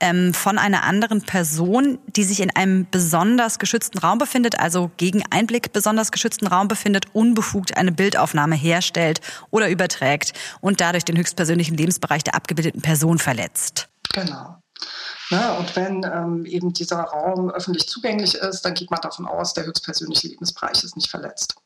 ähm, 0.00 0.34
von 0.34 0.58
einer 0.58 0.82
anderen 0.82 1.22
Person, 1.22 1.98
die 2.04 2.24
sich 2.24 2.40
in 2.40 2.54
einem 2.54 2.86
besonders 2.90 3.58
geschützten 3.58 3.96
Raum 3.96 4.18
befindet, 4.18 4.60
also 4.60 4.90
gegen 4.98 5.22
Einblick 5.30 5.72
besonders 5.72 6.12
geschützten 6.12 6.46
Raum 6.46 6.68
befindet, 6.68 7.06
unbefugt 7.14 7.78
eine 7.78 7.90
Bildaufnahme 7.90 8.54
herstellt 8.54 9.22
oder 9.50 9.70
überträgt 9.70 10.34
und 10.60 10.82
dadurch 10.82 11.06
den 11.06 11.16
höchstpersönlichen 11.16 11.78
Lebensbereich 11.78 12.22
der 12.22 12.34
abgebildeten 12.34 12.82
Person 12.82 13.16
verletzt. 13.16 13.88
Genau. 14.12 14.58
Ja, 15.30 15.54
und 15.54 15.74
wenn 15.74 16.04
ähm, 16.04 16.44
eben 16.44 16.74
dieser 16.74 17.00
Raum 17.00 17.48
öffentlich 17.48 17.88
zugänglich 17.88 18.34
ist, 18.34 18.60
dann 18.60 18.74
geht 18.74 18.90
man 18.90 19.00
davon 19.00 19.26
aus, 19.26 19.54
der 19.54 19.64
höchstpersönliche 19.64 20.28
Lebensbereich 20.28 20.84
ist 20.84 20.96
nicht 20.96 21.08
verletzt. 21.08 21.56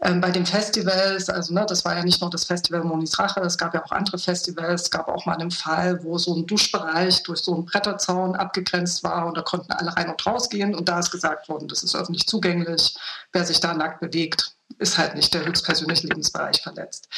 Ähm, 0.00 0.20
bei 0.20 0.30
den 0.30 0.46
Festivals, 0.46 1.28
also 1.28 1.52
ne, 1.52 1.66
das 1.68 1.84
war 1.84 1.96
ja 1.96 2.04
nicht 2.04 2.20
nur 2.20 2.30
das 2.30 2.44
Festival 2.44 2.84
Monis 2.84 3.18
Rache, 3.18 3.40
es 3.40 3.58
gab 3.58 3.74
ja 3.74 3.84
auch 3.84 3.90
andere 3.90 4.18
Festivals, 4.18 4.82
es 4.82 4.90
gab 4.90 5.08
auch 5.08 5.26
mal 5.26 5.36
einen 5.36 5.50
Fall, 5.50 6.04
wo 6.04 6.18
so 6.18 6.36
ein 6.36 6.46
Duschbereich 6.46 7.24
durch 7.24 7.40
so 7.40 7.54
einen 7.54 7.64
Bretterzaun 7.64 8.36
abgegrenzt 8.36 9.02
war 9.02 9.26
und 9.26 9.36
da 9.36 9.42
konnten 9.42 9.72
alle 9.72 9.96
rein 9.96 10.08
und 10.08 10.24
raus 10.24 10.48
gehen 10.50 10.74
und 10.76 10.88
da 10.88 11.00
ist 11.00 11.10
gesagt 11.10 11.48
worden, 11.48 11.66
das 11.66 11.82
ist 11.82 11.96
öffentlich 11.96 12.26
zugänglich, 12.28 12.96
wer 13.32 13.44
sich 13.44 13.58
da 13.58 13.74
nackt 13.74 13.98
bewegt, 13.98 14.54
ist 14.78 14.98
halt 14.98 15.16
nicht 15.16 15.34
der 15.34 15.44
höchstpersönliche 15.44 16.06
Lebensbereich 16.06 16.62
verletzt. 16.62 17.08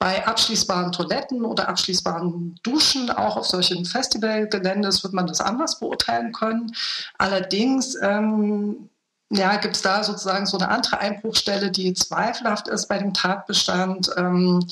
Bei 0.00 0.26
abschließbaren 0.26 0.90
Toiletten 0.90 1.44
oder 1.44 1.68
abschließbaren 1.68 2.58
Duschen, 2.64 3.10
auch 3.10 3.36
auf 3.36 3.46
solchen 3.46 3.84
Festivalgeländes, 3.84 5.04
wird 5.04 5.12
man 5.12 5.28
das 5.28 5.40
anders 5.40 5.78
beurteilen 5.78 6.32
können. 6.32 6.74
Allerdings 7.18 7.96
ähm, 8.02 8.88
ja, 9.36 9.56
gibt 9.56 9.74
es 9.74 9.82
da 9.82 10.04
sozusagen 10.04 10.46
so 10.46 10.58
eine 10.58 10.68
andere 10.68 10.98
Einbruchstelle, 10.98 11.70
die 11.70 11.92
zweifelhaft 11.92 12.68
ist 12.68 12.88
bei 12.88 12.98
dem 12.98 13.12
Tatbestand, 13.12 14.10
ähm, 14.16 14.64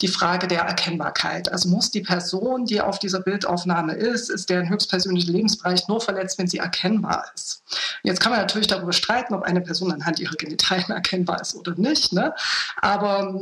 die 0.00 0.08
Frage 0.08 0.46
der 0.46 0.62
Erkennbarkeit. 0.62 1.50
Also 1.50 1.68
muss 1.68 1.90
die 1.90 2.02
Person, 2.02 2.66
die 2.66 2.80
auf 2.80 2.98
dieser 2.98 3.20
Bildaufnahme 3.20 3.94
ist, 3.94 4.28
ist 4.28 4.50
deren 4.50 4.68
höchstpersönlicher 4.68 5.32
Lebensbereich 5.32 5.88
nur 5.88 6.00
verletzt, 6.00 6.38
wenn 6.38 6.48
sie 6.48 6.58
erkennbar 6.58 7.24
ist. 7.34 7.62
Jetzt 8.02 8.20
kann 8.20 8.32
man 8.32 8.40
natürlich 8.40 8.66
darüber 8.66 8.92
streiten, 8.92 9.34
ob 9.34 9.42
eine 9.42 9.62
Person 9.62 9.92
anhand 9.92 10.20
ihrer 10.20 10.36
Genitalien 10.36 10.90
erkennbar 10.90 11.40
ist 11.40 11.54
oder 11.54 11.74
nicht. 11.76 12.12
Ne? 12.12 12.34
Aber 12.80 13.34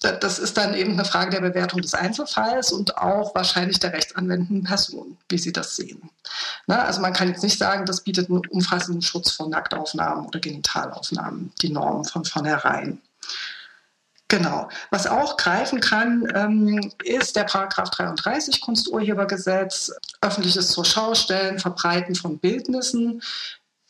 das 0.00 0.38
ist 0.38 0.56
dann 0.56 0.74
eben 0.74 0.92
eine 0.92 1.04
Frage 1.04 1.30
der 1.30 1.40
Bewertung 1.40 1.82
des 1.82 1.94
Einzelfalls 1.94 2.72
und 2.72 2.96
auch 2.96 3.34
wahrscheinlich 3.34 3.80
der 3.80 3.92
rechtsanwendenden 3.92 4.64
Person, 4.64 5.18
wie 5.28 5.36
sie 5.38 5.52
das 5.52 5.76
sehen. 5.76 6.08
Na, 6.66 6.84
also 6.84 7.02
man 7.02 7.12
kann 7.12 7.28
jetzt 7.28 7.42
nicht 7.42 7.58
sagen, 7.58 7.84
das 7.84 8.00
bietet 8.00 8.30
einen 8.30 8.40
umfassenden 8.46 9.02
Schutz 9.02 9.30
von 9.30 9.50
Nacktaufnahmen 9.50 10.26
oder 10.26 10.40
Genitalaufnahmen, 10.40 11.52
die 11.60 11.70
Norm 11.70 12.04
von 12.04 12.24
vornherein. 12.24 13.00
Genau. 14.28 14.68
Was 14.90 15.08
auch 15.08 15.36
greifen 15.36 15.80
kann, 15.80 16.26
ähm, 16.36 16.92
ist 17.02 17.34
der 17.34 17.44
Paragraph 17.44 17.90
33 17.90 18.60
Kunsturhebergesetz, 18.60 19.92
öffentliches 20.20 20.68
zur 20.68 20.84
Schaustellen, 20.84 21.58
Verbreiten 21.58 22.14
von 22.14 22.38
Bildnissen. 22.38 23.20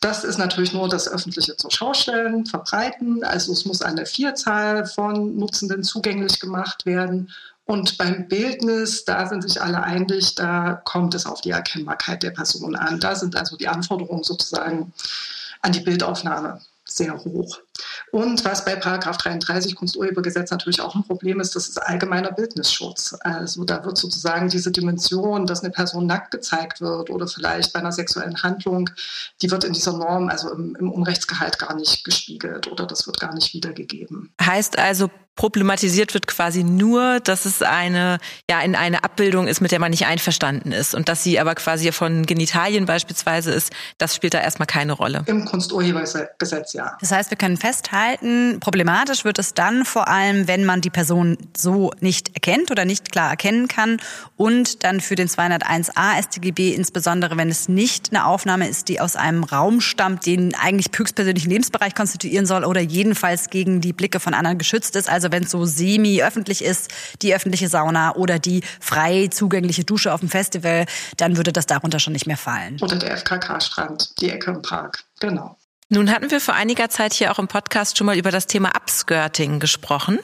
Das 0.00 0.24
ist 0.24 0.38
natürlich 0.38 0.72
nur 0.72 0.88
das 0.88 1.08
öffentliche 1.08 1.56
zur 1.56 1.70
Schaustellen, 1.70 2.46
verbreiten. 2.46 3.22
Also 3.22 3.52
es 3.52 3.66
muss 3.66 3.82
eine 3.82 4.06
Vielzahl 4.06 4.86
von 4.86 5.36
Nutzenden 5.36 5.82
zugänglich 5.82 6.40
gemacht 6.40 6.86
werden. 6.86 7.30
Und 7.66 7.98
beim 7.98 8.26
Bildnis, 8.26 9.04
da 9.04 9.28
sind 9.28 9.42
sich 9.42 9.60
alle 9.60 9.82
einig, 9.82 10.34
da 10.34 10.80
kommt 10.84 11.14
es 11.14 11.26
auf 11.26 11.42
die 11.42 11.50
Erkennbarkeit 11.50 12.22
der 12.22 12.30
Person 12.30 12.74
an. 12.74 12.98
Da 12.98 13.14
sind 13.14 13.36
also 13.36 13.56
die 13.56 13.68
Anforderungen 13.68 14.24
sozusagen 14.24 14.92
an 15.60 15.72
die 15.72 15.80
Bildaufnahme 15.80 16.60
sehr 16.84 17.16
hoch. 17.22 17.60
Und 18.10 18.44
was 18.44 18.64
bei 18.64 18.76
Paragraph 18.76 19.16
33 19.18 19.76
Kunsturhebergesetz 19.76 20.50
natürlich 20.50 20.80
auch 20.80 20.94
ein 20.94 21.04
Problem 21.04 21.40
ist, 21.40 21.56
das 21.56 21.68
ist 21.68 21.78
allgemeiner 21.78 22.32
Bildnisschutz. 22.32 23.16
Also 23.20 23.64
da 23.64 23.84
wird 23.84 23.98
sozusagen 23.98 24.48
diese 24.48 24.70
Dimension, 24.70 25.46
dass 25.46 25.62
eine 25.62 25.70
Person 25.70 26.06
nackt 26.06 26.30
gezeigt 26.30 26.80
wird 26.80 27.10
oder 27.10 27.26
vielleicht 27.26 27.72
bei 27.72 27.80
einer 27.80 27.92
sexuellen 27.92 28.42
Handlung, 28.42 28.90
die 29.42 29.50
wird 29.50 29.64
in 29.64 29.72
dieser 29.72 29.92
Norm, 29.92 30.28
also 30.28 30.50
im, 30.52 30.76
im 30.76 30.90
Unrechtsgehalt 30.90 31.58
gar 31.58 31.74
nicht 31.74 32.04
gespiegelt 32.04 32.66
oder 32.66 32.86
das 32.86 33.06
wird 33.06 33.20
gar 33.20 33.34
nicht 33.34 33.54
wiedergegeben. 33.54 34.32
Heißt 34.40 34.78
also, 34.78 35.10
problematisiert 35.40 36.12
wird 36.12 36.26
quasi 36.26 36.64
nur, 36.64 37.18
dass 37.20 37.46
es 37.46 37.62
eine, 37.62 38.18
ja, 38.50 38.60
in 38.60 38.76
eine 38.76 39.04
Abbildung 39.04 39.46
ist, 39.46 39.62
mit 39.62 39.72
der 39.72 39.78
man 39.78 39.90
nicht 39.90 40.04
einverstanden 40.04 40.70
ist 40.70 40.94
und 40.94 41.08
dass 41.08 41.22
sie 41.24 41.40
aber 41.40 41.54
quasi 41.54 41.90
von 41.92 42.26
Genitalien 42.26 42.84
beispielsweise 42.84 43.50
ist, 43.50 43.72
das 43.96 44.14
spielt 44.14 44.34
da 44.34 44.40
erstmal 44.40 44.66
keine 44.66 44.92
Rolle. 44.92 45.22
Im 45.24 45.46
Kunsturhebergesetz, 45.46 46.74
ja. 46.74 46.96
Das 47.00 47.10
heißt, 47.10 47.30
wir 47.30 47.38
können 47.38 47.56
festhalten, 47.70 48.58
problematisch 48.58 49.24
wird 49.24 49.38
es 49.38 49.54
dann 49.54 49.84
vor 49.84 50.08
allem, 50.08 50.48
wenn 50.48 50.64
man 50.64 50.80
die 50.80 50.90
Person 50.90 51.38
so 51.56 51.92
nicht 52.00 52.34
erkennt 52.34 52.72
oder 52.72 52.84
nicht 52.84 53.12
klar 53.12 53.30
erkennen 53.30 53.68
kann 53.68 53.98
und 54.36 54.82
dann 54.82 55.00
für 55.00 55.14
den 55.14 55.28
201a 55.28 56.20
StGB 56.20 56.74
insbesondere, 56.74 57.36
wenn 57.36 57.48
es 57.48 57.68
nicht 57.68 58.10
eine 58.10 58.26
Aufnahme 58.26 58.68
ist, 58.68 58.88
die 58.88 59.00
aus 59.00 59.14
einem 59.14 59.44
Raum 59.44 59.80
stammt, 59.80 60.26
den 60.26 60.52
eigentlich 60.56 60.86
höchstpersönlichen 60.96 61.48
Lebensbereich 61.48 61.94
konstituieren 61.94 62.44
soll 62.44 62.64
oder 62.64 62.80
jedenfalls 62.80 63.50
gegen 63.50 63.80
die 63.80 63.92
Blicke 63.92 64.18
von 64.18 64.34
anderen 64.34 64.58
geschützt 64.58 64.96
ist. 64.96 65.08
Also 65.08 65.30
wenn 65.30 65.44
es 65.44 65.52
so 65.52 65.64
semi-öffentlich 65.64 66.64
ist, 66.64 66.90
die 67.22 67.32
öffentliche 67.32 67.68
Sauna 67.68 68.16
oder 68.16 68.40
die 68.40 68.62
frei 68.80 69.28
zugängliche 69.28 69.84
Dusche 69.84 70.12
auf 70.12 70.18
dem 70.18 70.28
Festival, 70.28 70.86
dann 71.18 71.36
würde 71.36 71.52
das 71.52 71.66
darunter 71.66 72.00
schon 72.00 72.14
nicht 72.14 72.26
mehr 72.26 72.36
fallen. 72.36 72.78
Oder 72.80 72.96
der 72.96 73.16
FKK-Strand, 73.16 74.20
die 74.20 74.30
Ecke 74.30 74.50
im 74.50 74.62
Park, 74.62 75.04
genau. 75.20 75.56
Nun 75.92 76.12
hatten 76.12 76.30
wir 76.30 76.40
vor 76.40 76.54
einiger 76.54 76.88
Zeit 76.88 77.12
hier 77.14 77.32
auch 77.32 77.40
im 77.40 77.48
Podcast 77.48 77.98
schon 77.98 78.06
mal 78.06 78.16
über 78.16 78.30
das 78.30 78.46
Thema 78.46 78.70
Upskirting 78.76 79.58
gesprochen. 79.58 80.20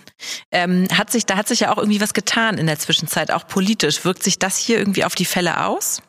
Ähm, 0.53 0.87
hat 0.97 1.11
sich, 1.11 1.27
da 1.27 1.37
hat 1.37 1.49
sich 1.49 1.59
ja 1.59 1.73
auch 1.73 1.79
irgendwie 1.79 2.01
was 2.01 2.15
getan 2.15 2.57
in 2.57 2.69
der 2.69 2.79
Zwischenzeit, 2.79 3.33
auch 3.33 3.49
politisch. 3.49 4.05
Wirkt 4.05 4.23
sich 4.23 4.39
das 4.39 4.57
hier 4.57 4.79
irgendwie 4.79 5.05
auf 5.05 5.17
die 5.17 5.25
Fälle 5.25 5.67
aus? 5.67 6.03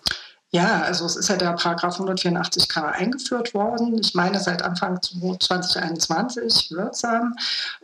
Ja, 0.51 0.81
also 0.83 1.05
es 1.05 1.17
ist 1.17 1.27
ja 1.27 1.35
der 1.35 1.51
Paragraph 1.53 1.99
184k 1.99 2.91
eingeführt 2.91 3.53
worden. 3.53 3.99
Ich 3.99 4.15
meine 4.15 4.39
seit 4.39 4.61
Anfang 4.61 5.01
2021 5.01 6.71
wirksam. 6.71 7.35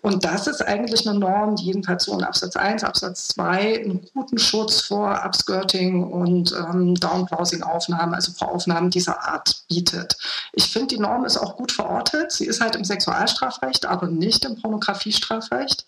Und 0.02 0.23
das 0.23 0.47
ist 0.47 0.62
eigentlich 0.62 1.06
eine 1.06 1.19
Norm, 1.19 1.58
die 1.58 1.65
jedenfalls 1.65 2.06
so 2.06 2.17
in 2.17 2.23
Absatz 2.23 2.56
1, 2.56 2.86
Absatz 2.86 3.28
2 3.30 3.84
einen 3.84 4.08
guten 4.13 4.38
Schutz 4.38 4.80
vor 4.80 5.26
Upskirting 5.26 6.10
und 6.10 6.54
ähm, 6.54 6.95
Downbrowsing-Aufnahmen, 6.95 8.13
also 8.13 8.32
vor 8.32 8.54
Aufnahmen 8.54 8.89
dieser 8.89 9.21
Art 9.21 9.63
bietet. 9.67 10.15
Ich 10.54 10.71
finde, 10.71 10.95
die 10.95 11.02
Norm 11.02 11.26
ist 11.26 11.36
auch 11.36 11.58
gut 11.58 11.73
verortet. 11.73 12.32
Sie 12.32 12.45
ist 12.45 12.62
halt 12.62 12.78
im 12.78 12.86
Sexualstrafrecht, 12.86 13.86
aber 13.86 14.08
nicht 14.08 14.45
im 14.45 14.56
Pornografiestrafrecht. 14.62 15.86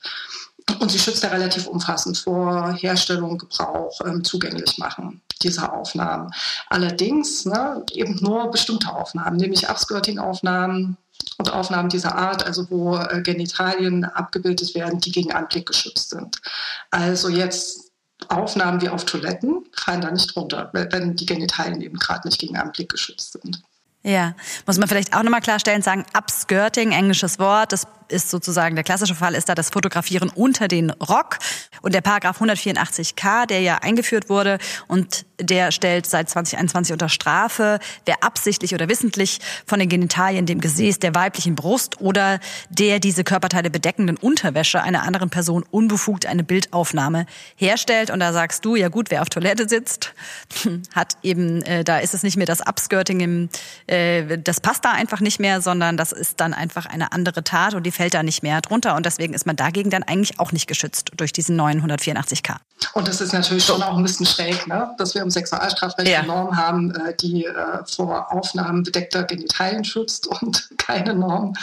Und 0.80 0.92
sie 0.92 1.00
schützt 1.00 1.24
ja 1.24 1.30
relativ 1.30 1.68
umfassend 1.68 2.18
vor 2.18 2.74
Herstellung, 2.74 3.38
Gebrauch, 3.38 4.02
ähm, 4.06 4.24
zugänglich 4.24 4.78
machen 4.78 5.22
dieser 5.42 5.74
Aufnahmen. 5.74 6.32
Allerdings 6.70 7.46
ne, 7.46 7.84
eben 7.92 8.16
nur 8.22 8.50
bestimmte 8.52 8.90
Aufnahmen, 8.90 9.38
nämlich 9.38 9.70
Upskirting-Aufnahmen 9.70 10.98
und 11.38 11.54
Aufnahmen 11.54 11.90
dieser 11.90 12.16
Art, 12.16 12.46
also 12.46 12.70
wo 12.70 12.98
äh, 12.98 13.22
Genitalien 13.22 14.06
abgebildet 14.06 14.76
werden, 14.76 15.00
die 15.00 15.12
gegen 15.12 15.34
Anblick 15.34 15.66
geschützt 15.66 16.10
sind. 16.10 16.42
Also 16.92 17.30
jetzt 17.30 17.92
Aufnahmen 18.30 18.82
wie 18.82 18.90
auf 18.90 19.06
Toiletten 19.06 19.66
fallen 19.74 20.02
da 20.02 20.12
nicht 20.12 20.36
drunter, 20.36 20.70
wenn 20.74 21.16
die 21.16 21.26
Genitalien 21.26 21.82
eben 21.82 21.98
gerade 21.98 22.28
nicht 22.28 22.40
gegen 22.40 22.58
Anblick 22.58 22.90
geschützt 22.90 23.34
sind. 23.34 23.62
Ja, 24.04 24.36
muss 24.68 24.78
man 24.78 24.88
vielleicht 24.88 25.16
auch 25.16 25.24
nochmal 25.24 25.42
klarstellen, 25.42 25.82
sagen, 25.82 26.06
Upskirting, 26.16 26.92
englisches 26.92 27.40
Wort, 27.40 27.72
das 27.72 27.88
ist 28.08 28.30
sozusagen, 28.30 28.76
der 28.76 28.84
klassische 28.84 29.16
Fall 29.16 29.36
ist 29.36 29.50
da 29.50 29.56
das 29.56 29.70
Fotografieren 29.70 30.30
unter 30.30 30.68
den 30.68 30.92
Rock. 30.92 31.40
Und 31.82 31.94
der 31.94 32.02
Paragraph 32.02 32.42
184k, 32.42 33.46
der 33.46 33.62
ja 33.62 33.78
eingeführt 33.78 34.30
wurde 34.30 34.58
und 34.88 35.26
der 35.40 35.72
stellt 35.72 36.06
seit 36.06 36.30
2021 36.30 36.94
unter 36.94 37.10
Strafe, 37.10 37.80
wer 38.06 38.24
absichtlich 38.24 38.74
oder 38.74 38.90
wissentlich 38.90 39.40
von 39.66 39.80
den 39.80 39.90
Genitalien, 39.90 40.46
dem 40.46 40.62
Gesäß 40.62 41.00
der 41.00 41.14
weiblichen 41.14 41.56
Brust 41.56 42.02
oder 42.02 42.40
der 42.70 43.00
diese 43.00 43.24
Körperteile 43.24 43.70
bedeckenden 43.70 44.18
Unterwäsche 44.18 44.82
einer 44.82 45.04
anderen 45.04 45.30
Person 45.30 45.64
unbefugt 45.70 46.26
eine 46.26 46.44
Bildaufnahme 46.44 47.26
herstellt. 47.56 48.10
Und 48.10 48.20
da 48.20 48.34
sagst 48.34 48.66
du, 48.66 48.76
ja 48.76 48.88
gut, 48.88 49.12
wer 49.12 49.22
auf 49.22 49.30
Toilette 49.30 49.68
sitzt, 49.68 50.14
hat 50.96 51.18
eben, 51.24 51.62
äh, 51.64 51.84
da 51.84 52.00
ist 52.00 52.14
es 52.14 52.24
nicht 52.24 52.38
mehr 52.38 52.46
das 52.46 52.62
Upskirting, 52.62 53.20
im, 53.20 53.50
äh, 53.88 54.38
das 54.38 54.60
passt 54.60 54.86
da 54.86 54.92
einfach 54.92 55.20
nicht 55.20 55.40
mehr, 55.40 55.62
sondern 55.62 55.98
das 55.98 56.12
ist 56.12 56.40
dann 56.40 56.54
einfach 56.54 56.86
eine 56.86 57.12
andere 57.12 57.44
Tat 57.44 57.74
und 57.74 57.84
die 57.84 57.92
fällt 57.96 58.14
da 58.14 58.24
nicht 58.24 58.44
mehr 58.44 58.62
drunter. 58.62 58.96
Und 58.96 59.06
deswegen 59.06 59.34
ist 59.34 59.46
man 59.46 59.56
dagegen 59.56 59.90
dann 59.90 60.04
eigentlich 60.04 60.40
auch 60.40 60.52
nicht 60.52 60.68
geschützt 60.68 61.12
durch 61.18 61.34
diesen 61.34 61.56
neuen 61.56 61.82
184k. 61.82 62.58
Und 62.94 63.08
das 63.08 63.22
ist 63.22 63.34
natürlich 63.34 63.66
schon 63.66 63.82
auch 63.82 63.98
ein 63.98 64.04
bisschen 64.04 64.26
schräg, 64.26 64.68
ne? 64.68 64.94
dass 64.98 65.16
wir 65.16 65.22
im 65.22 65.32
Sexualstrafrecht 65.32 66.10
ja. 66.10 66.20
eine 66.20 66.28
Norm 66.28 66.56
haben, 66.56 66.94
äh, 66.94 67.16
die 67.16 67.46
äh, 67.46 67.86
vor 67.86 68.32
Aufnahmen 68.32 68.84
bedeckter 68.84 69.24
Genitalien 69.24 69.84
schützt 69.84 70.28
und 70.42 70.70
keine 70.78 71.16
Norm, 71.16 71.54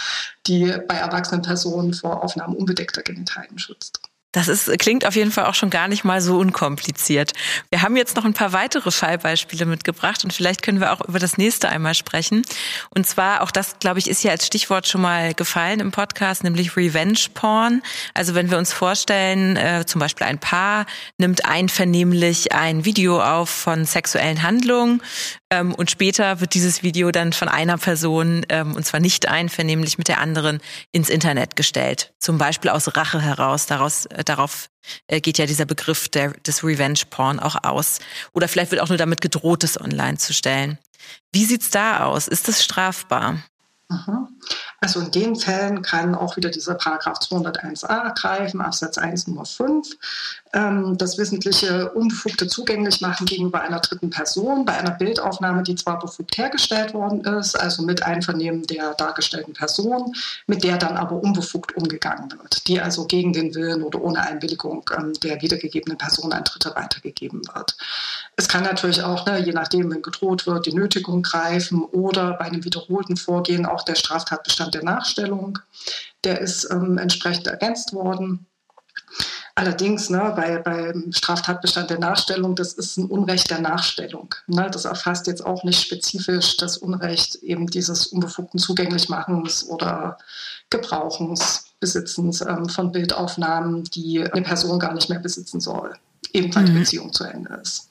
die 0.47 0.75
bei 0.89 0.97
erwachsenen 0.97 1.43
Personen 1.43 1.95
vor 1.95 2.25
Aufnahmen 2.25 2.57
unbedeckter 2.57 3.03
Genitalien 3.03 3.59
schützt. 3.59 4.01
Das 4.33 4.49
ist, 4.49 4.67
klingt 4.79 5.07
auf 5.07 5.15
jeden 5.15 5.31
Fall 5.31 5.45
auch 5.45 5.55
schon 5.55 5.69
gar 5.69 5.89
nicht 5.89 6.05
mal 6.05 6.23
so 6.23 6.39
unkompliziert. 6.39 7.33
Wir 7.71 7.83
haben 7.83 7.97
jetzt 7.97 8.17
noch 8.17 8.25
ein 8.25 8.33
paar 8.33 8.55
weitere 8.55 8.91
Fallbeispiele 8.91 9.67
mitgebracht 9.67 10.25
und 10.25 10.33
vielleicht 10.33 10.63
können 10.63 10.81
wir 10.81 10.93
auch 10.93 11.03
über 11.07 11.19
das 11.19 11.37
nächste 11.37 11.69
einmal 11.69 11.95
sprechen. 11.95 12.43
Und 12.91 13.07
zwar, 13.07 13.43
auch 13.43 13.51
das, 13.51 13.79
glaube 13.79 13.99
ich, 13.99 14.09
ist 14.09 14.25
ja 14.25 14.31
als 14.31 14.47
Stichwort 14.47 14.89
schon 14.89 15.03
mal 15.03 15.35
gefallen 15.35 15.81
im 15.81 15.91
Podcast, 15.91 16.45
nämlich 16.45 16.77
Revenge 16.79 17.19
Porn. 17.35 17.83
Also 18.15 18.35
wenn 18.35 18.51
wir 18.51 18.57
uns 18.57 18.73
vorstellen, 18.73 19.57
äh, 19.57 19.85
zum 19.87 19.99
Beispiel 19.99 20.27
ein 20.27 20.39
Paar 20.39 20.87
nimmt 21.19 21.45
einvernehmlich 21.45 22.53
ein 22.53 22.87
Video 22.87 23.23
auf 23.23 23.51
von 23.51 23.85
sexuellen 23.85 24.43
Handlungen 24.43 25.03
ähm, 25.53 25.75
und 25.75 25.91
später 25.91 26.41
wird 26.41 26.55
dieses 26.55 26.83
Video 26.83 27.11
dann 27.11 27.35
von 27.35 27.49
einer 27.49 27.77
Person, 27.77 28.47
ähm, 28.49 28.75
und 28.75 28.87
zwar 28.87 29.01
nicht 29.01 29.29
einvernehmlich 29.29 29.99
mit 29.99 30.09
der 30.09 30.19
anderen, 30.19 30.61
ins 30.93 31.11
Internet 31.11 31.57
gestellt. 31.57 32.15
Zum 32.19 32.39
Beispiel 32.39 32.71
aus 32.71 32.97
Rache 32.97 33.21
heraus. 33.21 33.67
Daraus, 33.67 34.07
äh, 34.07 34.22
darauf 34.29 34.69
äh, 35.07 35.21
geht 35.21 35.39
ja 35.39 35.47
dieser 35.47 35.65
Begriff 35.65 36.09
der, 36.09 36.33
des 36.33 36.65
Revenge 36.65 37.01
Porn 37.11 37.39
auch 37.41 37.57
aus. 37.65 37.99
Oder 38.33 38.49
vielleicht 38.49 38.71
wird 38.71 38.81
auch 38.81 38.89
nur 38.89 38.99
damit 38.99 39.21
gedroht, 39.21 39.65
es 39.65 39.81
online 39.81 40.19
zu 40.19 40.33
stellen. 40.35 40.79
Wie 41.33 41.45
sieht's 41.45 41.71
da 41.71 42.05
aus? 42.05 42.29
Ist 42.29 42.49
das 42.49 42.63
strafbar? 42.63 43.43
Also 44.83 44.99
in 44.99 45.13
den 45.13 45.37
Fällen 45.37 45.83
kann 45.83 46.17
auch 46.17 46.37
wieder 46.37 46.51
dieser 46.51 46.75
Paragraph 46.75 47.21
201a 47.21 48.21
greifen, 48.21 48.61
Absatz 48.61 48.99
1 48.99 49.29
Nummer 49.29 49.47
5, 49.47 49.87
ähm, 50.55 50.99
das 50.99 51.19
wissentliche 51.19 51.93
unbefugte 51.93 52.49
zugänglich 52.49 53.01
machen 53.01 53.25
gegenüber 53.25 53.61
einer 53.61 53.79
dritten 53.79 54.11
Person 54.11 54.65
bei 54.65 54.77
einer 54.77 54.91
Bildaufnahme, 54.91 55.63
die 55.63 55.77
zwar 55.77 56.01
befugt 56.01 56.37
hergestellt 56.37 56.95
worden 56.95 57.21
ist, 57.21 57.55
also 57.55 57.85
mit 57.85 58.03
Einvernehmen 58.03 58.67
der 58.67 58.95
dargestellten 58.95 59.55
Person, 59.55 60.17
mit 60.49 60.65
der 60.65 60.79
dann 60.79 60.97
aber 60.97 61.23
unbefugt 61.23 61.77
umgegangen 61.77 62.33
wird, 62.33 62.67
die 62.67 62.81
also 62.81 63.07
gegen 63.07 63.33
den 63.33 63.55
Willen 63.55 63.85
oder 63.85 64.03
ohne 64.03 64.21
Einwilligung 64.21 64.91
ähm, 64.99 65.13
der 65.23 65.41
wiedergegebenen 65.43 65.97
Person 65.97 66.33
an 66.33 66.43
Dritte 66.43 66.75
weitergegeben 66.75 67.43
wird. 67.55 67.77
Es 68.35 68.49
kann 68.49 68.65
natürlich 68.65 69.05
auch, 69.05 69.27
ne, 69.27 69.39
je 69.39 69.53
nachdem, 69.53 69.93
wenn 69.93 70.03
gedroht 70.03 70.49
wird, 70.49 70.67
die 70.67 70.75
Nötigung 70.75 71.23
greifen 71.23 71.85
oder 71.85 72.33
bei 72.33 72.47
einem 72.47 72.65
wiederholten 72.65 73.17
Vorgehen 73.17 73.65
auch 73.65 73.85
der 73.85 73.95
Straftatbestand 73.95 74.72
der 74.75 74.85
Nachstellung. 74.85 75.59
Der 76.25 76.41
ist 76.41 76.69
ähm, 76.71 76.99
entsprechend 76.99 77.47
ergänzt 77.47 77.93
worden. 77.93 78.47
Allerdings 79.55 80.09
ne, 80.09 80.33
bei, 80.35 80.59
beim 80.59 81.13
Straftatbestand 81.13 81.91
der 81.91 81.99
Nachstellung, 81.99 82.57
das 82.57 82.73
ist 82.73 82.97
ein 82.97 83.07
Unrecht 83.07 83.51
der 83.51 83.61
Nachstellung. 83.61 84.35
Ne, 84.47 84.71
das 84.71 84.87
erfasst 84.87 85.27
jetzt 85.27 85.45
auch 85.45 85.63
nicht 85.63 85.83
spezifisch 85.83 86.57
das 86.57 86.79
Unrecht 86.79 87.37
eben 87.37 87.67
dieses 87.67 88.07
unbefugten 88.07 88.59
Zugänglichmachens 88.59 89.69
oder 89.69 90.17
Gebrauchens, 90.71 91.67
Besitzens 91.81 92.41
ähm, 92.41 92.69
von 92.69 92.93
Bildaufnahmen, 92.93 93.85
die 93.85 94.23
eine 94.23 94.43
Person 94.43 94.79
gar 94.79 94.95
nicht 94.95 95.11
mehr 95.11 95.19
besitzen 95.19 95.61
soll, 95.61 95.95
ebenfalls 96.33 96.71
mhm. 96.71 96.79
Beziehung 96.79 97.13
zu 97.13 97.25
Ende 97.25 97.53
ist. 97.61 97.91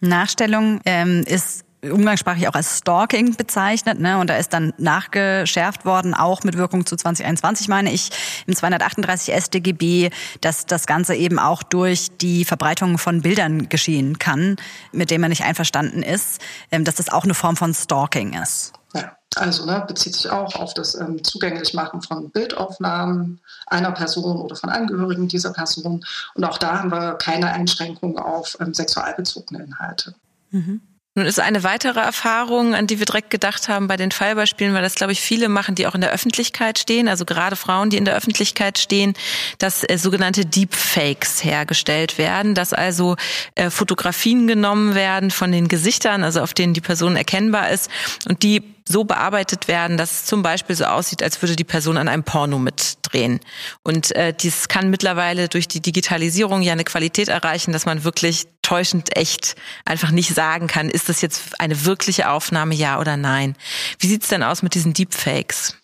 Nachstellung 0.00 0.80
ähm, 0.86 1.24
ist 1.26 1.65
umgangssprachlich 1.82 2.48
auch 2.48 2.54
als 2.54 2.78
Stalking 2.78 3.36
bezeichnet. 3.36 4.00
Ne? 4.00 4.18
Und 4.18 4.28
da 4.28 4.36
ist 4.36 4.52
dann 4.52 4.72
nachgeschärft 4.78 5.84
worden, 5.84 6.14
auch 6.14 6.42
mit 6.42 6.56
Wirkung 6.56 6.86
zu 6.86 6.96
2021, 6.96 7.68
meine 7.68 7.92
ich, 7.92 8.10
im 8.46 8.56
238 8.56 9.34
StGB, 9.34 10.10
dass 10.40 10.66
das 10.66 10.86
Ganze 10.86 11.14
eben 11.14 11.38
auch 11.38 11.62
durch 11.62 12.16
die 12.16 12.44
Verbreitung 12.44 12.98
von 12.98 13.22
Bildern 13.22 13.68
geschehen 13.68 14.18
kann, 14.18 14.56
mit 14.92 15.10
denen 15.10 15.20
man 15.20 15.30
nicht 15.30 15.44
einverstanden 15.44 16.02
ist, 16.02 16.40
ähm, 16.70 16.84
dass 16.84 16.96
das 16.96 17.08
auch 17.10 17.24
eine 17.24 17.34
Form 17.34 17.56
von 17.56 17.74
Stalking 17.74 18.40
ist. 18.40 18.72
Ja. 18.94 19.16
Also 19.36 19.66
ne, 19.66 19.84
bezieht 19.86 20.14
sich 20.14 20.30
auch 20.30 20.54
auf 20.56 20.72
das 20.72 20.94
ähm, 20.94 21.22
Zugänglichmachen 21.22 22.00
von 22.00 22.30
Bildaufnahmen 22.30 23.40
einer 23.66 23.92
Person 23.92 24.38
oder 24.38 24.56
von 24.56 24.70
Angehörigen 24.70 25.28
dieser 25.28 25.52
Person. 25.52 26.02
Und 26.34 26.44
auch 26.44 26.56
da 26.56 26.78
haben 26.78 26.90
wir 26.90 27.14
keine 27.14 27.52
Einschränkung 27.52 28.18
auf 28.18 28.56
ähm, 28.60 28.72
sexualbezogene 28.72 29.62
Inhalte. 29.62 30.14
Mhm. 30.52 30.80
Nun 31.16 31.24
ist 31.24 31.40
eine 31.40 31.62
weitere 31.62 31.98
Erfahrung, 31.98 32.74
an 32.74 32.86
die 32.86 32.98
wir 32.98 33.06
direkt 33.06 33.30
gedacht 33.30 33.70
haben 33.70 33.88
bei 33.88 33.96
den 33.96 34.10
Fallbeispielen, 34.10 34.74
weil 34.74 34.82
das, 34.82 34.96
glaube 34.96 35.12
ich, 35.12 35.22
viele 35.22 35.48
machen, 35.48 35.74
die 35.74 35.86
auch 35.86 35.94
in 35.94 36.02
der 36.02 36.12
Öffentlichkeit 36.12 36.78
stehen, 36.78 37.08
also 37.08 37.24
gerade 37.24 37.56
Frauen, 37.56 37.88
die 37.88 37.96
in 37.96 38.04
der 38.04 38.14
Öffentlichkeit 38.14 38.78
stehen, 38.78 39.14
dass 39.56 39.82
äh, 39.82 39.96
sogenannte 39.96 40.44
Deepfakes 40.44 41.42
hergestellt 41.42 42.18
werden, 42.18 42.54
dass 42.54 42.74
also 42.74 43.16
äh, 43.54 43.70
Fotografien 43.70 44.46
genommen 44.46 44.94
werden 44.94 45.30
von 45.30 45.52
den 45.52 45.68
Gesichtern, 45.68 46.22
also 46.22 46.42
auf 46.42 46.52
denen 46.52 46.74
die 46.74 46.82
Person 46.82 47.16
erkennbar 47.16 47.70
ist 47.70 47.90
und 48.28 48.42
die 48.42 48.75
so 48.88 49.04
bearbeitet 49.04 49.68
werden, 49.68 49.96
dass 49.96 50.12
es 50.12 50.24
zum 50.26 50.42
Beispiel 50.42 50.76
so 50.76 50.84
aussieht, 50.84 51.22
als 51.22 51.40
würde 51.42 51.56
die 51.56 51.64
Person 51.64 51.96
an 51.96 52.08
einem 52.08 52.24
Porno 52.24 52.58
mitdrehen. 52.58 53.40
Und 53.82 54.14
äh, 54.14 54.32
dies 54.32 54.68
kann 54.68 54.90
mittlerweile 54.90 55.48
durch 55.48 55.68
die 55.68 55.80
Digitalisierung 55.80 56.62
ja 56.62 56.72
eine 56.72 56.84
Qualität 56.84 57.28
erreichen, 57.28 57.72
dass 57.72 57.86
man 57.86 58.04
wirklich 58.04 58.46
täuschend 58.62 59.16
echt 59.16 59.56
einfach 59.84 60.10
nicht 60.10 60.34
sagen 60.34 60.66
kann, 60.66 60.88
ist 60.88 61.08
das 61.08 61.20
jetzt 61.20 61.60
eine 61.60 61.84
wirkliche 61.84 62.30
Aufnahme, 62.30 62.74
ja 62.74 62.98
oder 63.00 63.16
nein. 63.16 63.56
Wie 63.98 64.08
sieht's 64.08 64.28
denn 64.28 64.42
aus 64.42 64.62
mit 64.62 64.74
diesen 64.74 64.92
Deepfakes? 64.92 65.74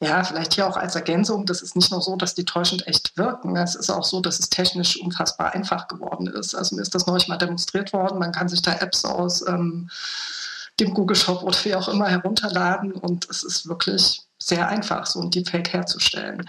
Ja, 0.00 0.24
vielleicht 0.24 0.54
hier 0.54 0.66
auch 0.66 0.76
als 0.76 0.96
Ergänzung, 0.96 1.46
das 1.46 1.62
ist 1.62 1.76
nicht 1.76 1.92
nur 1.92 2.02
so, 2.02 2.16
dass 2.16 2.34
die 2.34 2.44
täuschend 2.44 2.86
echt 2.88 3.16
wirken, 3.16 3.56
es 3.56 3.74
ist 3.74 3.88
auch 3.88 4.04
so, 4.04 4.20
dass 4.20 4.40
es 4.40 4.50
technisch 4.50 5.00
unfassbar 5.00 5.54
einfach 5.54 5.86
geworden 5.88 6.26
ist. 6.26 6.54
Also 6.54 6.74
mir 6.74 6.82
ist 6.82 6.94
das 6.94 7.06
neulich 7.06 7.28
mal 7.28 7.38
demonstriert 7.38 7.92
worden, 7.92 8.18
man 8.18 8.32
kann 8.32 8.48
sich 8.48 8.62
da 8.62 8.72
Apps 8.74 9.04
aus 9.04 9.46
ähm, 9.46 9.88
dem 10.80 10.94
Google 10.94 11.16
Shop 11.16 11.42
oder 11.42 11.56
wie 11.64 11.74
auch 11.74 11.88
immer 11.88 12.08
herunterladen 12.08 12.92
und 12.92 13.28
es 13.30 13.42
ist 13.42 13.68
wirklich 13.68 14.22
sehr 14.38 14.68
einfach, 14.68 15.06
so 15.06 15.20
ein 15.20 15.30
Deepfake 15.30 15.72
herzustellen. 15.72 16.48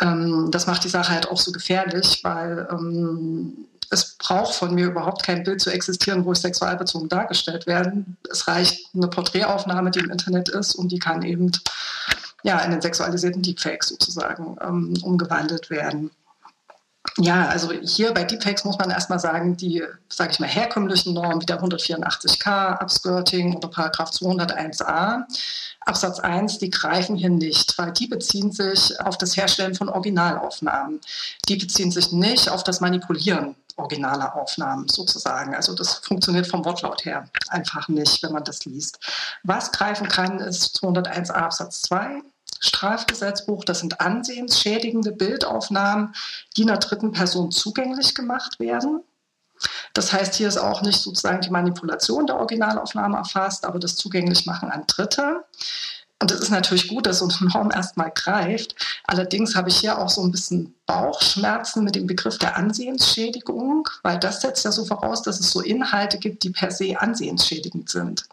Ähm, 0.00 0.48
das 0.50 0.66
macht 0.66 0.84
die 0.84 0.88
Sache 0.88 1.12
halt 1.12 1.28
auch 1.28 1.38
so 1.38 1.52
gefährlich, 1.52 2.20
weil 2.22 2.68
ähm, 2.70 3.66
es 3.90 4.16
braucht 4.18 4.54
von 4.54 4.74
mir 4.74 4.86
überhaupt 4.86 5.24
kein 5.24 5.42
Bild 5.42 5.60
zu 5.60 5.70
existieren, 5.70 6.24
wo 6.24 6.32
ich 6.32 6.38
sexualbezogen 6.38 7.08
dargestellt 7.08 7.66
werde. 7.66 8.04
Es 8.30 8.46
reicht 8.46 8.94
eine 8.94 9.08
Porträtaufnahme, 9.08 9.90
die 9.90 10.00
im 10.00 10.10
Internet 10.10 10.48
ist 10.48 10.74
und 10.74 10.92
die 10.92 10.98
kann 10.98 11.22
eben 11.22 11.50
ja, 12.42 12.58
in 12.60 12.70
den 12.70 12.80
sexualisierten 12.80 13.42
Deepfake 13.42 13.84
sozusagen 13.84 14.56
ähm, 14.62 14.94
umgewandelt 15.02 15.70
werden. 15.70 16.10
Ja, 17.18 17.48
also 17.48 17.72
hier 17.72 18.12
bei 18.12 18.24
Deepfakes 18.24 18.64
muss 18.64 18.78
man 18.78 18.90
erstmal 18.90 19.18
sagen, 19.18 19.56
die, 19.56 19.82
sage 20.08 20.32
ich 20.32 20.40
mal, 20.40 20.48
herkömmlichen 20.48 21.14
Normen 21.14 21.40
wie 21.40 21.46
der 21.46 21.60
184k, 21.60 22.80
Upskirting 22.80 23.56
oder 23.56 23.68
Paragraph 23.68 24.10
201a, 24.10 25.22
Absatz 25.80 26.20
1, 26.20 26.58
die 26.58 26.70
greifen 26.70 27.16
hier 27.16 27.30
nicht, 27.30 27.76
weil 27.78 27.92
die 27.92 28.06
beziehen 28.06 28.52
sich 28.52 29.00
auf 29.00 29.16
das 29.16 29.36
Herstellen 29.36 29.74
von 29.74 29.88
Originalaufnahmen. 29.88 31.00
Die 31.48 31.56
beziehen 31.56 31.90
sich 31.90 32.12
nicht 32.12 32.50
auf 32.50 32.64
das 32.64 32.80
Manipulieren 32.80 33.56
originaler 33.76 34.36
Aufnahmen 34.36 34.88
sozusagen. 34.88 35.54
Also 35.54 35.74
das 35.74 35.94
funktioniert 35.94 36.46
vom 36.46 36.64
Wortlaut 36.64 37.04
her 37.04 37.28
einfach 37.48 37.88
nicht, 37.88 38.22
wenn 38.22 38.32
man 38.32 38.44
das 38.44 38.64
liest. 38.66 38.98
Was 39.42 39.72
greifen 39.72 40.08
kann, 40.08 40.38
ist 40.38 40.76
201a 40.82 41.32
Absatz 41.32 41.82
2. 41.82 42.20
Strafgesetzbuch, 42.60 43.64
das 43.64 43.80
sind 43.80 44.00
ansehensschädigende 44.00 45.12
Bildaufnahmen, 45.12 46.14
die 46.56 46.62
einer 46.62 46.78
dritten 46.78 47.12
Person 47.12 47.50
zugänglich 47.50 48.14
gemacht 48.14 48.60
werden. 48.60 49.02
Das 49.92 50.12
heißt, 50.12 50.34
hier 50.36 50.48
ist 50.48 50.58
auch 50.58 50.82
nicht 50.82 51.00
sozusagen 51.00 51.40
die 51.40 51.50
Manipulation 51.50 52.26
der 52.26 52.36
Originalaufnahme 52.36 53.18
erfasst, 53.18 53.64
aber 53.64 53.78
das 53.78 53.96
Zugänglichmachen 53.96 54.70
an 54.70 54.84
Dritte. 54.86 55.44
Und 56.22 56.30
es 56.30 56.40
ist 56.40 56.50
natürlich 56.50 56.88
gut, 56.88 57.06
dass 57.06 57.20
so 57.20 57.28
eine 57.28 57.48
Norm 57.48 57.70
erstmal 57.70 58.10
greift. 58.14 58.74
Allerdings 59.06 59.56
habe 59.56 59.70
ich 59.70 59.76
hier 59.78 59.98
auch 59.98 60.10
so 60.10 60.22
ein 60.22 60.30
bisschen 60.30 60.74
Bauchschmerzen 60.84 61.82
mit 61.82 61.94
dem 61.94 62.06
Begriff 62.06 62.36
der 62.36 62.58
Ansehensschädigung, 62.58 63.88
weil 64.02 64.18
das 64.18 64.42
setzt 64.42 64.66
ja 64.66 64.72
so 64.72 64.84
voraus, 64.84 65.22
dass 65.22 65.40
es 65.40 65.50
so 65.50 65.62
Inhalte 65.62 66.18
gibt, 66.18 66.42
die 66.44 66.50
per 66.50 66.70
se 66.70 67.00
ansehensschädigend 67.00 67.88
sind. 67.88 68.26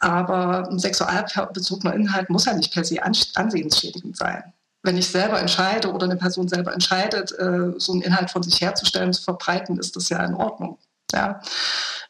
Aber 0.00 0.68
ein 0.70 0.78
sexualbezogener 0.78 1.94
Inhalt 1.94 2.30
muss 2.30 2.46
ja 2.46 2.54
nicht 2.54 2.72
per 2.72 2.84
se 2.84 3.02
ansehensschädigend 3.02 4.16
sein. 4.16 4.54
Wenn 4.82 4.96
ich 4.96 5.08
selber 5.08 5.38
entscheide 5.38 5.92
oder 5.92 6.04
eine 6.04 6.16
Person 6.16 6.48
selber 6.48 6.72
entscheidet, 6.72 7.32
äh, 7.32 7.72
so 7.76 7.92
einen 7.92 8.02
Inhalt 8.02 8.30
von 8.30 8.42
sich 8.42 8.60
herzustellen, 8.60 9.12
zu 9.12 9.22
verbreiten, 9.22 9.78
ist 9.78 9.96
das 9.96 10.08
ja 10.08 10.24
in 10.24 10.34
Ordnung. 10.34 10.78
Ja. 11.12 11.40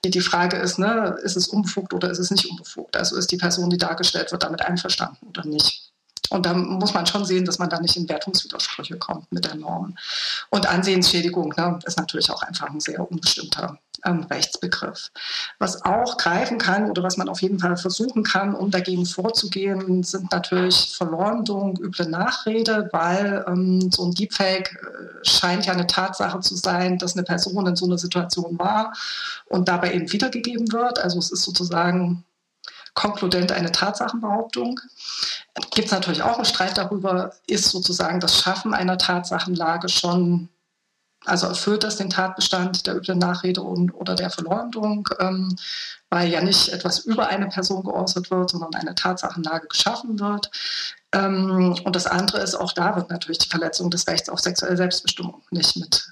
Die 0.04 0.20
Frage 0.20 0.56
ist, 0.56 0.78
ne, 0.78 1.16
ist 1.22 1.37
es 1.37 1.48
unbefugt 1.48 1.92
oder 1.92 2.11
ist 2.11 2.18
es 2.18 2.30
nicht 2.30 2.46
unbefugt? 2.46 2.96
Also 2.96 3.16
ist 3.16 3.30
die 3.30 3.37
Person, 3.37 3.70
die 3.70 3.78
dargestellt 3.78 4.32
wird, 4.32 4.42
damit 4.42 4.62
einverstanden 4.62 5.26
oder 5.28 5.44
nicht? 5.44 5.88
Und 6.31 6.47
da 6.47 6.55
muss 6.55 6.95
man 6.95 7.07
schon 7.07 7.25
sehen, 7.25 7.45
dass 7.45 7.59
man 7.59 7.71
da 7.71 7.81
nicht 7.81 7.97
in 7.97 8.09
Wertungswidersprüche 8.09 8.99
kommt 8.99 9.31
mit 9.33 9.45
der 9.45 9.55
Norm. 9.55 9.97
Und 10.51 10.69
Ansehensschädigung 10.69 11.55
ne, 11.57 11.79
ist 11.85 11.99
natürlich 11.99 12.31
auch 12.31 12.43
einfach 12.43 12.69
ein 12.71 12.81
sehr 12.81 13.11
unbestimmter 13.11 13.79
ähm, 14.05 14.25
Rechtsbegriff. 14.31 15.11
Was 15.59 15.85
auch 15.85 16.17
greifen 16.19 16.59
kann 16.59 16.91
oder 16.91 17.03
was 17.03 17.17
man 17.17 17.29
auf 17.29 17.43
jeden 17.43 17.59
Fall 17.59 17.77
versuchen 17.77 18.23
kann, 18.23 18.55
um 18.55 18.71
dagegen 18.71 19.07
vorzugehen, 19.07 20.03
sind 20.03 20.31
natürlich 20.33 20.95
Verleumdung, 20.97 21.77
üble 21.79 22.09
Nachrede, 22.09 22.88
weil 22.93 23.45
ähm, 23.49 23.91
so 23.91 24.05
ein 24.05 24.12
Deepfake 24.12 24.71
äh, 24.73 25.25
scheint 25.27 25.67
ja 25.67 25.73
eine 25.73 25.87
Tatsache 25.87 26.41
zu 26.41 26.55
sein, 26.57 26.99
dass 26.99 27.17
eine 27.17 27.25
Person 27.25 27.67
in 27.67 27.77
so 27.77 27.87
einer 27.87 27.99
Situation 27.99 28.59
war 28.59 28.93
und 29.47 29.69
dabei 29.69 29.95
eben 29.95 30.12
wiedergegeben 30.12 30.71
wird. 30.73 30.99
Also 30.99 31.19
es 31.19 31.31
ist 31.31 31.43
sozusagen 31.43 32.25
konkludent 32.98 33.52
eine 33.52 33.70
Tatsachenbehauptung. 33.70 34.80
Gibt 35.70 35.87
es 35.87 35.92
natürlich 35.92 36.22
auch 36.22 36.34
einen 36.34 36.44
Streit 36.44 36.76
darüber, 36.76 37.32
ist 37.46 37.70
sozusagen 37.70 38.18
das 38.18 38.40
Schaffen 38.40 38.74
einer 38.74 38.98
Tatsachenlage 38.98 39.88
schon 39.88 40.48
also 41.24 41.46
erfüllt 41.48 41.82
das 41.82 41.96
den 41.96 42.11
Tatbestand 42.11 42.87
der 42.87 42.96
üblen 42.96 43.18
Nachrede 43.18 43.61
und, 43.61 43.90
oder 43.92 44.14
der 44.14 44.30
Verleumdung, 44.30 45.08
ähm, 45.18 45.56
weil 46.11 46.28
ja 46.28 46.40
nicht 46.40 46.68
etwas 46.68 47.00
über 47.00 47.28
eine 47.28 47.48
Person 47.48 47.82
geäußert 47.82 48.30
wird, 48.30 48.50
sondern 48.50 48.74
eine 48.74 48.94
Tatsachenlage 48.94 49.66
geschaffen 49.66 50.20
wird. 50.20 50.50
Ähm, 51.12 51.76
und 51.84 51.96
das 51.96 52.06
andere 52.06 52.38
ist, 52.38 52.54
auch 52.54 52.72
da 52.72 52.96
wird 52.96 53.11
natürlich 53.11 53.38
die 53.38 53.48
Verletzung 53.48 53.90
des 53.90 54.06
Rechts 54.06 54.28
auf 54.28 54.40
sexuelle 54.40 54.76
Selbstbestimmung 54.76 55.42
nicht 55.50 55.76
mit 55.76 56.08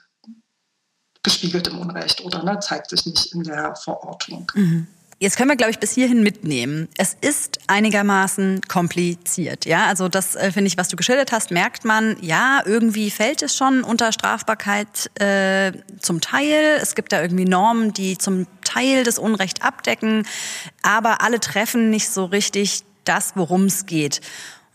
gespiegelt 1.22 1.66
im 1.68 1.78
Unrecht 1.78 2.20
oder 2.24 2.42
ne, 2.42 2.58
zeigt 2.60 2.90
sich 2.90 3.06
nicht 3.06 3.32
in 3.32 3.42
der 3.42 3.74
Verortung. 3.76 4.50
Mhm. 4.54 4.86
Jetzt 5.18 5.38
können 5.38 5.48
wir, 5.48 5.56
glaube 5.56 5.70
ich, 5.70 5.78
bis 5.78 5.92
hierhin 5.92 6.22
mitnehmen. 6.22 6.88
Es 6.98 7.16
ist 7.18 7.58
einigermaßen 7.68 8.60
kompliziert. 8.68 9.64
Ja, 9.64 9.86
also 9.86 10.08
das 10.08 10.34
äh, 10.34 10.52
finde 10.52 10.68
ich, 10.68 10.76
was 10.76 10.88
du 10.88 10.96
geschildert 10.96 11.32
hast, 11.32 11.50
merkt 11.50 11.86
man, 11.86 12.18
ja, 12.20 12.60
irgendwie 12.66 13.10
fällt 13.10 13.40
es 13.40 13.56
schon 13.56 13.82
unter 13.82 14.12
Strafbarkeit 14.12 15.10
äh, 15.18 15.72
zum 16.00 16.20
Teil. 16.20 16.78
Es 16.82 16.94
gibt 16.94 17.12
da 17.12 17.22
irgendwie 17.22 17.46
Normen, 17.46 17.94
die 17.94 18.18
zum 18.18 18.46
Teil 18.62 19.04
das 19.04 19.18
Unrecht 19.18 19.62
abdecken, 19.64 20.26
aber 20.82 21.22
alle 21.22 21.40
treffen 21.40 21.88
nicht 21.88 22.10
so 22.10 22.26
richtig 22.26 22.82
das, 23.04 23.32
worum 23.36 23.64
es 23.64 23.86
geht. 23.86 24.20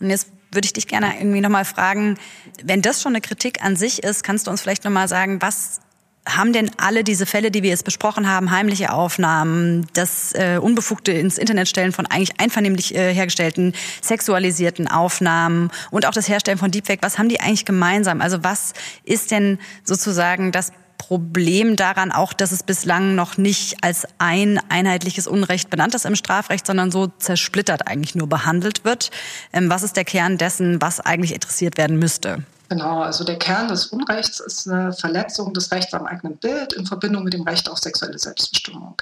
Und 0.00 0.10
jetzt 0.10 0.26
würde 0.50 0.66
ich 0.66 0.72
dich 0.72 0.88
gerne 0.88 1.14
irgendwie 1.18 1.40
nochmal 1.40 1.64
fragen, 1.64 2.18
wenn 2.64 2.82
das 2.82 3.00
schon 3.00 3.12
eine 3.12 3.20
Kritik 3.20 3.62
an 3.62 3.76
sich 3.76 4.02
ist, 4.02 4.24
kannst 4.24 4.48
du 4.48 4.50
uns 4.50 4.60
vielleicht 4.60 4.84
nochmal 4.84 5.06
sagen, 5.06 5.40
was 5.40 5.80
haben 6.26 6.52
denn 6.52 6.70
alle 6.76 7.02
diese 7.02 7.26
Fälle, 7.26 7.50
die 7.50 7.62
wir 7.62 7.70
jetzt 7.70 7.84
besprochen 7.84 8.28
haben, 8.28 8.50
heimliche 8.50 8.92
Aufnahmen, 8.92 9.86
das 9.92 10.32
äh, 10.34 10.58
unbefugte 10.60 11.12
ins 11.12 11.36
Internet 11.36 11.68
stellen 11.68 11.92
von 11.92 12.06
eigentlich 12.06 12.40
einvernehmlich 12.40 12.94
äh, 12.94 13.12
hergestellten 13.12 13.74
sexualisierten 14.00 14.86
Aufnahmen 14.88 15.70
und 15.90 16.06
auch 16.06 16.12
das 16.12 16.28
Herstellen 16.28 16.58
von 16.58 16.70
Deepfake, 16.70 17.02
was 17.02 17.18
haben 17.18 17.28
die 17.28 17.40
eigentlich 17.40 17.64
gemeinsam? 17.64 18.20
Also 18.20 18.44
was 18.44 18.72
ist 19.04 19.32
denn 19.32 19.58
sozusagen 19.84 20.52
das 20.52 20.72
Problem 20.96 21.74
daran 21.74 22.12
auch, 22.12 22.32
dass 22.32 22.52
es 22.52 22.62
bislang 22.62 23.16
noch 23.16 23.36
nicht 23.36 23.82
als 23.82 24.06
ein 24.18 24.60
einheitliches 24.68 25.26
Unrecht 25.26 25.68
benannt 25.68 25.96
ist 25.96 26.06
im 26.06 26.14
Strafrecht, 26.14 26.64
sondern 26.64 26.92
so 26.92 27.08
zersplittert 27.18 27.88
eigentlich 27.88 28.14
nur 28.14 28.28
behandelt 28.28 28.84
wird. 28.84 29.10
Ähm, 29.52 29.68
was 29.68 29.82
ist 29.82 29.96
der 29.96 30.04
Kern 30.04 30.38
dessen, 30.38 30.80
was 30.80 31.00
eigentlich 31.00 31.34
interessiert 31.34 31.76
werden 31.76 31.98
müsste? 31.98 32.44
Genau, 32.72 33.02
also 33.02 33.22
der 33.22 33.38
Kern 33.38 33.68
des 33.68 33.88
Unrechts 33.88 34.40
ist 34.40 34.66
eine 34.66 34.94
Verletzung 34.94 35.52
des 35.52 35.70
Rechts 35.72 35.92
am 35.92 36.06
eigenen 36.06 36.38
Bild 36.38 36.72
in 36.72 36.86
Verbindung 36.86 37.22
mit 37.22 37.34
dem 37.34 37.42
Recht 37.42 37.68
auf 37.68 37.76
sexuelle 37.76 38.18
Selbstbestimmung. 38.18 38.96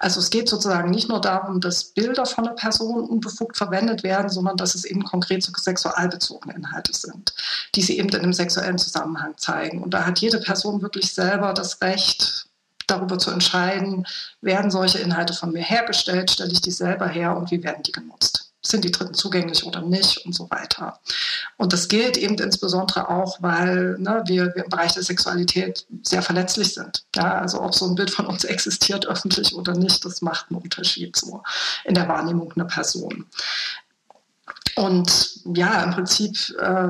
Also 0.00 0.18
es 0.18 0.28
geht 0.28 0.48
sozusagen 0.48 0.90
nicht 0.90 1.08
nur 1.08 1.20
darum, 1.20 1.60
dass 1.60 1.84
Bilder 1.84 2.26
von 2.26 2.48
einer 2.48 2.56
Person 2.56 3.08
unbefugt 3.08 3.56
verwendet 3.56 4.02
werden, 4.02 4.28
sondern 4.28 4.56
dass 4.56 4.74
es 4.74 4.84
eben 4.84 5.04
konkret 5.04 5.44
sexualbezogene 5.44 6.52
Inhalte 6.52 6.92
sind, 6.92 7.32
die 7.76 7.82
sie 7.82 7.96
eben 7.96 8.08
in 8.08 8.16
einem 8.16 8.32
sexuellen 8.32 8.78
Zusammenhang 8.78 9.34
zeigen. 9.36 9.84
Und 9.84 9.94
da 9.94 10.04
hat 10.04 10.18
jede 10.18 10.40
Person 10.40 10.82
wirklich 10.82 11.14
selber 11.14 11.54
das 11.54 11.80
Recht, 11.80 12.46
darüber 12.88 13.20
zu 13.20 13.30
entscheiden, 13.30 14.04
werden 14.40 14.72
solche 14.72 14.98
Inhalte 14.98 15.32
von 15.32 15.52
mir 15.52 15.62
hergestellt, 15.62 16.32
stelle 16.32 16.50
ich 16.50 16.60
die 16.60 16.72
selber 16.72 17.06
her 17.06 17.36
und 17.36 17.52
wie 17.52 17.62
werden 17.62 17.84
die 17.84 17.92
genutzt 17.92 18.41
sind 18.64 18.84
die 18.84 18.90
Dritten 18.90 19.14
zugänglich 19.14 19.64
oder 19.64 19.82
nicht 19.82 20.24
und 20.24 20.34
so 20.34 20.48
weiter. 20.50 21.00
Und 21.56 21.72
das 21.72 21.88
gilt 21.88 22.16
eben 22.16 22.38
insbesondere 22.38 23.08
auch, 23.08 23.42
weil 23.42 23.96
ne, 23.98 24.22
wir, 24.26 24.54
wir, 24.54 24.64
im 24.64 24.70
Bereich 24.70 24.94
der 24.94 25.02
Sexualität 25.02 25.86
sehr 26.02 26.22
verletzlich 26.22 26.74
sind. 26.74 27.04
Ja, 27.16 27.34
also 27.34 27.60
ob 27.60 27.74
so 27.74 27.86
ein 27.86 27.94
Bild 27.94 28.10
von 28.10 28.26
uns 28.26 28.44
existiert 28.44 29.06
öffentlich 29.06 29.54
oder 29.54 29.74
nicht, 29.74 30.04
das 30.04 30.22
macht 30.22 30.46
einen 30.50 30.60
Unterschied 30.60 31.16
so 31.16 31.42
in 31.84 31.94
der 31.94 32.08
Wahrnehmung 32.08 32.52
einer 32.52 32.66
Person. 32.66 33.26
Und 34.76 35.40
ja, 35.54 35.82
im 35.82 35.90
Prinzip, 35.90 36.36
äh, 36.58 36.88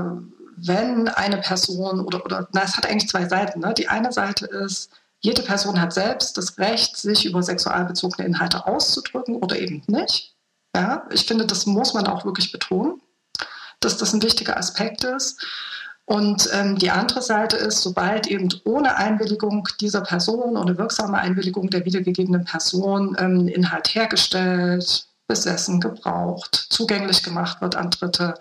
wenn 0.57 1.09
eine 1.09 1.39
Person 1.39 2.01
oder, 2.01 2.25
oder 2.25 2.49
na, 2.53 2.63
es 2.63 2.77
hat 2.77 2.87
eigentlich 2.87 3.11
zwei 3.11 3.27
Seiten. 3.27 3.61
Ne? 3.61 3.75
Die 3.77 3.89
eine 3.89 4.13
Seite 4.13 4.47
ist, 4.47 4.91
jede 5.21 5.43
Person 5.43 5.81
hat 5.81 5.93
selbst 5.93 6.37
das 6.37 6.59
Recht, 6.59 6.97
sich 6.97 7.25
über 7.25 7.43
sexualbezogene 7.43 8.27
Inhalte 8.27 8.67
auszudrücken 8.67 9.37
oder 9.37 9.59
eben 9.59 9.83
nicht. 9.87 10.32
Ja, 10.75 11.07
ich 11.11 11.27
finde, 11.27 11.47
das 11.47 11.67
muss 11.67 11.95
man 11.95 12.07
auch 12.07 12.25
wirklich 12.25 12.51
betonen, 12.51 13.01
dass 13.81 13.99
das 13.99 14.15
ein 14.15 14.23
wichtiger 14.23 14.57
Aspekt 14.57 15.05
ist. 15.05 15.45
Und 16.05 16.49
ähm, 16.53 16.79
die 16.79 16.91
andere 16.91 17.23
Seite 17.23 17.57
ist, 17.57 17.83
sobald 17.83 18.27
eben 18.27 18.49
ohne 18.65 18.97
Einwilligung 18.97 19.69
dieser 19.81 20.01
Person, 20.01 20.57
ohne 20.57 20.77
wirksame 20.77 21.19
Einwilligung 21.19 21.71
der 21.71 21.85
wiedergegebenen 21.85 22.45
Person 22.45 23.17
ähm, 23.19 23.49
Inhalt 23.49 23.95
hergestellt, 23.95 25.07
besessen, 25.29 25.81
gebraucht, 25.81 26.67
zugänglich 26.69 27.23
gemacht 27.23 27.61
wird 27.61 27.77
an 27.77 27.91
Dritte 27.91 28.35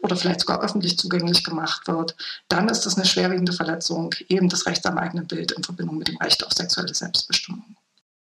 oder 0.00 0.14
vielleicht 0.16 0.40
sogar 0.40 0.62
öffentlich 0.62 0.98
zugänglich 0.98 1.42
gemacht 1.42 1.88
wird, 1.88 2.14
dann 2.48 2.68
ist 2.68 2.82
das 2.86 2.96
eine 2.96 3.06
schwerwiegende 3.06 3.52
Verletzung 3.52 4.14
eben 4.28 4.48
des 4.48 4.66
Rechts 4.66 4.86
am 4.86 4.98
eigenen 4.98 5.26
Bild 5.26 5.52
in 5.52 5.64
Verbindung 5.64 5.98
mit 5.98 6.08
dem 6.08 6.18
Recht 6.18 6.46
auf 6.46 6.52
sexuelle 6.52 6.94
Selbstbestimmung. 6.94 7.76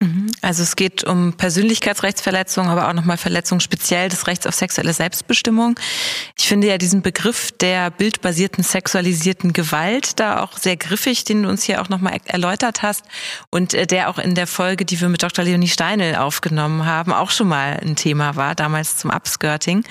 Mhm. 0.01 0.29
Also 0.41 0.61
es 0.63 0.75
geht 0.75 1.05
um 1.05 1.33
Persönlichkeitsrechtsverletzungen, 1.33 2.69
aber 2.69 2.89
auch 2.89 2.93
nochmal 2.93 3.15
Verletzungen 3.17 3.61
speziell 3.61 4.09
des 4.09 4.27
Rechts 4.27 4.45
auf 4.45 4.53
sexuelle 4.53 4.91
Selbstbestimmung. 4.91 5.79
Ich 6.37 6.47
finde 6.47 6.67
ja 6.67 6.77
diesen 6.77 7.01
Begriff 7.01 7.53
der 7.53 7.91
bildbasierten 7.91 8.63
sexualisierten 8.63 9.53
Gewalt 9.53 10.19
da 10.19 10.43
auch 10.43 10.57
sehr 10.57 10.75
griffig, 10.75 11.23
den 11.23 11.43
du 11.43 11.49
uns 11.49 11.63
hier 11.63 11.81
auch 11.81 11.87
nochmal 11.87 12.17
erläutert 12.25 12.81
hast 12.81 13.05
und 13.51 13.73
äh, 13.73 13.87
der 13.87 14.09
auch 14.09 14.17
in 14.17 14.35
der 14.35 14.47
Folge, 14.47 14.83
die 14.83 14.99
wir 14.99 15.07
mit 15.07 15.23
Dr. 15.23 15.45
Leonie 15.45 15.69
Steinel 15.69 16.15
aufgenommen 16.15 16.85
haben, 16.85 17.13
auch 17.13 17.31
schon 17.31 17.47
mal 17.47 17.79
ein 17.81 17.95
Thema 17.95 18.35
war, 18.35 18.53
damals 18.53 18.97
zum 18.97 19.11
Upskirting. 19.11 19.85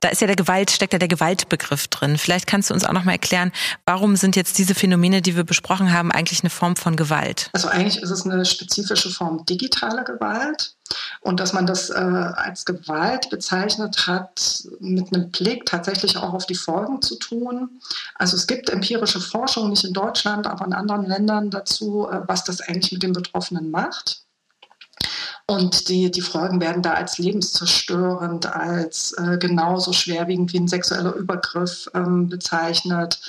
Da 0.00 0.08
ist 0.08 0.20
ja 0.20 0.26
der 0.26 0.36
Gewalt, 0.36 0.70
steckt 0.70 0.92
ja 0.92 0.98
der 0.98 1.08
Gewaltbegriff 1.08 1.88
drin. 1.88 2.18
Vielleicht 2.18 2.46
kannst 2.46 2.70
du 2.70 2.74
uns 2.74 2.84
auch 2.84 2.92
noch 2.92 3.04
mal 3.04 3.12
erklären, 3.12 3.52
warum 3.86 4.16
sind 4.16 4.36
jetzt 4.36 4.58
diese 4.58 4.74
Phänomene, 4.74 5.22
die 5.22 5.36
wir 5.36 5.44
besprochen 5.44 5.92
haben, 5.92 6.10
eigentlich 6.10 6.42
eine 6.42 6.50
Form 6.50 6.76
von 6.76 6.96
Gewalt? 6.96 7.50
Also 7.52 7.68
eigentlich 7.68 8.02
ist 8.02 8.10
es 8.10 8.24
eine 8.24 8.44
spezifische 8.44 9.10
Form 9.10 9.44
digitaler 9.46 10.04
Gewalt. 10.04 10.74
Und 11.20 11.40
dass 11.40 11.54
man 11.54 11.66
das 11.66 11.88
äh, 11.88 11.94
als 11.94 12.66
Gewalt 12.66 13.30
bezeichnet 13.30 14.06
hat, 14.06 14.64
mit 14.80 15.14
einem 15.14 15.30
Blick 15.30 15.64
tatsächlich 15.64 16.18
auch 16.18 16.34
auf 16.34 16.46
die 16.46 16.54
Folgen 16.54 17.00
zu 17.00 17.16
tun. 17.16 17.80
Also 18.16 18.36
es 18.36 18.46
gibt 18.46 18.68
empirische 18.68 19.20
Forschung, 19.20 19.70
nicht 19.70 19.84
in 19.84 19.94
Deutschland, 19.94 20.46
aber 20.46 20.66
in 20.66 20.74
anderen 20.74 21.06
Ländern 21.06 21.50
dazu, 21.50 22.06
äh, 22.10 22.20
was 22.26 22.44
das 22.44 22.60
eigentlich 22.60 22.92
mit 22.92 23.02
den 23.02 23.14
Betroffenen 23.14 23.70
macht. 23.70 24.23
Und 25.46 25.88
die, 25.90 26.10
die 26.10 26.22
Folgen 26.22 26.60
werden 26.60 26.82
da 26.82 26.94
als 26.94 27.18
lebenszerstörend, 27.18 28.46
als 28.46 29.12
äh, 29.12 29.36
genauso 29.36 29.92
schwerwiegend 29.92 30.54
wie 30.54 30.60
ein 30.60 30.68
sexueller 30.68 31.14
Übergriff 31.14 31.90
ähm, 31.92 32.28
bezeichnet. 32.28 33.20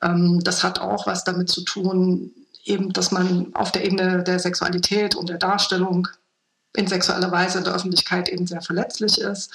Ähm, 0.00 0.40
das 0.44 0.62
hat 0.62 0.78
auch 0.78 1.08
was 1.08 1.24
damit 1.24 1.50
zu 1.50 1.62
tun, 1.62 2.30
eben, 2.64 2.92
dass 2.92 3.10
man 3.10 3.52
auf 3.54 3.72
der 3.72 3.84
Ebene 3.84 4.22
der 4.22 4.38
Sexualität 4.38 5.16
und 5.16 5.28
der 5.28 5.38
Darstellung 5.38 6.06
in 6.76 6.86
sexueller 6.86 7.32
Weise 7.32 7.58
in 7.58 7.64
der 7.64 7.74
Öffentlichkeit 7.74 8.28
eben 8.28 8.46
sehr 8.46 8.62
verletzlich 8.62 9.20
ist. 9.20 9.50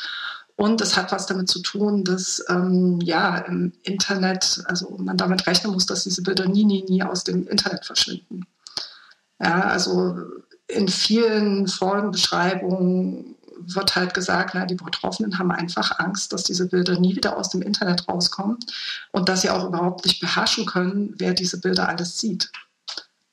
Und 0.58 0.82
es 0.82 0.98
hat 0.98 1.14
was 1.14 1.28
damit 1.28 1.50
zu 1.50 1.62
tun, 1.62 2.04
dass 2.04 2.44
ähm, 2.50 3.00
ja 3.02 3.38
im 3.38 3.72
Internet, 3.84 4.62
also 4.66 4.98
man 4.98 5.18
damit 5.18 5.48
rechnen 5.48 5.72
muss, 5.72 5.86
dass 5.86 6.04
diese 6.04 6.24
Bilder 6.24 6.48
nie, 6.48 6.66
nie, 6.66 6.84
nie 6.84 7.04
aus 7.04 7.24
dem 7.24 7.48
Internet 7.48 7.86
verschwinden. 7.86 8.46
Ja, 9.40 9.62
also 9.62 10.18
in 10.72 10.88
vielen 10.88 11.68
Folgenbeschreibungen 11.68 13.36
wird 13.66 13.96
halt 13.96 14.14
gesagt, 14.14 14.52
na, 14.54 14.66
die 14.66 14.76
Betroffenen 14.76 15.38
haben 15.38 15.52
einfach 15.52 16.00
Angst, 16.00 16.34
dass 16.34 16.44
diese 16.44 16.68
Bilder 16.68 17.00
nie 17.00 17.16
wieder 17.16 17.38
aus 17.38 17.50
dem 17.50 17.62
Internet 17.62 18.08
rauskommen 18.08 18.58
und 19.12 19.30
dass 19.30 19.42
sie 19.42 19.50
auch 19.50 19.66
überhaupt 19.68 20.06
nicht 20.06 20.20
beherrschen 20.20 20.66
können, 20.66 21.14
wer 21.18 21.34
diese 21.34 21.60
Bilder 21.60 21.88
alles 21.88 22.20
sieht. 22.20 22.52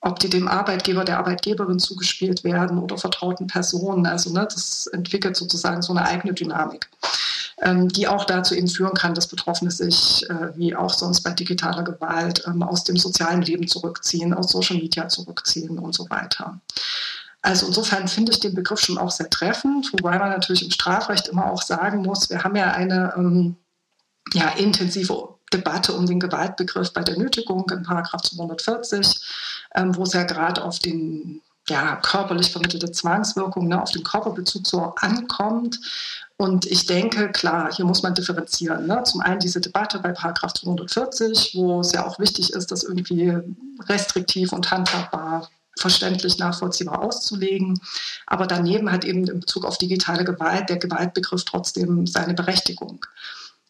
Ob 0.00 0.20
die 0.20 0.30
dem 0.30 0.46
Arbeitgeber, 0.46 1.04
der 1.04 1.18
Arbeitgeberin 1.18 1.80
zugespielt 1.80 2.44
werden 2.44 2.78
oder 2.78 2.98
vertrauten 2.98 3.48
Personen. 3.48 4.06
Also 4.06 4.32
ne, 4.32 4.46
das 4.52 4.86
entwickelt 4.86 5.36
sozusagen 5.36 5.82
so 5.82 5.92
eine 5.92 6.06
eigene 6.06 6.34
Dynamik, 6.34 6.88
ähm, 7.62 7.88
die 7.88 8.06
auch 8.06 8.24
dazu 8.24 8.54
eben 8.54 8.68
führen 8.68 8.94
kann, 8.94 9.14
dass 9.14 9.26
Betroffene 9.26 9.72
sich, 9.72 10.28
äh, 10.30 10.56
wie 10.56 10.76
auch 10.76 10.94
sonst 10.94 11.22
bei 11.22 11.30
digitaler 11.32 11.82
Gewalt, 11.82 12.44
ähm, 12.46 12.62
aus 12.62 12.84
dem 12.84 12.96
sozialen 12.96 13.42
Leben 13.42 13.66
zurückziehen, 13.66 14.34
aus 14.34 14.52
Social 14.52 14.76
Media 14.76 15.08
zurückziehen 15.08 15.78
und 15.78 15.94
so 15.94 16.08
weiter. 16.10 16.60
Also 17.42 17.66
insofern 17.66 18.08
finde 18.08 18.32
ich 18.32 18.40
den 18.40 18.54
Begriff 18.54 18.80
schon 18.80 18.98
auch 18.98 19.10
sehr 19.10 19.30
treffend, 19.30 19.92
wobei 19.92 20.18
man 20.18 20.30
natürlich 20.30 20.64
im 20.64 20.70
Strafrecht 20.70 21.28
immer 21.28 21.50
auch 21.50 21.62
sagen 21.62 22.02
muss, 22.02 22.30
wir 22.30 22.42
haben 22.42 22.56
ja 22.56 22.72
eine 22.72 23.14
ähm, 23.16 23.56
ja, 24.32 24.48
intensive 24.50 25.36
Debatte 25.52 25.92
um 25.92 26.06
den 26.06 26.20
Gewaltbegriff 26.20 26.92
bei 26.92 27.02
der 27.02 27.16
Nötigung 27.16 27.64
in 27.70 27.82
Paragraph 27.82 28.22
240, 28.22 29.20
ähm, 29.74 29.96
wo 29.96 30.02
es 30.02 30.12
ja 30.12 30.24
gerade 30.24 30.62
auf 30.62 30.78
den 30.78 31.40
ja, 31.68 31.96
körperlich 31.96 32.50
vermittelte 32.50 32.90
Zwangswirkung, 32.90 33.68
ne, 33.68 33.80
auf 33.80 33.90
den 33.90 34.02
Körperbezug 34.02 34.66
so 34.66 34.94
ankommt. 34.96 35.78
Und 36.36 36.66
ich 36.66 36.86
denke, 36.86 37.30
klar, 37.32 37.72
hier 37.72 37.84
muss 37.84 38.02
man 38.02 38.14
differenzieren. 38.14 38.86
Ne? 38.86 39.02
Zum 39.04 39.20
einen 39.20 39.40
diese 39.40 39.60
Debatte 39.60 39.98
bei 39.98 40.12
Paragraph 40.12 40.54
240, 40.54 41.54
wo 41.54 41.80
es 41.80 41.92
ja 41.92 42.06
auch 42.06 42.18
wichtig 42.18 42.52
ist, 42.52 42.70
das 42.70 42.84
irgendwie 42.84 43.36
restriktiv 43.88 44.52
und 44.52 44.70
handhabbar 44.70 45.48
verständlich 45.78 46.38
nachvollziehbar 46.38 47.02
auszulegen. 47.02 47.80
Aber 48.26 48.46
daneben 48.46 48.90
hat 48.90 49.04
eben 49.04 49.26
in 49.26 49.40
Bezug 49.40 49.64
auf 49.64 49.78
digitale 49.78 50.24
Gewalt 50.24 50.68
der 50.68 50.78
Gewaltbegriff 50.78 51.44
trotzdem 51.44 52.06
seine 52.06 52.34
Berechtigung. 52.34 53.04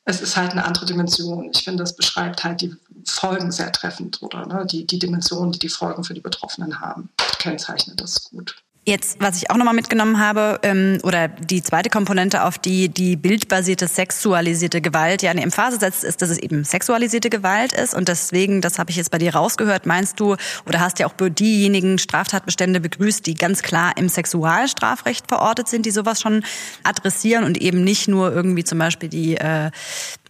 Es 0.04 0.22
ist 0.22 0.36
halt 0.36 0.52
eine 0.52 0.64
andere 0.64 0.86
Dimension. 0.86 1.50
Ich 1.52 1.64
finde, 1.64 1.82
das 1.82 1.94
beschreibt 1.94 2.42
halt 2.42 2.62
die 2.62 2.74
Folgen 3.04 3.52
sehr 3.52 3.70
treffend 3.72 4.22
oder 4.22 4.46
ne, 4.46 4.66
die, 4.66 4.86
die 4.86 4.98
Dimension, 4.98 5.52
die 5.52 5.58
die 5.58 5.68
Folgen 5.68 6.04
für 6.04 6.14
die 6.14 6.20
Betroffenen 6.20 6.80
haben, 6.80 7.10
kennzeichnet 7.38 8.00
das 8.00 8.30
gut. 8.30 8.56
Jetzt, 8.88 9.18
was 9.20 9.36
ich 9.36 9.50
auch 9.50 9.56
nochmal 9.56 9.74
mitgenommen 9.74 10.18
habe, 10.18 10.60
ähm, 10.62 10.98
oder 11.02 11.28
die 11.28 11.62
zweite 11.62 11.90
Komponente, 11.90 12.42
auf 12.44 12.56
die 12.56 12.88
die 12.88 13.16
bildbasierte 13.16 13.86
sexualisierte 13.86 14.80
Gewalt 14.80 15.20
ja 15.20 15.30
eine 15.30 15.42
Emphase 15.42 15.78
setzt, 15.78 16.04
ist, 16.04 16.22
dass 16.22 16.30
es 16.30 16.38
eben 16.38 16.64
sexualisierte 16.64 17.28
Gewalt 17.28 17.74
ist. 17.74 17.92
Und 17.92 18.08
deswegen, 18.08 18.62
das 18.62 18.78
habe 18.78 18.90
ich 18.90 18.96
jetzt 18.96 19.10
bei 19.10 19.18
dir 19.18 19.34
rausgehört, 19.34 19.84
meinst 19.84 20.18
du, 20.18 20.36
oder 20.64 20.80
hast 20.80 21.00
ja 21.00 21.06
auch 21.06 21.12
diejenigen 21.18 21.98
Straftatbestände 21.98 22.80
begrüßt, 22.80 23.26
die 23.26 23.34
ganz 23.34 23.60
klar 23.60 23.92
im 23.98 24.08
Sexualstrafrecht 24.08 25.28
verortet 25.28 25.68
sind, 25.68 25.84
die 25.84 25.90
sowas 25.90 26.22
schon 26.22 26.42
adressieren 26.82 27.44
und 27.44 27.58
eben 27.58 27.84
nicht 27.84 28.08
nur 28.08 28.32
irgendwie 28.32 28.64
zum 28.64 28.78
Beispiel 28.78 29.10
die, 29.10 29.36
äh, 29.36 29.70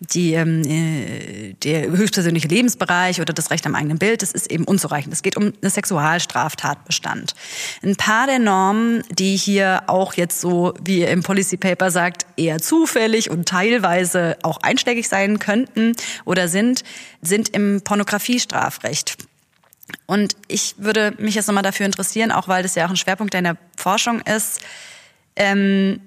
die, 0.00 0.32
ähm, 0.32 0.62
äh, 0.64 1.52
der 1.62 1.90
höchstpersönliche 1.90 2.48
Lebensbereich 2.48 3.20
oder 3.20 3.32
das 3.32 3.52
Recht 3.52 3.64
am 3.66 3.76
eigenen 3.76 3.98
Bild. 3.98 4.22
Das 4.22 4.32
ist 4.32 4.50
eben 4.50 4.64
unzureichend. 4.64 5.14
Es 5.14 5.22
geht 5.22 5.36
um 5.36 5.52
einen 5.62 5.70
Sexualstraftatbestand. 5.70 7.36
Ein 7.84 7.94
paar 7.94 8.26
der 8.26 8.47
Normen, 8.48 9.02
die 9.10 9.36
hier 9.36 9.82
auch 9.88 10.14
jetzt 10.14 10.40
so, 10.40 10.72
wie 10.82 11.00
ihr 11.00 11.10
im 11.10 11.22
Policy 11.22 11.58
Paper 11.58 11.90
sagt, 11.90 12.24
eher 12.38 12.60
zufällig 12.60 13.30
und 13.30 13.46
teilweise 13.46 14.38
auch 14.42 14.56
einschlägig 14.62 15.06
sein 15.06 15.38
könnten 15.38 15.94
oder 16.24 16.48
sind, 16.48 16.82
sind 17.20 17.50
im 17.50 17.82
Pornografiestrafrecht. 17.82 19.18
Und 20.06 20.34
ich 20.48 20.76
würde 20.78 21.12
mich 21.18 21.34
jetzt 21.34 21.46
nochmal 21.46 21.62
dafür 21.62 21.84
interessieren, 21.84 22.32
auch 22.32 22.48
weil 22.48 22.62
das 22.62 22.74
ja 22.74 22.86
auch 22.86 22.90
ein 22.90 22.96
Schwerpunkt 22.96 23.34
deiner 23.34 23.58
Forschung 23.76 24.22
ist, 24.22 24.62
ähm, 25.36 26.00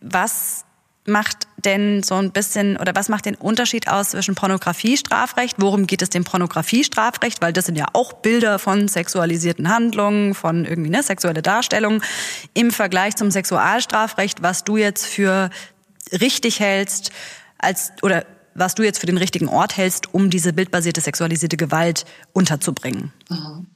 was 0.00 0.64
macht 1.08 1.48
denn 1.56 2.02
so 2.02 2.14
ein 2.14 2.30
bisschen 2.30 2.76
oder 2.76 2.94
was 2.94 3.08
macht 3.08 3.24
den 3.24 3.34
Unterschied 3.34 3.88
aus 3.88 4.10
zwischen 4.10 4.34
Pornografiestrafrecht? 4.34 5.56
Worum 5.58 5.86
geht 5.86 6.02
es 6.02 6.10
dem 6.10 6.24
Pornografiestrafrecht? 6.24 7.42
Weil 7.42 7.52
das 7.52 7.66
sind 7.66 7.76
ja 7.76 7.86
auch 7.92 8.12
Bilder 8.12 8.58
von 8.58 8.88
sexualisierten 8.88 9.68
Handlungen, 9.68 10.34
von 10.34 10.64
irgendwie 10.64 10.90
ne, 10.90 11.02
sexuelle 11.02 11.42
Darstellung 11.42 12.02
im 12.54 12.70
Vergleich 12.70 13.16
zum 13.16 13.30
Sexualstrafrecht, 13.30 14.42
was 14.42 14.64
du 14.64 14.76
jetzt 14.76 15.06
für 15.06 15.50
richtig 16.12 16.60
hältst 16.60 17.10
als 17.58 17.92
oder 18.02 18.24
was 18.54 18.74
du 18.74 18.82
jetzt 18.82 18.98
für 18.98 19.06
den 19.06 19.18
richtigen 19.18 19.48
Ort 19.48 19.76
hältst, 19.76 20.12
um 20.12 20.30
diese 20.30 20.52
bildbasierte 20.52 21.00
sexualisierte 21.00 21.56
Gewalt 21.56 22.04
unterzubringen. 22.32 23.12
Mhm. 23.28 23.66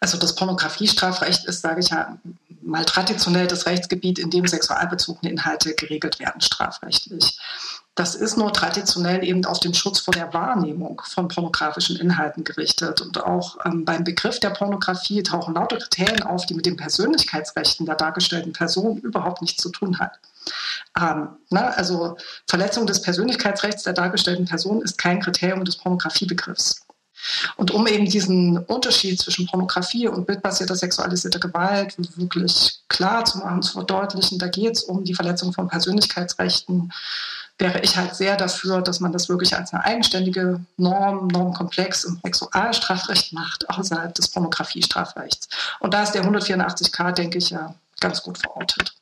Also 0.00 0.18
das 0.18 0.34
Pornografiestrafrecht 0.34 1.44
ist, 1.44 1.60
sage 1.60 1.80
ich 1.80 1.90
ja, 1.90 2.18
mal 2.64 2.84
traditionell 2.84 3.46
das 3.46 3.66
Rechtsgebiet, 3.66 4.18
in 4.18 4.30
dem 4.30 4.46
sexualbezogene 4.46 5.30
Inhalte 5.30 5.74
geregelt 5.74 6.18
werden, 6.18 6.40
strafrechtlich. 6.40 7.38
Das 7.94 8.16
ist 8.16 8.36
nur 8.36 8.52
traditionell 8.52 9.22
eben 9.22 9.44
auf 9.44 9.60
den 9.60 9.72
Schutz 9.72 10.00
vor 10.00 10.12
der 10.12 10.34
Wahrnehmung 10.34 11.00
von 11.04 11.28
pornografischen 11.28 11.96
Inhalten 11.96 12.42
gerichtet. 12.42 13.00
Und 13.00 13.22
auch 13.22 13.56
ähm, 13.64 13.84
beim 13.84 14.02
Begriff 14.02 14.40
der 14.40 14.50
Pornografie 14.50 15.22
tauchen 15.22 15.54
lauter 15.54 15.78
Kriterien 15.78 16.24
auf, 16.24 16.44
die 16.46 16.54
mit 16.54 16.66
den 16.66 16.76
Persönlichkeitsrechten 16.76 17.86
der 17.86 17.94
dargestellten 17.94 18.52
Person 18.52 18.98
überhaupt 18.98 19.42
nichts 19.42 19.62
zu 19.62 19.70
tun 19.70 20.00
haben. 20.00 20.16
Ähm, 21.00 21.28
na, 21.50 21.68
also 21.68 22.16
Verletzung 22.48 22.86
des 22.86 23.00
Persönlichkeitsrechts 23.00 23.84
der 23.84 23.92
dargestellten 23.92 24.46
Person 24.46 24.82
ist 24.82 24.98
kein 24.98 25.20
Kriterium 25.20 25.64
des 25.64 25.76
Pornografiebegriffs. 25.76 26.84
Und 27.56 27.70
um 27.70 27.86
eben 27.86 28.06
diesen 28.06 28.58
Unterschied 28.58 29.20
zwischen 29.20 29.46
Pornografie 29.46 30.08
und 30.08 30.26
bildbasierter 30.26 30.76
sexualisierter 30.76 31.40
Gewalt 31.40 31.94
wirklich 32.16 32.80
klar 32.88 33.24
zu 33.24 33.38
machen, 33.38 33.62
zu 33.62 33.72
verdeutlichen, 33.72 34.38
da 34.38 34.48
geht 34.48 34.76
es 34.76 34.82
um 34.82 35.04
die 35.04 35.14
Verletzung 35.14 35.52
von 35.52 35.68
Persönlichkeitsrechten, 35.68 36.92
wäre 37.58 37.80
ich 37.80 37.96
halt 37.96 38.16
sehr 38.16 38.36
dafür, 38.36 38.82
dass 38.82 39.00
man 39.00 39.12
das 39.12 39.28
wirklich 39.28 39.54
als 39.56 39.72
eine 39.72 39.84
eigenständige 39.84 40.60
Norm, 40.76 41.28
Normkomplex 41.28 42.04
im 42.04 42.18
Sexualstrafrecht 42.22 43.32
macht, 43.32 43.70
außerhalb 43.70 44.14
des 44.14 44.28
Pornografiestrafrechts. 44.28 45.48
Und 45.78 45.94
da 45.94 46.02
ist 46.02 46.12
der 46.12 46.24
184k, 46.24 47.12
denke 47.12 47.38
ich, 47.38 47.50
ja 47.50 47.74
ganz 48.00 48.22
gut 48.22 48.38
verortet. 48.38 48.94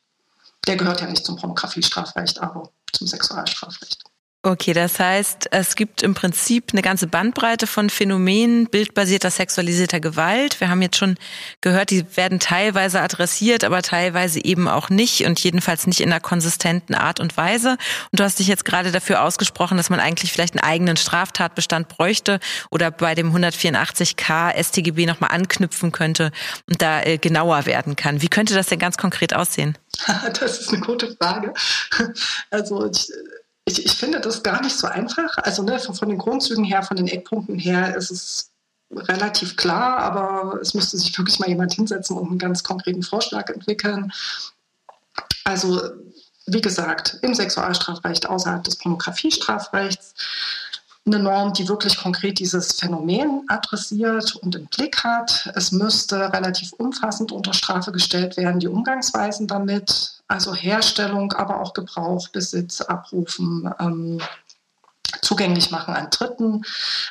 Der 0.67 0.77
gehört 0.77 1.01
ja 1.01 1.09
nicht 1.09 1.25
zum 1.25 1.37
Pornografiestrafrecht, 1.37 2.41
aber 2.41 2.71
zum 2.93 3.07
Sexualstrafrecht. 3.07 4.05
Okay, 4.45 4.73
das 4.73 4.99
heißt, 4.99 5.51
es 5.53 5.77
gibt 5.77 6.03
im 6.03 6.15
Prinzip 6.15 6.71
eine 6.73 6.83
ganze 6.83 7.07
Bandbreite 7.07 7.69
von 7.69 7.89
Phänomenen 7.91 8.67
bildbasierter 8.67 9.31
sexualisierter 9.31 10.01
Gewalt. 10.01 10.61
Wir 10.61 10.69
haben 10.69 10.83
jetzt 10.83 10.97
schon 10.97 11.15
gehört, 11.61 11.91
die 11.91 12.05
werden 12.17 12.41
teilweise 12.41 13.01
adressiert, 13.01 13.63
aber 13.63 13.83
teilweise 13.83 14.45
eben 14.45 14.67
auch 14.67 14.91
nicht 14.91 15.25
und 15.27 15.39
jedenfalls 15.39 15.87
nicht 15.87 16.01
in 16.01 16.11
einer 16.11 16.19
konsistenten 16.19 16.97
Art 16.97 17.21
und 17.21 17.37
Weise. 17.37 17.77
Und 18.11 18.19
du 18.19 18.25
hast 18.25 18.41
dich 18.41 18.49
jetzt 18.49 18.65
gerade 18.65 18.91
dafür 18.91 19.23
ausgesprochen, 19.23 19.77
dass 19.77 19.91
man 19.91 20.01
eigentlich 20.01 20.33
vielleicht 20.33 20.55
einen 20.55 20.69
eigenen 20.69 20.97
Straftatbestand 20.97 21.87
bräuchte 21.87 22.41
oder 22.73 22.91
bei 22.91 23.15
dem 23.15 23.33
184k 23.33 24.61
StGB 24.61 25.07
nochmal 25.07 25.31
anknüpfen 25.31 25.93
könnte 25.93 26.33
und 26.69 26.83
da 26.83 27.01
äh, 27.03 27.17
genauer 27.17 27.65
werden 27.67 27.95
kann. 27.95 28.23
Wie 28.23 28.29
könnte 28.29 28.55
das 28.55 28.67
denn 28.67 28.81
ganz 28.81 28.97
konkret 28.97 29.37
aussehen? 29.37 29.79
Das 30.41 30.61
ist 30.61 30.71
eine 30.71 30.81
gute 30.81 31.15
Frage. 31.17 31.53
Also 32.51 32.91
ich 32.91 33.09
ich, 33.65 33.85
ich 33.85 33.93
finde 33.93 34.21
das 34.21 34.43
gar 34.43 34.61
nicht 34.63 34.77
so 34.77 34.87
einfach. 34.87 35.37
Also 35.39 35.63
ne, 35.63 35.79
von, 35.79 35.95
von 35.95 36.09
den 36.09 36.19
Grundzügen 36.19 36.65
her, 36.65 36.83
von 36.83 36.97
den 36.97 37.09
Eckpunkten 37.09 37.59
her 37.59 37.95
ist 37.97 38.11
es 38.11 38.51
relativ 38.91 39.57
klar, 39.57 39.99
aber 39.99 40.61
es 40.61 40.75
müsste 40.75 40.99
sich 40.99 41.17
wirklich 41.17 41.39
mal 41.39 41.49
jemand 41.49 41.73
hinsetzen 41.73 42.17
und 42.17 42.29
einen 42.29 42.39
ganz 42.39 42.63
konkreten 42.63 43.03
Vorschlag 43.03 43.49
entwickeln. 43.49 44.13
Also 45.45 45.81
wie 46.47 46.61
gesagt, 46.61 47.19
im 47.23 47.35
Sexualstrafrecht 47.35 48.29
außerhalb 48.29 48.65
des 48.65 48.77
Pornografiestrafrechts 48.77 50.15
eine 51.05 51.19
Norm, 51.19 51.53
die 51.53 51.69
wirklich 51.69 51.97
konkret 51.97 52.39
dieses 52.39 52.73
Phänomen 52.73 53.45
adressiert 53.49 54.37
und 54.37 54.55
im 54.55 54.67
Blick 54.67 55.03
hat. 55.03 55.51
Es 55.55 55.73
müsste 55.73 56.33
relativ 56.33 56.73
umfassend 56.75 57.33
unter 57.33 57.53
Strafe 57.55 57.91
gestellt 57.91 58.37
werden, 58.37 58.61
die 58.61 58.69
Umgangsweisen 58.69 59.49
damit, 59.49 60.22
also 60.33 60.55
Herstellung, 60.55 61.33
aber 61.33 61.61
auch 61.61 61.75
Gebrauch, 61.75 62.29
Besitz, 62.29 62.81
Abrufen, 62.81 63.73
ähm, 63.79 64.21
zugänglich 65.21 65.71
machen 65.71 65.95
an 65.95 66.09
Dritten, 66.11 66.63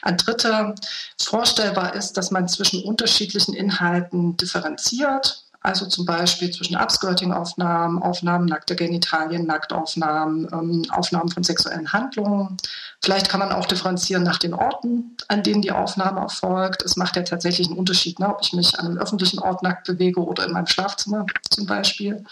an 0.01 0.17
Dritte. 0.17 0.73
Vorstellbar 1.21 1.93
ist, 1.93 2.17
dass 2.17 2.31
man 2.31 2.47
zwischen 2.47 2.83
unterschiedlichen 2.83 3.53
Inhalten 3.53 4.37
differenziert 4.37 5.45
also 5.63 5.85
zum 5.85 6.05
Beispiel 6.05 6.49
zwischen 6.49 6.75
Upskirting-Aufnahmen, 6.75 8.01
Aufnahmen 8.01 8.45
nackter 8.45 8.73
Genitalien, 8.73 9.45
Nacktaufnahmen, 9.45 10.47
ähm, 10.51 10.85
Aufnahmen 10.89 11.29
von 11.29 11.43
sexuellen 11.43 11.93
Handlungen. 11.93 12.57
Vielleicht 13.03 13.29
kann 13.29 13.39
man 13.39 13.51
auch 13.51 13.67
differenzieren 13.67 14.23
nach 14.23 14.39
den 14.39 14.55
Orten, 14.55 15.15
an 15.27 15.43
denen 15.43 15.61
die 15.61 15.71
Aufnahme 15.71 16.21
erfolgt. 16.21 16.81
Es 16.81 16.97
macht 16.97 17.15
ja 17.15 17.21
tatsächlich 17.21 17.67
einen 17.67 17.77
Unterschied, 17.77 18.19
ne, 18.19 18.29
ob 18.29 18.41
ich 18.41 18.53
mich 18.53 18.79
an 18.79 18.87
einem 18.87 18.97
öffentlichen 18.97 19.39
Ort 19.39 19.61
nackt 19.61 19.85
bewege 19.85 20.23
oder 20.23 20.45
in 20.45 20.51
meinem 20.51 20.67
Schlafzimmer 20.67 21.27
zum 21.51 21.67
Beispiel. 21.67 22.25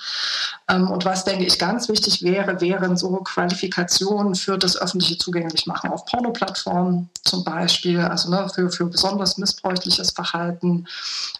Ähm, 0.67 0.89
und 0.89 1.05
was, 1.05 1.23
denke 1.23 1.45
ich, 1.45 1.59
ganz 1.59 1.87
wichtig 1.87 2.23
wäre, 2.23 2.61
wären 2.61 2.97
so 2.97 3.15
Qualifikationen 3.17 4.33
für 4.33 4.57
das 4.57 4.75
öffentliche 4.75 5.19
Zugänglichmachen 5.19 5.91
auf 5.91 6.05
Pornoplattformen 6.05 7.09
zum 7.23 7.43
Beispiel, 7.43 7.99
also 7.99 8.31
ne, 8.31 8.49
für, 8.53 8.71
für 8.71 8.85
besonders 8.85 9.37
missbräuchliches 9.37 10.11
Verhalten. 10.11 10.87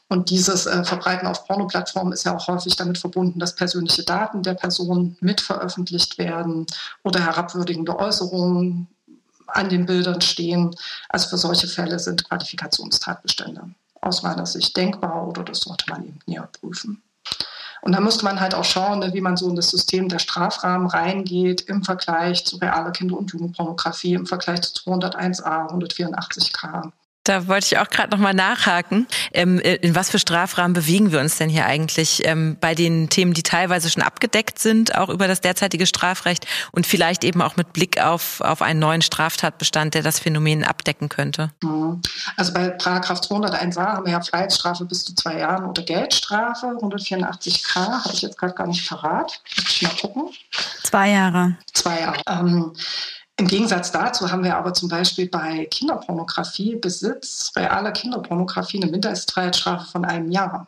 Und 0.08 0.30
dieses 0.30 0.66
äh, 0.66 0.84
Verbreiten 0.84 1.28
auf 1.28 1.46
Pornoplattformen 1.46 1.79
Plattformen 1.80 2.12
ist 2.12 2.26
ja 2.26 2.36
auch 2.36 2.50
häufig 2.50 2.76
damit 2.76 2.98
verbunden, 2.98 3.40
dass 3.40 3.56
persönliche 3.56 4.04
Daten 4.04 4.44
der 4.44 4.54
Person 4.54 5.16
mit 5.22 5.40
veröffentlicht 5.40 6.18
werden 6.18 6.66
oder 7.04 7.22
herabwürdigende 7.22 7.98
Äußerungen 7.98 8.88
an 9.48 9.70
den 9.70 9.86
Bildern 9.86 10.20
stehen. 10.20 10.76
Also 11.08 11.30
für 11.30 11.38
solche 11.38 11.68
Fälle 11.68 11.98
sind 11.98 12.28
Qualifikationstatbestände 12.28 13.62
aus 14.02 14.24
meiner 14.24 14.46
Sicht 14.46 14.76
denkbar 14.76 15.26
oder 15.26 15.44
das 15.44 15.62
sollte 15.62 15.86
man 15.90 16.04
eben 16.04 16.20
näher 16.26 16.50
prüfen. 16.60 17.02
Und 17.82 17.94
da 17.94 18.02
müsste 18.02 18.26
man 18.26 18.42
halt 18.42 18.54
auch 18.54 18.66
schauen, 18.66 19.00
ne, 19.00 19.14
wie 19.14 19.22
man 19.22 19.38
so 19.38 19.48
in 19.48 19.56
das 19.56 19.70
System 19.70 20.10
der 20.10 20.20
Strafrahmen 20.20 20.88
reingeht 20.88 21.62
im 21.62 21.86
Vergleich 21.86 22.46
zu 22.46 22.58
realer 22.58 22.92
Kinder- 22.92 23.18
und 23.18 23.32
Jugendpornografie, 23.32 24.16
im 24.16 24.26
Vergleich 24.26 24.62
zu 24.64 24.74
201a, 24.84 25.72
184k. 25.72 26.92
Da 27.30 27.48
wollte 27.48 27.68
ich 27.68 27.78
auch 27.78 27.92
gerade 27.92 28.10
noch 28.10 28.18
mal 28.18 28.34
nachhaken. 28.34 29.06
Ähm, 29.34 29.60
äh, 29.60 29.76
in 29.76 29.94
was 29.94 30.10
für 30.10 30.18
Strafrahmen 30.18 30.74
bewegen 30.74 31.12
wir 31.12 31.20
uns 31.20 31.38
denn 31.38 31.48
hier 31.48 31.68
eigentlich 31.68 32.26
ähm, 32.26 32.58
bei 32.60 32.74
den 32.74 33.08
Themen, 33.10 33.36
die 33.36 33.44
teilweise 33.44 33.92
schon 33.92 34.02
abgedeckt 34.02 34.58
sind, 34.58 34.96
auch 34.96 35.10
über 35.10 35.28
das 35.28 35.40
derzeitige 35.40 35.86
Strafrecht 35.86 36.48
und 36.72 36.88
vielleicht 36.88 37.24
eben 37.24 37.44
auch 37.44 37.56
mit 37.56 37.72
Blick 37.72 38.02
auf, 38.04 38.42
auf 38.42 38.64
einen 38.64 38.80
neuen 38.80 39.04
Straftatbestand, 39.04 39.94
der 39.94 40.02
das 40.02 40.18
Phänomen 40.18 40.64
abdecken 40.64 41.08
könnte? 41.08 41.52
Mhm. 41.62 42.02
Also 42.36 42.52
bei 42.52 42.70
Paragraph 42.70 43.20
201a 43.20 43.78
haben 43.80 44.06
wir 44.08 44.14
ja 44.14 44.22
Freiheitsstrafe 44.22 44.86
bis 44.86 45.06
zu 45.06 45.14
zwei 45.14 45.38
Jahren 45.38 45.66
oder 45.66 45.84
Geldstrafe. 45.84 46.80
184k 46.82 47.76
habe 47.76 48.12
ich 48.12 48.24
jetzt 48.24 48.40
gerade 48.40 48.56
gar 48.56 48.66
nicht 48.66 48.88
verraten. 48.88 49.36
Muss 49.56 49.70
ich 49.70 49.82
mal 49.84 49.96
gucken. 50.02 50.30
Zwei 50.82 51.12
Jahre. 51.12 51.58
Zwei 51.74 52.00
Jahre. 52.00 52.22
Ähm, 52.28 52.74
im 53.40 53.48
Gegensatz 53.48 53.92
dazu 53.92 54.30
haben 54.30 54.44
wir 54.44 54.58
aber 54.58 54.74
zum 54.74 54.90
Beispiel 54.90 55.30
bei 55.30 55.66
Kinderpornografie, 55.66 56.76
Besitz 56.76 57.52
realer 57.56 57.92
Kinderpornografie 57.92 58.82
eine 58.82 58.92
Mindestfreiheitsstrafe 58.92 59.90
von 59.90 60.04
einem 60.04 60.30
Jahr. 60.30 60.68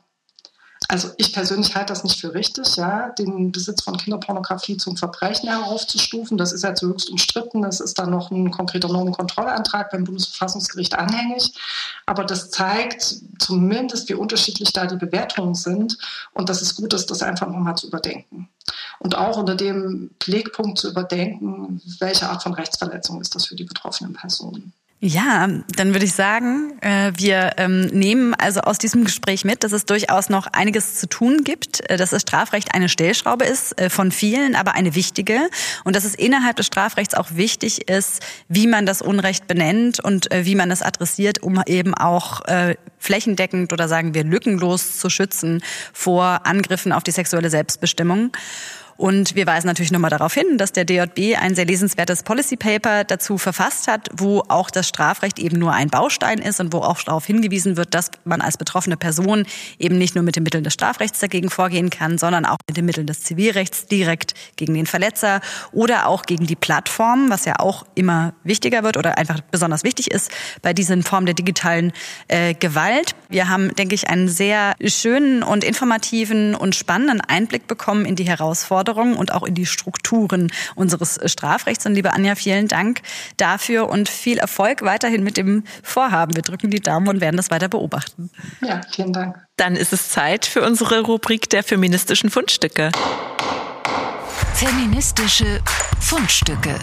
Also 0.87 1.09
ich 1.17 1.31
persönlich 1.31 1.75
halte 1.75 1.93
das 1.93 2.03
nicht 2.03 2.19
für 2.19 2.33
richtig, 2.33 2.75
ja, 2.75 3.09
den 3.09 3.51
Besitz 3.51 3.83
von 3.83 3.97
Kinderpornografie 3.97 4.77
zum 4.77 4.97
Verbrechen 4.97 5.47
heraufzustufen. 5.47 6.37
Das 6.37 6.51
ist 6.51 6.63
ja 6.63 6.73
zu 6.73 6.87
höchst 6.87 7.09
umstritten. 7.09 7.63
Es 7.63 7.79
ist 7.79 7.99
dann 7.99 8.09
noch 8.09 8.31
ein 8.31 8.51
konkreter 8.51 8.89
Normenkontrollantrag 8.89 9.91
beim 9.91 10.03
Bundesverfassungsgericht 10.03 10.97
anhängig. 10.97 11.53
Aber 12.05 12.25
das 12.25 12.49
zeigt 12.49 13.15
zumindest, 13.39 14.09
wie 14.09 14.15
unterschiedlich 14.15 14.73
da 14.73 14.85
die 14.85 14.97
Bewertungen 14.97 15.55
sind 15.55 15.97
und 16.33 16.49
dass 16.49 16.61
es 16.61 16.75
gut 16.75 16.93
ist, 16.93 17.11
das 17.11 17.21
einfach 17.21 17.47
nochmal 17.47 17.75
zu 17.75 17.87
überdenken. 17.87 18.49
Und 19.01 19.17
auch 19.17 19.37
unter 19.37 19.55
dem 19.55 20.11
Blickpunkt 20.19 20.77
zu 20.77 20.91
überdenken, 20.91 21.81
welche 21.99 22.29
Art 22.29 22.43
von 22.43 22.53
Rechtsverletzung 22.53 23.19
ist 23.19 23.33
das 23.33 23.47
für 23.47 23.55
die 23.55 23.63
betroffenen 23.63 24.13
Personen. 24.13 24.73
Ja, 25.03 25.47
dann 25.75 25.93
würde 25.93 26.05
ich 26.05 26.13
sagen, 26.13 26.79
äh, 26.81 27.11
wir 27.15 27.53
ähm, 27.57 27.87
nehmen 27.87 28.35
also 28.35 28.61
aus 28.61 28.77
diesem 28.77 29.03
Gespräch 29.03 29.43
mit, 29.43 29.63
dass 29.63 29.71
es 29.71 29.85
durchaus 29.87 30.29
noch 30.29 30.45
einiges 30.45 30.99
zu 30.99 31.09
tun 31.09 31.43
gibt, 31.43 31.89
äh, 31.89 31.97
dass 31.97 32.11
das 32.11 32.21
Strafrecht 32.21 32.75
eine 32.75 32.87
Stellschraube 32.87 33.45
ist 33.45 33.81
äh, 33.81 33.89
von 33.89 34.11
vielen, 34.11 34.55
aber 34.55 34.75
eine 34.75 34.93
wichtige 34.93 35.49
und 35.85 35.95
dass 35.95 36.03
es 36.03 36.13
innerhalb 36.13 36.57
des 36.57 36.67
Strafrechts 36.67 37.15
auch 37.15 37.29
wichtig 37.31 37.89
ist, 37.89 38.21
wie 38.47 38.67
man 38.67 38.85
das 38.85 39.01
Unrecht 39.01 39.47
benennt 39.47 39.99
und 39.99 40.29
wie 40.31 40.53
man 40.53 40.69
es 40.69 40.83
adressiert, 40.83 41.41
um 41.41 41.59
eben 41.65 41.95
auch 41.95 42.41
flächendeckend 42.99 43.73
oder 43.73 43.87
sagen 43.87 44.13
wir 44.13 44.23
lückenlos 44.23 44.99
zu 44.99 45.09
schützen 45.09 45.63
vor 45.93 46.41
Angriffen 46.45 46.91
auf 46.91 47.03
die 47.03 47.11
sexuelle 47.11 47.49
Selbstbestimmung. 47.49 48.31
Und 49.01 49.33
wir 49.33 49.47
weisen 49.47 49.65
natürlich 49.65 49.91
nochmal 49.91 50.11
darauf 50.11 50.35
hin, 50.35 50.59
dass 50.59 50.73
der 50.73 50.85
DJB 50.85 51.35
ein 51.41 51.55
sehr 51.55 51.65
lesenswertes 51.65 52.21
Policy 52.21 52.55
Paper 52.55 53.03
dazu 53.03 53.39
verfasst 53.39 53.87
hat, 53.87 54.09
wo 54.13 54.43
auch 54.47 54.69
das 54.69 54.87
Strafrecht 54.87 55.39
eben 55.39 55.57
nur 55.57 55.73
ein 55.73 55.89
Baustein 55.89 56.37
ist 56.37 56.59
und 56.59 56.71
wo 56.71 56.81
auch 56.81 57.01
darauf 57.01 57.25
hingewiesen 57.25 57.77
wird, 57.77 57.95
dass 57.95 58.11
man 58.25 58.41
als 58.41 58.57
betroffene 58.57 58.97
Person 58.97 59.47
eben 59.79 59.97
nicht 59.97 60.13
nur 60.13 60.23
mit 60.23 60.35
den 60.35 60.43
Mitteln 60.43 60.63
des 60.63 60.75
Strafrechts 60.75 61.19
dagegen 61.19 61.49
vorgehen 61.49 61.89
kann, 61.89 62.19
sondern 62.19 62.45
auch 62.45 62.57
mit 62.67 62.77
den 62.77 62.85
Mitteln 62.85 63.07
des 63.07 63.23
Zivilrechts 63.23 63.87
direkt 63.87 64.35
gegen 64.55 64.75
den 64.75 64.85
Verletzer 64.85 65.41
oder 65.71 66.05
auch 66.05 66.21
gegen 66.21 66.45
die 66.45 66.55
Plattform, 66.55 67.31
was 67.31 67.45
ja 67.45 67.55
auch 67.57 67.87
immer 67.95 68.35
wichtiger 68.43 68.83
wird 68.83 68.97
oder 68.97 69.17
einfach 69.17 69.39
besonders 69.49 69.83
wichtig 69.83 70.11
ist 70.11 70.29
bei 70.61 70.73
diesen 70.73 71.01
Formen 71.01 71.25
der 71.25 71.33
digitalen 71.33 71.91
äh, 72.27 72.53
Gewalt. 72.53 73.15
Wir 73.29 73.49
haben, 73.49 73.73
denke 73.73 73.95
ich, 73.95 74.09
einen 74.09 74.29
sehr 74.29 74.75
schönen 74.85 75.41
und 75.41 75.63
informativen 75.63 76.53
und 76.53 76.75
spannenden 76.75 77.19
Einblick 77.19 77.65
bekommen 77.65 78.05
in 78.05 78.15
die 78.15 78.25
Herausforderungen 78.25 78.90
Forderungen 78.91 79.15
und 79.15 79.33
auch 79.33 79.43
in 79.43 79.55
die 79.55 79.65
Strukturen 79.65 80.51
unseres 80.75 81.19
Strafrechts. 81.25 81.85
Und 81.85 81.95
liebe 81.95 82.13
Anja, 82.13 82.35
vielen 82.35 82.67
Dank 82.67 83.01
dafür 83.37 83.89
und 83.89 84.09
viel 84.09 84.37
Erfolg 84.37 84.81
weiterhin 84.81 85.23
mit 85.23 85.37
dem 85.37 85.63
Vorhaben. 85.81 86.35
Wir 86.35 86.43
drücken 86.43 86.69
die 86.69 86.81
Daumen 86.81 87.07
und 87.07 87.21
werden 87.21 87.37
das 87.37 87.49
weiter 87.49 87.69
beobachten. 87.69 88.29
Ja, 88.61 88.81
vielen 88.93 89.13
Dank. 89.13 89.37
Dann 89.55 89.75
ist 89.75 89.93
es 89.93 90.09
Zeit 90.09 90.45
für 90.45 90.63
unsere 90.63 91.01
Rubrik 91.01 91.49
der 91.49 91.63
feministischen 91.63 92.29
Fundstücke. 92.29 92.91
Feministische 94.55 95.61
Fundstücke. 95.99 96.75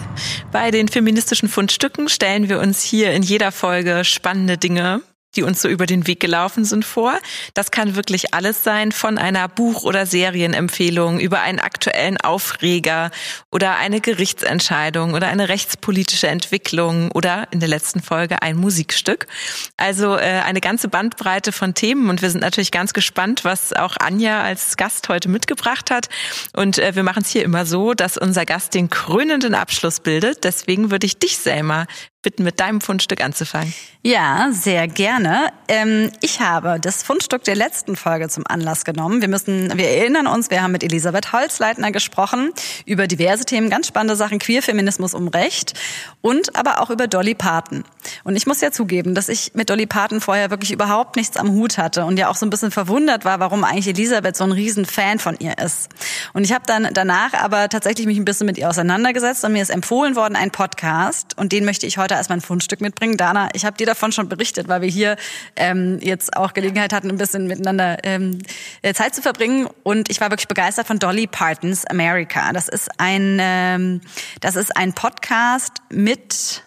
Bei 0.51 0.71
den 0.71 0.87
feministischen 0.87 1.47
Fundstücken 1.47 2.09
stellen 2.09 2.49
wir 2.49 2.59
uns 2.59 2.81
hier 2.81 3.11
in 3.13 3.21
jeder 3.21 3.51
Folge 3.51 4.03
spannende 4.03 4.57
Dinge 4.57 5.01
die 5.35 5.43
uns 5.43 5.61
so 5.61 5.67
über 5.67 5.85
den 5.85 6.07
Weg 6.07 6.19
gelaufen 6.19 6.65
sind, 6.65 6.85
vor. 6.85 7.17
Das 7.53 7.71
kann 7.71 7.95
wirklich 7.95 8.33
alles 8.33 8.63
sein, 8.63 8.91
von 8.91 9.17
einer 9.17 9.47
Buch- 9.47 9.83
oder 9.83 10.05
Serienempfehlung 10.05 11.19
über 11.19 11.41
einen 11.41 11.59
aktuellen 11.59 12.17
Aufreger 12.17 13.11
oder 13.51 13.77
eine 13.77 14.01
Gerichtsentscheidung 14.01 15.13
oder 15.13 15.27
eine 15.27 15.49
rechtspolitische 15.49 16.27
Entwicklung 16.27 17.11
oder 17.11 17.47
in 17.51 17.59
der 17.59 17.69
letzten 17.69 18.01
Folge 18.01 18.41
ein 18.41 18.57
Musikstück. 18.57 19.27
Also 19.77 20.15
äh, 20.15 20.41
eine 20.45 20.61
ganze 20.61 20.87
Bandbreite 20.87 21.51
von 21.51 21.73
Themen 21.73 22.09
und 22.09 22.21
wir 22.21 22.29
sind 22.29 22.41
natürlich 22.41 22.71
ganz 22.71 22.93
gespannt, 22.93 23.45
was 23.45 23.73
auch 23.73 23.97
Anja 23.97 24.41
als 24.41 24.77
Gast 24.77 25.09
heute 25.09 25.29
mitgebracht 25.29 25.91
hat. 25.91 26.09
Und 26.53 26.79
äh, 26.79 26.95
wir 26.95 27.03
machen 27.03 27.21
es 27.23 27.29
hier 27.29 27.43
immer 27.43 27.65
so, 27.65 27.93
dass 27.93 28.17
unser 28.17 28.45
Gast 28.45 28.73
den 28.73 28.89
krönenden 28.89 29.53
Abschluss 29.53 29.99
bildet. 29.99 30.43
Deswegen 30.43 30.91
würde 30.91 31.05
ich 31.05 31.19
dich, 31.19 31.37
Selma, 31.37 31.85
bitten, 32.21 32.43
mit 32.43 32.59
deinem 32.59 32.81
Fundstück 32.81 33.23
anzufangen. 33.23 33.73
Ja, 34.01 34.49
sehr 34.51 34.87
gerne. 34.87 35.51
Ähm, 35.69 36.11
ich 36.21 36.41
habe 36.41 36.79
das 36.81 37.03
Fundstück 37.03 37.43
der 37.45 37.55
letzten 37.55 37.95
Folge 37.95 38.27
zum 38.27 38.45
Anlass 38.47 38.83
genommen. 38.83 39.21
Wir 39.21 39.29
müssen, 39.29 39.77
wir 39.77 39.89
erinnern 39.89 40.27
uns, 40.27 40.49
wir 40.49 40.61
haben 40.61 40.71
mit 40.73 40.83
Elisabeth 40.83 41.31
Holzleitner 41.31 41.91
gesprochen 41.91 42.51
über 42.85 43.07
diverse 43.07 43.45
Themen, 43.45 43.69
ganz 43.69 43.87
spannende 43.87 44.17
Sachen, 44.17 44.39
Queerfeminismus 44.39 45.13
um 45.13 45.29
Recht 45.29 45.79
und 46.21 46.57
aber 46.57 46.81
auch 46.81 46.89
über 46.89 47.07
Dolly 47.07 47.35
Parton. 47.35 47.83
Und 48.23 48.35
ich 48.35 48.47
muss 48.47 48.59
ja 48.61 48.71
zugeben, 48.71 49.15
dass 49.15 49.29
ich 49.29 49.51
mit 49.53 49.69
Dolly 49.69 49.85
Parton 49.85 50.21
vorher 50.21 50.49
wirklich 50.49 50.71
überhaupt 50.71 51.15
nichts 51.15 51.37
am 51.37 51.51
Hut 51.51 51.77
hatte 51.77 52.05
und 52.05 52.17
ja 52.17 52.29
auch 52.29 52.35
so 52.35 52.45
ein 52.45 52.49
bisschen 52.49 52.71
verwundert 52.71 53.25
war, 53.25 53.39
warum 53.39 53.63
eigentlich 53.63 53.87
Elisabeth 53.87 54.35
so 54.35 54.43
ein 54.43 54.51
riesen 54.51 54.85
Fan 54.85 55.19
von 55.19 55.37
ihr 55.39 55.57
ist. 55.57 55.89
Und 56.33 56.43
ich 56.43 56.53
habe 56.53 56.63
dann 56.65 56.89
danach 56.93 57.33
aber 57.33 57.69
tatsächlich 57.69 58.07
mich 58.07 58.17
ein 58.17 58.25
bisschen 58.25 58.45
mit 58.45 58.57
ihr 58.57 58.69
auseinandergesetzt 58.69 59.43
und 59.45 59.53
mir 59.53 59.61
ist 59.61 59.69
empfohlen 59.69 60.15
worden 60.15 60.35
ein 60.35 60.51
Podcast 60.51 61.37
und 61.37 61.51
den 61.51 61.65
möchte 61.65 61.85
ich 61.85 61.97
heute 61.97 62.08
als 62.17 62.29
mein 62.29 62.41
Fundstück 62.41 62.81
mitbringen. 62.81 63.17
Dana, 63.17 63.49
ich 63.53 63.65
habe 63.65 63.77
dir 63.77 63.85
davon 63.85 64.11
schon 64.11 64.29
berichtet, 64.29 64.67
weil 64.67 64.81
wir 64.81 64.89
hier 64.89 65.17
ähm, 65.55 65.99
jetzt 66.01 66.35
auch 66.35 66.53
Gelegenheit 66.53 66.93
hatten, 66.93 67.09
ein 67.09 67.17
bisschen 67.17 67.47
miteinander 67.47 67.97
ähm, 68.03 68.39
äh, 68.81 68.93
Zeit 68.93 69.15
zu 69.15 69.21
verbringen. 69.21 69.67
Und 69.83 70.09
ich 70.09 70.21
war 70.21 70.29
wirklich 70.31 70.47
begeistert 70.47 70.87
von 70.87 70.99
Dolly 70.99 71.27
Partons 71.27 71.85
America. 71.85 72.51
Das 72.53 72.67
ist 72.67 72.89
ein, 72.97 73.37
ähm, 73.39 74.01
das 74.41 74.55
ist 74.55 74.75
ein 74.75 74.93
Podcast 74.93 75.73
mit 75.89 76.63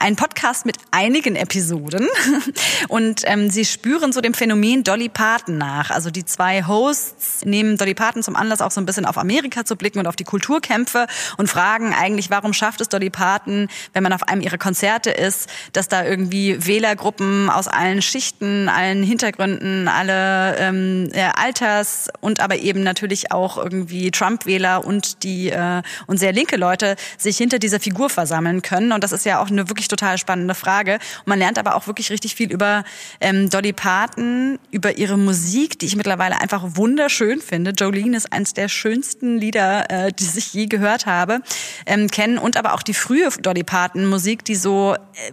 ein 0.00 0.16
Podcast 0.16 0.66
mit 0.66 0.76
einigen 0.90 1.36
Episoden 1.36 2.08
und 2.88 3.22
ähm, 3.24 3.50
sie 3.50 3.64
spüren 3.64 4.12
so 4.12 4.20
dem 4.20 4.34
Phänomen 4.34 4.84
Dolly 4.84 5.08
Parton 5.08 5.58
nach. 5.58 5.90
Also 5.90 6.10
die 6.10 6.24
zwei 6.24 6.64
Hosts 6.64 7.44
nehmen 7.44 7.76
Dolly 7.76 7.94
Parton 7.94 8.22
zum 8.22 8.36
Anlass 8.36 8.60
auch 8.60 8.70
so 8.70 8.80
ein 8.80 8.86
bisschen 8.86 9.06
auf 9.06 9.18
Amerika 9.18 9.64
zu 9.64 9.76
blicken 9.76 9.98
und 9.98 10.06
auf 10.06 10.16
die 10.16 10.24
Kulturkämpfe 10.24 11.06
und 11.36 11.48
fragen 11.48 11.94
eigentlich, 11.94 12.30
warum 12.30 12.52
schafft 12.52 12.80
es 12.80 12.88
Dolly 12.88 13.10
Parton, 13.10 13.68
wenn 13.92 14.02
man 14.02 14.12
auf 14.12 14.22
einem 14.22 14.40
ihrer 14.40 14.58
Konzerte 14.58 15.10
ist, 15.10 15.48
dass 15.72 15.88
da 15.88 16.04
irgendwie 16.04 16.66
Wählergruppen 16.66 17.50
aus 17.50 17.68
allen 17.68 18.02
Schichten, 18.02 18.68
allen 18.68 19.02
Hintergründen, 19.02 19.88
alle 19.88 20.56
ähm, 20.58 21.10
äh, 21.12 21.28
Alters 21.34 22.08
und 22.20 22.40
aber 22.40 22.56
eben 22.56 22.82
natürlich 22.82 23.32
auch 23.32 23.58
irgendwie 23.58 24.10
Trump-Wähler 24.10 24.84
und 24.84 25.22
die 25.22 25.50
äh, 25.50 25.82
und 26.06 26.18
sehr 26.18 26.32
linke 26.32 26.56
Leute 26.56 26.96
sich 27.16 27.36
hinter 27.36 27.58
dieser 27.58 27.80
Figur 27.80 28.10
versammeln 28.10 28.62
können. 28.62 28.92
Und 28.92 29.04
das 29.04 29.12
ist 29.12 29.24
ja 29.24 29.40
auch 29.40 29.48
eine 29.48 29.68
wirklich 29.68 29.87
total 29.88 30.18
spannende 30.18 30.54
Frage. 30.54 30.94
Und 30.94 31.26
man 31.26 31.38
lernt 31.38 31.58
aber 31.58 31.74
auch 31.74 31.86
wirklich 31.86 32.10
richtig 32.10 32.34
viel 32.34 32.52
über 32.52 32.84
ähm, 33.20 33.50
Dolly 33.50 33.72
Parton, 33.72 34.58
über 34.70 34.96
ihre 34.96 35.18
Musik, 35.18 35.78
die 35.78 35.86
ich 35.86 35.96
mittlerweile 35.96 36.40
einfach 36.40 36.62
wunderschön 36.76 37.40
finde. 37.40 37.72
Jolene 37.72 38.16
ist 38.16 38.32
eines 38.32 38.54
der 38.54 38.68
schönsten 38.68 39.38
Lieder, 39.38 39.90
äh, 39.90 40.12
die 40.12 40.28
ich 40.36 40.52
je 40.52 40.66
gehört 40.66 41.06
habe, 41.06 41.40
ähm, 41.86 42.08
kennen 42.08 42.38
und 42.38 42.56
aber 42.56 42.74
auch 42.74 42.82
die 42.82 42.94
frühe 42.94 43.28
Dolly 43.40 43.64
Parton 43.64 44.06
Musik, 44.06 44.44
die 44.44 44.54
so 44.54 44.94
äh, 44.94 45.32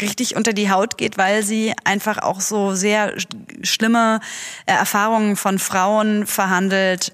richtig 0.00 0.36
unter 0.36 0.52
die 0.52 0.70
Haut 0.70 0.98
geht, 0.98 1.18
weil 1.18 1.42
sie 1.42 1.72
einfach 1.84 2.18
auch 2.18 2.40
so 2.40 2.74
sehr 2.74 3.14
schlimme 3.62 4.20
äh, 4.66 4.72
Erfahrungen 4.72 5.36
von 5.36 5.58
Frauen 5.58 6.26
verhandelt, 6.26 7.12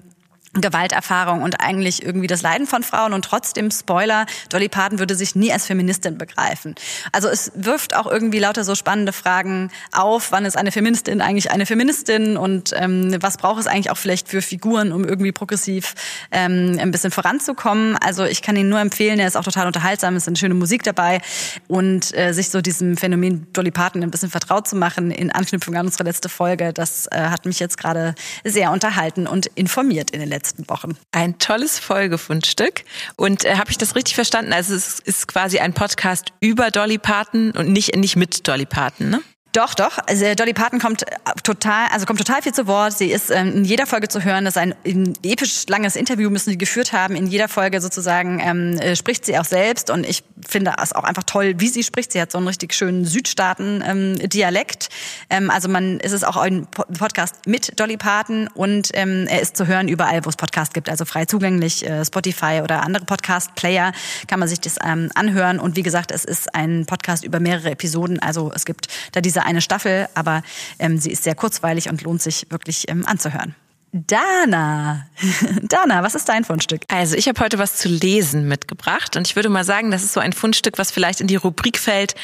Gewalterfahrung 0.53 1.41
und 1.41 1.61
eigentlich 1.61 2.03
irgendwie 2.03 2.27
das 2.27 2.43
Leiden 2.43 2.67
von 2.67 2.83
Frauen 2.83 3.13
und 3.13 3.25
trotzdem 3.25 3.71
Spoiler, 3.71 4.27
Dolly 4.49 4.69
Parton 4.69 4.99
würde 4.99 5.15
sich 5.15 5.35
nie 5.35 5.51
als 5.51 5.65
Feministin 5.65 6.17
begreifen. 6.17 6.75
Also 7.11 7.27
es 7.27 7.51
wirft 7.55 7.95
auch 7.95 8.05
irgendwie 8.05 8.37
lauter 8.37 8.63
so 8.63 8.75
spannende 8.75 9.13
Fragen 9.13 9.71
auf, 9.91 10.31
wann 10.31 10.45
ist 10.45 10.55
eine 10.55 10.71
Feministin 10.71 11.21
eigentlich 11.21 11.49
eine 11.49 11.65
Feministin 11.65 12.37
und 12.37 12.71
ähm, 12.75 13.15
was 13.19 13.37
braucht 13.37 13.61
es 13.61 13.67
eigentlich 13.67 13.89
auch 13.89 13.97
vielleicht 13.97 14.29
für 14.29 14.41
Figuren, 14.41 14.91
um 14.91 15.05
irgendwie 15.05 15.31
progressiv 15.31 15.95
ähm, 16.31 16.77
ein 16.79 16.91
bisschen 16.91 17.09
voranzukommen. 17.09 17.97
Also 17.97 18.23
ich 18.23 18.43
kann 18.43 18.55
ihn 18.55 18.69
nur 18.69 18.79
empfehlen, 18.79 19.19
er 19.19 19.27
ist 19.27 19.35
auch 19.35 19.43
total 19.43 19.65
unterhaltsam, 19.65 20.15
es 20.15 20.27
eine 20.27 20.37
schöne 20.37 20.53
Musik 20.53 20.83
dabei 20.83 21.21
und 21.67 22.15
äh, 22.15 22.31
sich 22.31 22.49
so 22.49 22.61
diesem 22.61 22.95
Phänomen 22.95 23.47
Dolly 23.53 23.71
Parton 23.71 24.03
ein 24.03 24.11
bisschen 24.11 24.29
vertraut 24.29 24.67
zu 24.67 24.75
machen 24.75 25.09
in 25.09 25.31
Anknüpfung 25.31 25.75
an 25.75 25.87
unsere 25.87 26.03
letzte 26.03 26.29
Folge, 26.29 26.73
das 26.73 27.07
äh, 27.07 27.17
hat 27.17 27.47
mich 27.47 27.59
jetzt 27.59 27.79
gerade 27.79 28.13
sehr 28.43 28.71
unterhalten 28.71 29.25
und 29.25 29.47
informiert 29.47 30.11
in 30.11 30.19
den 30.19 30.29
letzten 30.29 30.42
letzten 30.43 30.67
Wochen. 30.69 30.97
Ein 31.13 31.39
tolles 31.39 31.79
Folgefundstück. 31.79 32.83
Und 33.15 33.45
äh, 33.45 33.55
habe 33.55 33.71
ich 33.71 33.77
das 33.77 33.95
richtig 33.95 34.15
verstanden? 34.15 34.51
Also 34.51 34.75
es 34.75 34.99
ist 34.99 35.27
quasi 35.27 35.59
ein 35.59 35.73
Podcast 35.73 36.33
über 36.41 36.69
Dolly 36.69 36.97
Parton 36.97 37.51
und 37.51 37.71
nicht, 37.71 37.95
nicht 37.95 38.17
mit 38.17 38.45
Dolly 38.45 38.65
Parton, 38.65 39.09
ne? 39.09 39.21
Doch, 39.53 39.75
doch. 39.75 39.99
Also 40.07 40.33
Dolly 40.33 40.53
Parton 40.53 40.79
kommt 40.79 41.03
äh, 41.03 41.15
total, 41.43 41.87
also 41.91 42.07
kommt 42.07 42.17
total 42.17 42.41
viel 42.41 42.53
zu 42.53 42.65
Wort. 42.65 42.97
Sie 42.97 43.11
ist 43.11 43.29
ähm, 43.29 43.57
in 43.57 43.65
jeder 43.65 43.85
Folge 43.85 44.07
zu 44.07 44.23
hören. 44.23 44.45
Das 44.45 44.55
ist 44.55 44.61
ein, 44.61 44.73
ein 44.83 45.13
episch 45.23 45.67
langes 45.67 45.95
Interview, 45.95 46.31
müssen 46.31 46.49
sie 46.49 46.57
geführt 46.57 46.91
haben. 46.91 47.15
In 47.15 47.27
jeder 47.27 47.47
Folge 47.47 47.79
sozusagen 47.79 48.39
ähm, 48.39 48.79
äh, 48.79 48.95
spricht 48.95 49.25
sie 49.25 49.37
auch 49.37 49.45
selbst 49.45 49.91
und 49.91 50.07
ich 50.07 50.23
finde 50.47 50.73
es 50.81 50.91
auch 50.93 51.03
einfach 51.03 51.23
toll, 51.23 51.53
wie 51.57 51.67
sie 51.67 51.83
spricht. 51.83 52.13
Sie 52.13 52.19
hat 52.19 52.31
so 52.31 52.39
einen 52.39 52.47
richtig 52.47 52.73
schönen 52.73 53.05
Südstaaten-Dialekt. 53.05 54.89
Ähm, 55.29 55.43
ähm, 55.43 55.51
also 55.51 55.69
man 55.69 55.99
ist 55.99 56.13
es 56.13 56.23
auch 56.23 56.37
ein 56.37 56.65
Podcast 56.65 57.35
mit 57.45 57.79
Dolly 57.79 57.97
Parton 57.97 58.49
und 58.55 58.89
ähm, 58.95 59.27
er 59.27 59.41
ist 59.41 59.55
zu 59.55 59.67
hören 59.67 59.87
überall, 59.87 60.25
wo 60.25 60.29
es 60.29 60.35
Podcast 60.35 60.73
gibt, 60.73 60.89
also 60.89 61.05
frei 61.05 61.25
zugänglich, 61.25 61.87
äh, 61.87 62.03
Spotify 62.03 62.61
oder 62.63 62.81
andere 62.81 63.05
Podcast-Player 63.05 63.91
kann 64.27 64.39
man 64.39 64.49
sich 64.49 64.59
das 64.61 64.77
ähm, 64.83 65.11
anhören. 65.13 65.59
Und 65.59 65.75
wie 65.75 65.83
gesagt, 65.83 66.11
es 66.11 66.25
ist 66.25 66.55
ein 66.55 66.87
Podcast 66.87 67.23
über 67.23 67.39
mehrere 67.39 67.69
Episoden. 67.69 68.17
Also 68.19 68.51
es 68.55 68.65
gibt 68.65 68.87
da 69.11 69.21
diese 69.21 69.42
eine 69.43 69.61
Staffel, 69.61 70.07
aber 70.15 70.43
ähm, 70.79 70.97
sie 70.97 71.11
ist 71.11 71.23
sehr 71.23 71.35
kurzweilig 71.35 71.89
und 71.89 72.01
lohnt 72.01 72.21
sich 72.21 72.47
wirklich 72.49 72.89
ähm, 72.89 73.05
anzuhören. 73.05 73.55
Dana, 73.95 75.05
Dana, 75.61 76.01
was 76.01 76.15
ist 76.15 76.27
dein 76.27 76.43
Fundstück? 76.45 76.81
Also 76.87 77.15
ich 77.15 77.27
habe 77.27 77.39
heute 77.39 77.59
was 77.59 77.75
zu 77.75 77.89
lesen 77.89 78.47
mitgebracht 78.47 79.15
und 79.15 79.27
ich 79.27 79.35
würde 79.35 79.49
mal 79.49 79.63
sagen, 79.63 79.91
das 79.91 80.03
ist 80.03 80.13
so 80.13 80.19
ein 80.19 80.33
Fundstück, 80.33 80.79
was 80.79 80.89
vielleicht 80.89 81.21
in 81.21 81.27
die 81.27 81.35
Rubrik 81.35 81.77
fällt, 81.77 82.15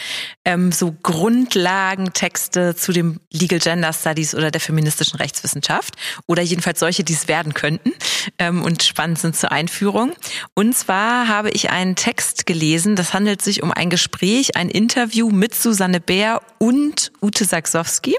ähm, 0.45 0.71
so 0.71 0.95
Grundlagentexte 1.03 2.75
zu 2.75 2.91
dem 2.91 3.19
Legal 3.31 3.59
Gender 3.59 3.93
Studies 3.93 4.33
oder 4.33 4.49
der 4.49 4.61
feministischen 4.61 5.17
Rechtswissenschaft 5.19 5.93
oder 6.25 6.41
jedenfalls 6.41 6.79
solche, 6.79 7.03
die 7.03 7.13
es 7.13 7.27
werden 7.27 7.53
könnten 7.53 7.93
ähm, 8.39 8.63
und 8.63 8.81
spannend 8.81 9.19
sind 9.19 9.35
zur 9.35 9.51
Einführung. 9.51 10.13
Und 10.55 10.75
zwar 10.75 11.27
habe 11.27 11.51
ich 11.51 11.69
einen 11.69 11.95
Text 11.95 12.47
gelesen, 12.47 12.95
das 12.95 13.13
handelt 13.13 13.43
sich 13.43 13.61
um 13.61 13.71
ein 13.71 13.91
Gespräch, 13.91 14.55
ein 14.55 14.69
Interview 14.69 15.29
mit 15.29 15.53
Susanne 15.53 15.99
Bär 15.99 16.41
und 16.57 17.11
Ute 17.21 17.45
Saksowski. 17.45 18.15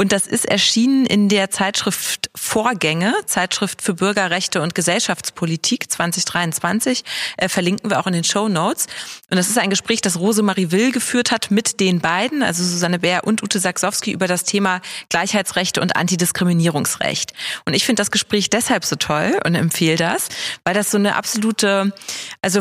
Und 0.00 0.12
das 0.12 0.28
ist 0.28 0.44
erschienen 0.44 1.06
in 1.06 1.28
der 1.28 1.50
Zeitschrift 1.50 2.30
Vorgänge, 2.32 3.14
Zeitschrift 3.26 3.82
für 3.82 3.94
Bürgerrechte 3.94 4.62
und 4.62 4.76
Gesellschaftspolitik 4.76 5.90
2023, 5.90 7.02
äh, 7.36 7.48
verlinken 7.48 7.90
wir 7.90 7.98
auch 7.98 8.06
in 8.06 8.12
den 8.12 8.22
Show 8.22 8.48
Notes. 8.48 8.86
Und 9.28 9.38
das 9.38 9.48
ist 9.48 9.58
ein 9.58 9.70
Gespräch, 9.70 10.00
das 10.00 10.20
Rosemarie 10.20 10.70
Will 10.70 10.92
geführt 10.92 11.32
hat 11.32 11.50
mit 11.50 11.80
den 11.80 11.98
beiden, 11.98 12.44
also 12.44 12.62
Susanne 12.62 13.00
Bär 13.00 13.24
und 13.24 13.42
Ute 13.42 13.58
Saksowski, 13.58 14.12
über 14.12 14.28
das 14.28 14.44
Thema 14.44 14.82
Gleichheitsrechte 15.08 15.80
und 15.80 15.96
Antidiskriminierungsrecht. 15.96 17.32
Und 17.64 17.74
ich 17.74 17.84
finde 17.84 18.00
das 18.00 18.12
Gespräch 18.12 18.50
deshalb 18.50 18.84
so 18.84 18.94
toll 18.94 19.40
und 19.44 19.56
empfehle 19.56 19.96
das, 19.96 20.28
weil 20.62 20.74
das 20.74 20.92
so 20.92 20.98
eine 20.98 21.16
absolute, 21.16 21.92
also 22.40 22.60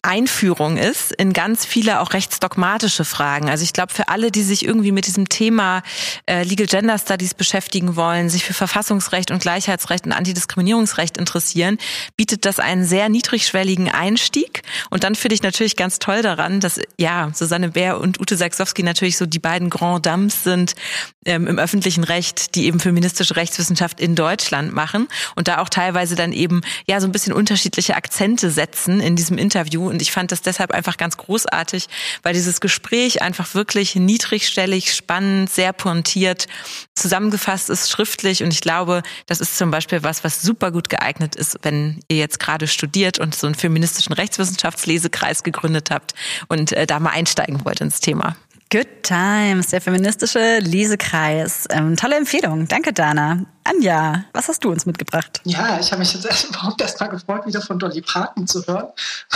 Einführung 0.00 0.78
ist 0.78 1.12
in 1.12 1.34
ganz 1.34 1.66
viele 1.66 2.00
auch 2.00 2.14
rechtsdogmatische 2.14 3.04
Fragen. 3.04 3.50
Also 3.50 3.62
ich 3.62 3.74
glaube, 3.74 3.92
für 3.92 4.08
alle, 4.08 4.30
die 4.30 4.42
sich 4.42 4.64
irgendwie 4.64 4.92
mit 4.92 5.06
diesem 5.06 5.28
Thema 5.28 5.82
äh, 6.24 6.44
Legal 6.44 6.77
Gender 6.78 6.96
Studies 6.96 7.34
beschäftigen 7.34 7.96
wollen, 7.96 8.28
sich 8.28 8.44
für 8.44 8.54
Verfassungsrecht 8.54 9.32
und 9.32 9.42
Gleichheitsrecht 9.42 10.06
und 10.06 10.12
Antidiskriminierungsrecht 10.12 11.16
interessieren, 11.16 11.76
bietet 12.16 12.44
das 12.44 12.60
einen 12.60 12.84
sehr 12.84 13.08
niedrigschwelligen 13.08 13.88
Einstieg. 13.88 14.62
Und 14.88 15.02
dann 15.02 15.16
finde 15.16 15.34
ich 15.34 15.42
natürlich 15.42 15.74
ganz 15.74 15.98
toll 15.98 16.22
daran, 16.22 16.60
dass 16.60 16.80
ja 16.96 17.32
Susanne 17.34 17.70
Bär 17.70 17.98
und 17.98 18.20
Ute 18.20 18.36
Saksowski 18.36 18.84
natürlich 18.84 19.16
so 19.16 19.26
die 19.26 19.40
beiden 19.40 19.70
Grand 19.70 20.06
Dames 20.06 20.44
sind 20.44 20.76
ähm, 21.24 21.48
im 21.48 21.58
öffentlichen 21.58 22.04
Recht, 22.04 22.54
die 22.54 22.66
eben 22.66 22.78
feministische 22.78 23.34
Rechtswissenschaft 23.34 23.98
in 23.98 24.14
Deutschland 24.14 24.72
machen 24.72 25.08
und 25.34 25.48
da 25.48 25.58
auch 25.58 25.70
teilweise 25.70 26.14
dann 26.14 26.32
eben 26.32 26.60
ja 26.86 27.00
so 27.00 27.08
ein 27.08 27.12
bisschen 27.12 27.32
unterschiedliche 27.32 27.96
Akzente 27.96 28.52
setzen 28.52 29.00
in 29.00 29.16
diesem 29.16 29.36
Interview. 29.36 29.88
Und 29.88 30.00
ich 30.00 30.12
fand 30.12 30.30
das 30.30 30.42
deshalb 30.42 30.70
einfach 30.70 30.96
ganz 30.96 31.16
großartig, 31.16 31.88
weil 32.22 32.34
dieses 32.34 32.60
Gespräch 32.60 33.20
einfach 33.20 33.54
wirklich 33.54 33.96
niedrigstellig, 33.96 34.94
spannend, 34.94 35.50
sehr 35.50 35.72
pointiert 35.72 36.46
zusammengefasst 36.94 37.70
ist, 37.70 37.90
schriftlich. 37.90 38.42
Und 38.42 38.52
ich 38.52 38.60
glaube, 38.60 39.02
das 39.26 39.40
ist 39.40 39.56
zum 39.56 39.70
Beispiel 39.70 40.02
was, 40.02 40.24
was 40.24 40.42
super 40.42 40.70
gut 40.72 40.88
geeignet 40.88 41.34
ist, 41.34 41.58
wenn 41.62 42.00
ihr 42.08 42.18
jetzt 42.18 42.40
gerade 42.40 42.66
studiert 42.66 43.18
und 43.18 43.34
so 43.34 43.46
einen 43.46 43.54
feministischen 43.54 44.12
Rechtswissenschaftslesekreis 44.12 45.42
gegründet 45.42 45.90
habt 45.90 46.14
und 46.48 46.72
äh, 46.72 46.86
da 46.86 47.00
mal 47.00 47.10
einsteigen 47.10 47.64
wollt 47.64 47.80
ins 47.80 48.00
Thema. 48.00 48.36
Good 48.70 49.02
Times, 49.02 49.68
der 49.68 49.80
feministische 49.80 50.58
Lesekreis. 50.58 51.64
Ähm, 51.70 51.96
tolle 51.96 52.16
Empfehlung. 52.16 52.68
Danke, 52.68 52.92
Dana. 52.92 53.46
Anja, 53.64 54.26
was 54.34 54.48
hast 54.48 54.62
du 54.62 54.70
uns 54.70 54.84
mitgebracht? 54.84 55.40
Ja, 55.44 55.80
ich 55.80 55.90
habe 55.90 56.00
mich 56.00 56.12
jetzt 56.12 56.26
erst 56.26 56.50
überhaupt 56.50 56.78
erst 56.82 57.00
mal 57.00 57.06
gefreut, 57.06 57.46
wieder 57.46 57.62
von 57.62 57.78
Dolly 57.78 58.02
Parton 58.02 58.46
zu 58.46 58.66
hören, 58.66 58.88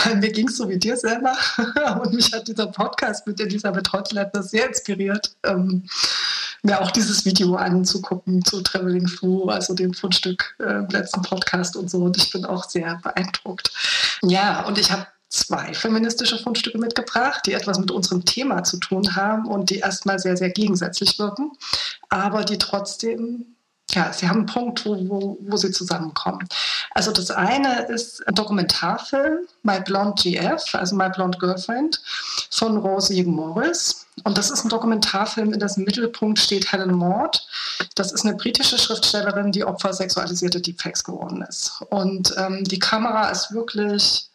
weil 0.03 0.17
mir 0.17 0.31
ging 0.31 0.49
es 0.49 0.57
so 0.57 0.69
wie 0.69 0.77
dir 0.77 0.95
selber 0.97 1.35
und 2.03 2.13
mich 2.13 2.31
hat 2.31 2.47
dieser 2.47 2.67
Podcast 2.67 3.25
mit 3.25 3.39
Elisabeth 3.39 3.91
Hotletter 3.91 4.43
sehr 4.43 4.67
inspiriert, 4.67 5.35
ähm, 5.43 5.83
mir 6.61 6.79
auch 6.79 6.91
dieses 6.91 7.25
Video 7.25 7.55
anzugucken 7.55 8.45
zu 8.45 8.61
Traveling 8.61 9.07
Through, 9.07 9.49
also 9.49 9.73
dem 9.73 9.95
Fundstück 9.95 10.55
äh, 10.59 10.81
letzten 10.91 11.23
Podcast 11.23 11.75
und 11.75 11.89
so 11.89 12.03
und 12.03 12.17
ich 12.17 12.31
bin 12.31 12.45
auch 12.45 12.69
sehr 12.69 12.99
beeindruckt. 13.01 13.71
Ja, 14.21 14.63
und 14.65 14.77
ich 14.77 14.91
habe 14.91 15.07
zwei 15.33 15.73
feministische 15.73 16.37
Fundstücke 16.37 16.77
mitgebracht, 16.77 17.41
die 17.47 17.53
etwas 17.53 17.79
mit 17.79 17.89
unserem 17.89 18.23
Thema 18.23 18.63
zu 18.63 18.77
tun 18.77 19.15
haben 19.15 19.47
und 19.47 19.71
die 19.71 19.79
erstmal 19.79 20.19
sehr, 20.19 20.37
sehr 20.37 20.51
gegensätzlich 20.51 21.17
wirken, 21.17 21.51
aber 22.09 22.43
die 22.43 22.59
trotzdem, 22.59 23.55
ja, 23.89 24.13
sie 24.13 24.29
haben 24.29 24.39
einen 24.39 24.45
Punkt, 24.45 24.85
wo, 24.85 24.95
wo, 25.09 25.37
wo 25.41 25.57
sie 25.57 25.71
zusammenkommen. 25.71 26.47
Also 26.91 27.11
das 27.11 27.31
eine 27.31 27.87
ist 27.87 28.25
ein 28.27 28.35
Dokumentarfilm, 28.35 29.39
My 29.63 29.81
Blonde 29.81 30.21
GF, 30.21 30.63
also 30.75 30.95
My 30.95 31.09
Blonde 31.09 31.39
Girlfriend, 31.39 31.99
von 32.51 32.77
Rosie 32.77 33.23
Morris. 33.23 34.05
Und 34.25 34.37
das 34.37 34.51
ist 34.51 34.63
ein 34.63 34.69
Dokumentarfilm, 34.69 35.51
in 35.51 35.59
dessen 35.59 35.83
Mittelpunkt 35.83 36.39
steht 36.39 36.71
Helen 36.71 36.93
Maud. 36.93 37.43
Das 37.95 38.11
ist 38.11 38.23
eine 38.23 38.35
britische 38.35 38.77
Schriftstellerin, 38.77 39.51
die 39.51 39.65
Opfer 39.65 39.93
sexualisierter 39.93 40.59
Deepfakes 40.59 41.03
geworden 41.03 41.43
ist. 41.49 41.81
Und 41.89 42.35
ähm, 42.37 42.63
die 42.65 42.77
Kamera 42.77 43.31
ist 43.31 43.51
wirklich 43.51 44.29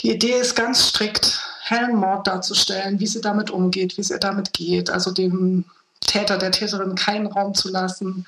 die 0.00 0.12
Idee 0.12 0.38
ist 0.38 0.54
ganz 0.54 0.88
strikt, 0.88 1.40
Helen 1.62 1.96
Mord 1.96 2.26
darzustellen, 2.26 3.00
wie 3.00 3.06
sie 3.06 3.20
damit 3.20 3.50
umgeht, 3.50 3.98
wie 3.98 4.02
sie 4.02 4.18
damit 4.18 4.52
geht, 4.52 4.90
also 4.90 5.10
dem 5.10 5.64
Täter, 6.00 6.38
der 6.38 6.52
Täterin 6.52 6.94
keinen 6.94 7.26
Raum 7.26 7.54
zu 7.54 7.70
lassen. 7.70 8.26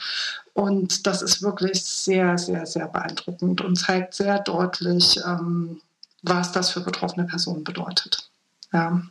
Und 0.55 1.07
das 1.07 1.23
ist 1.23 1.43
wirklich 1.43 1.85
sehr, 1.85 2.37
sehr, 2.39 2.67
sehr 2.67 2.89
beeindruckend 2.89 3.61
und 3.61 3.77
zeigt 3.77 4.15
sehr 4.15 4.41
deutlich, 4.41 5.21
ähm, 5.25 5.81
was 6.23 6.51
das 6.53 6.71
für 6.71 6.81
betroffene 6.81 7.27
Personen 7.27 7.63
bedeutet. 7.63 8.29
Ja. 8.73 9.03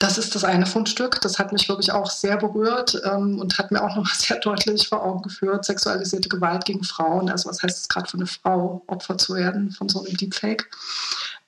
Das 0.00 0.16
ist 0.16 0.34
das 0.34 0.44
eine 0.44 0.64
Fundstück. 0.64 1.20
Das 1.20 1.38
hat 1.38 1.52
mich 1.52 1.68
wirklich 1.68 1.92
auch 1.92 2.10
sehr 2.10 2.38
berührt 2.38 3.00
ähm, 3.04 3.38
und 3.38 3.58
hat 3.58 3.70
mir 3.70 3.82
auch 3.82 3.94
nochmal 3.94 4.14
sehr 4.18 4.38
deutlich 4.38 4.88
vor 4.88 5.04
Augen 5.04 5.22
geführt, 5.22 5.66
sexualisierte 5.66 6.30
Gewalt 6.30 6.64
gegen 6.64 6.82
Frauen. 6.82 7.28
Also 7.28 7.50
was 7.50 7.62
heißt 7.62 7.78
es 7.78 7.88
gerade 7.88 8.08
für 8.08 8.16
eine 8.16 8.26
Frau, 8.26 8.82
Opfer 8.86 9.18
zu 9.18 9.34
werden 9.34 9.70
von 9.70 9.90
so 9.90 10.02
einem 10.02 10.16
Deepfake, 10.16 10.70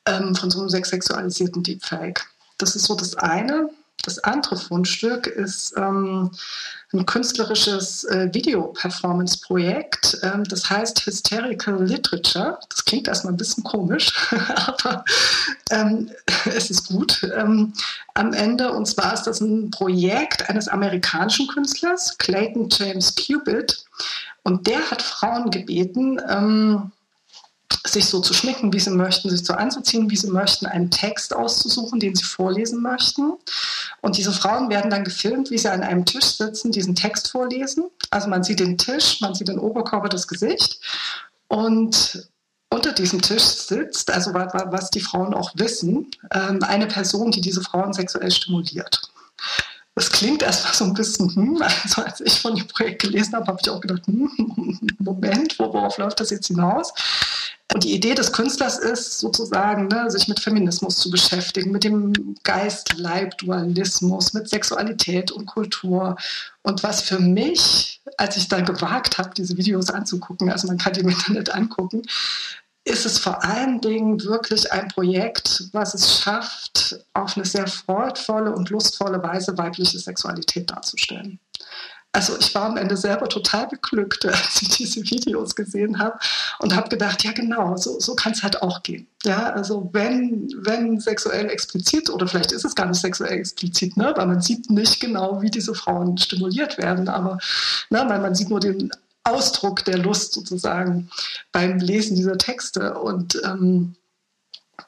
ähm, 0.04 0.34
von 0.34 0.50
so 0.50 0.60
einem 0.60 0.68
sexualisierten 0.68 1.62
Deepfake. 1.62 2.26
Das 2.58 2.76
ist 2.76 2.84
so 2.84 2.94
das 2.94 3.16
eine. 3.16 3.70
Das 4.04 4.18
andere 4.18 4.56
Fundstück 4.56 5.28
ist 5.28 5.74
ähm, 5.76 6.32
ein 6.92 7.06
künstlerisches 7.06 8.04
äh, 8.04 8.28
Video-Performance-Projekt. 8.32 10.18
Ähm, 10.22 10.44
das 10.44 10.68
heißt 10.68 11.06
Hysterical 11.06 11.84
Literature. 11.84 12.58
Das 12.68 12.84
klingt 12.84 13.06
erstmal 13.06 13.32
ein 13.32 13.36
bisschen 13.36 13.62
komisch, 13.62 14.12
aber 14.56 15.04
ähm, 15.70 16.10
es 16.46 16.70
ist 16.70 16.88
gut 16.88 17.22
ähm, 17.36 17.72
am 18.14 18.32
Ende. 18.32 18.72
Und 18.72 18.86
zwar 18.86 19.14
ist 19.14 19.24
das 19.24 19.40
ein 19.40 19.70
Projekt 19.70 20.48
eines 20.50 20.66
amerikanischen 20.66 21.46
Künstlers, 21.46 22.18
Clayton 22.18 22.68
James 22.70 23.14
Cubitt. 23.14 23.84
Und 24.42 24.66
der 24.66 24.90
hat 24.90 25.00
Frauen 25.00 25.50
gebeten, 25.50 26.20
ähm, 26.28 26.90
sich 27.86 28.06
so 28.06 28.20
zu 28.20 28.34
schminken, 28.34 28.72
wie 28.72 28.80
sie 28.80 28.90
möchten, 28.90 29.30
sich 29.30 29.44
so 29.44 29.54
anzuziehen, 29.54 30.10
wie 30.10 30.16
sie 30.16 30.30
möchten, 30.30 30.66
einen 30.66 30.90
Text 30.90 31.34
auszusuchen, 31.34 32.00
den 32.00 32.14
sie 32.14 32.24
vorlesen 32.24 32.82
möchten. 32.82 33.32
Und 34.00 34.16
diese 34.16 34.32
Frauen 34.32 34.70
werden 34.70 34.90
dann 34.90 35.04
gefilmt, 35.04 35.50
wie 35.50 35.58
sie 35.58 35.70
an 35.70 35.82
einem 35.82 36.04
Tisch 36.04 36.24
sitzen, 36.24 36.72
diesen 36.72 36.94
Text 36.94 37.30
vorlesen. 37.30 37.84
Also 38.10 38.28
man 38.28 38.44
sieht 38.44 38.60
den 38.60 38.78
Tisch, 38.78 39.20
man 39.20 39.34
sieht 39.34 39.48
den 39.48 39.58
Oberkörper, 39.58 40.08
das 40.08 40.28
Gesicht. 40.28 40.80
Und 41.48 42.28
unter 42.70 42.92
diesem 42.92 43.20
Tisch 43.20 43.42
sitzt, 43.42 44.10
also 44.10 44.32
was 44.32 44.90
die 44.90 45.00
Frauen 45.00 45.34
auch 45.34 45.52
wissen, 45.54 46.10
ähm, 46.32 46.62
eine 46.62 46.86
Person, 46.86 47.30
die 47.30 47.42
diese 47.42 47.60
Frauen 47.60 47.92
sexuell 47.92 48.30
stimuliert. 48.30 49.02
Das 49.94 50.10
klingt 50.10 50.42
erstmal 50.42 50.72
so 50.72 50.84
ein 50.84 50.94
bisschen, 50.94 51.34
hm, 51.34 51.62
also 51.62 52.02
als 52.02 52.20
ich 52.20 52.40
von 52.40 52.56
dem 52.56 52.66
Projekt 52.66 53.02
gelesen 53.02 53.34
habe, 53.34 53.46
habe 53.46 53.58
ich 53.62 53.68
auch 53.68 53.80
gedacht, 53.80 54.06
hm, 54.06 54.80
Moment, 54.98 55.58
worauf 55.58 55.98
läuft 55.98 56.20
das 56.20 56.30
jetzt 56.30 56.46
hinaus? 56.46 56.94
Und 57.72 57.84
die 57.84 57.94
Idee 57.94 58.14
des 58.14 58.32
Künstlers 58.32 58.78
ist 58.78 59.18
sozusagen, 59.18 59.88
ne, 59.88 60.10
sich 60.10 60.28
mit 60.28 60.40
Feminismus 60.40 60.98
zu 60.98 61.10
beschäftigen, 61.10 61.70
mit 61.70 61.84
dem 61.84 62.34
Geist-Leib-Dualismus, 62.42 64.34
mit 64.34 64.48
Sexualität 64.48 65.30
und 65.30 65.46
Kultur. 65.46 66.16
Und 66.62 66.82
was 66.82 67.00
für 67.00 67.18
mich, 67.18 68.02
als 68.18 68.36
ich 68.36 68.48
dann 68.48 68.66
gewagt 68.66 69.16
habe, 69.16 69.30
diese 69.34 69.56
Videos 69.56 69.88
anzugucken, 69.88 70.50
also 70.50 70.68
man 70.68 70.76
kann 70.76 70.92
die 70.92 71.00
im 71.00 71.08
Internet 71.08 71.54
angucken, 71.54 72.02
ist 72.84 73.06
es 73.06 73.18
vor 73.18 73.42
allen 73.44 73.80
Dingen 73.80 74.22
wirklich 74.24 74.70
ein 74.72 74.88
Projekt, 74.88 75.68
was 75.72 75.94
es 75.94 76.18
schafft, 76.18 76.98
auf 77.14 77.36
eine 77.36 77.46
sehr 77.46 77.68
freudvolle 77.68 78.52
und 78.52 78.70
lustvolle 78.70 79.22
Weise 79.22 79.56
weibliche 79.56 79.98
Sexualität 79.98 80.70
darzustellen. 80.70 81.38
Also 82.14 82.36
ich 82.38 82.54
war 82.54 82.64
am 82.64 82.76
Ende 82.76 82.96
selber 82.96 83.28
total 83.28 83.68
beglückt, 83.68 84.26
als 84.26 84.60
ich 84.60 84.68
diese 84.68 85.02
Videos 85.02 85.54
gesehen 85.54 85.98
habe 85.98 86.18
und 86.58 86.76
habe 86.76 86.88
gedacht, 86.88 87.24
ja 87.24 87.32
genau, 87.32 87.76
so, 87.76 87.98
so 88.00 88.14
kann 88.14 88.32
es 88.32 88.42
halt 88.42 88.62
auch 88.62 88.82
gehen. 88.82 89.06
Ja, 89.24 89.50
also 89.50 89.88
wenn, 89.92 90.52
wenn 90.58 91.00
sexuell 91.00 91.48
explizit, 91.48 92.10
oder 92.10 92.26
vielleicht 92.26 92.52
ist 92.52 92.64
es 92.64 92.74
gar 92.74 92.86
nicht 92.86 93.00
sexuell 93.00 93.38
explizit, 93.38 93.96
ne, 93.96 94.12
weil 94.16 94.26
man 94.26 94.42
sieht 94.42 94.70
nicht 94.70 95.00
genau, 95.00 95.40
wie 95.40 95.50
diese 95.50 95.74
Frauen 95.74 96.18
stimuliert 96.18 96.76
werden, 96.76 97.08
aber 97.08 97.38
ne, 97.88 98.04
weil 98.06 98.20
man 98.20 98.34
sieht 98.34 98.50
nur 98.50 98.60
den 98.60 98.90
Ausdruck 99.24 99.84
der 99.84 99.98
Lust 99.98 100.32
sozusagen 100.32 101.08
beim 101.52 101.78
Lesen 101.78 102.16
dieser 102.16 102.38
Texte. 102.38 102.94
Und 102.94 103.40
ähm, 103.44 103.94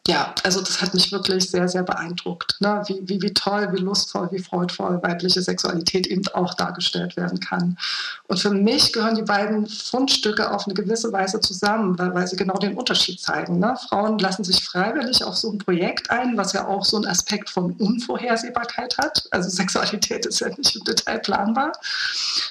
ja, 0.07 0.35
also 0.43 0.61
das 0.61 0.83
hat 0.83 0.93
mich 0.93 1.13
wirklich 1.13 1.51
sehr, 1.51 1.69
sehr 1.69 1.83
beeindruckt, 1.83 2.57
ne? 2.61 2.83
wie, 2.87 3.01
wie, 3.09 3.23
wie 3.23 3.33
toll, 3.33 3.69
wie 3.73 3.81
lustvoll, 3.81 4.29
wie 4.33 4.39
freudvoll 4.39 5.03
weibliche 5.03 5.41
Sexualität 5.41 6.07
eben 6.07 6.23
auch 6.35 6.55
dargestellt 6.55 7.17
werden 7.17 7.41
kann. 7.41 7.79
Und 8.27 8.39
für 8.39 8.51
mich 8.51 8.93
gehören 8.93 9.15
die 9.15 9.23
beiden 9.23 9.67
Fundstücke 9.67 10.51
auf 10.51 10.67
eine 10.67 10.75
gewisse 10.75 11.11
Weise 11.13 11.41
zusammen, 11.41 11.99
weil, 11.99 12.15
weil 12.15 12.27
sie 12.27 12.37
genau 12.37 12.59
den 12.59 12.77
Unterschied 12.77 13.21
zeigen. 13.21 13.59
Ne? 13.59 13.77
Frauen 13.89 14.19
lassen 14.19 14.45
sich 14.45 14.63
freiwillig 14.63 15.25
auf 15.25 15.37
so 15.37 15.51
ein 15.51 15.59
Projekt 15.59 16.11
ein, 16.11 16.37
was 16.37 16.53
ja 16.53 16.67
auch 16.67 16.85
so 16.85 16.97
einen 16.97 17.07
Aspekt 17.07 17.49
von 17.49 17.73
Unvorhersehbarkeit 17.73 18.99
hat. 18.99 19.27
Also 19.31 19.49
Sexualität 19.49 20.27
ist 20.27 20.41
ja 20.41 20.49
nicht 20.49 20.77
im 20.77 20.85
Detail 20.85 21.19
planbar. 21.21 21.73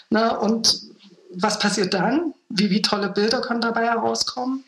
Ne? 0.10 0.40
Und 0.40 0.82
was 1.36 1.60
passiert 1.60 1.94
dann? 1.94 2.34
Wie, 2.50 2.70
wie 2.70 2.82
tolle 2.82 3.10
Bilder 3.10 3.42
können 3.42 3.62
dabei 3.62 3.86
herauskommen? 3.86 4.64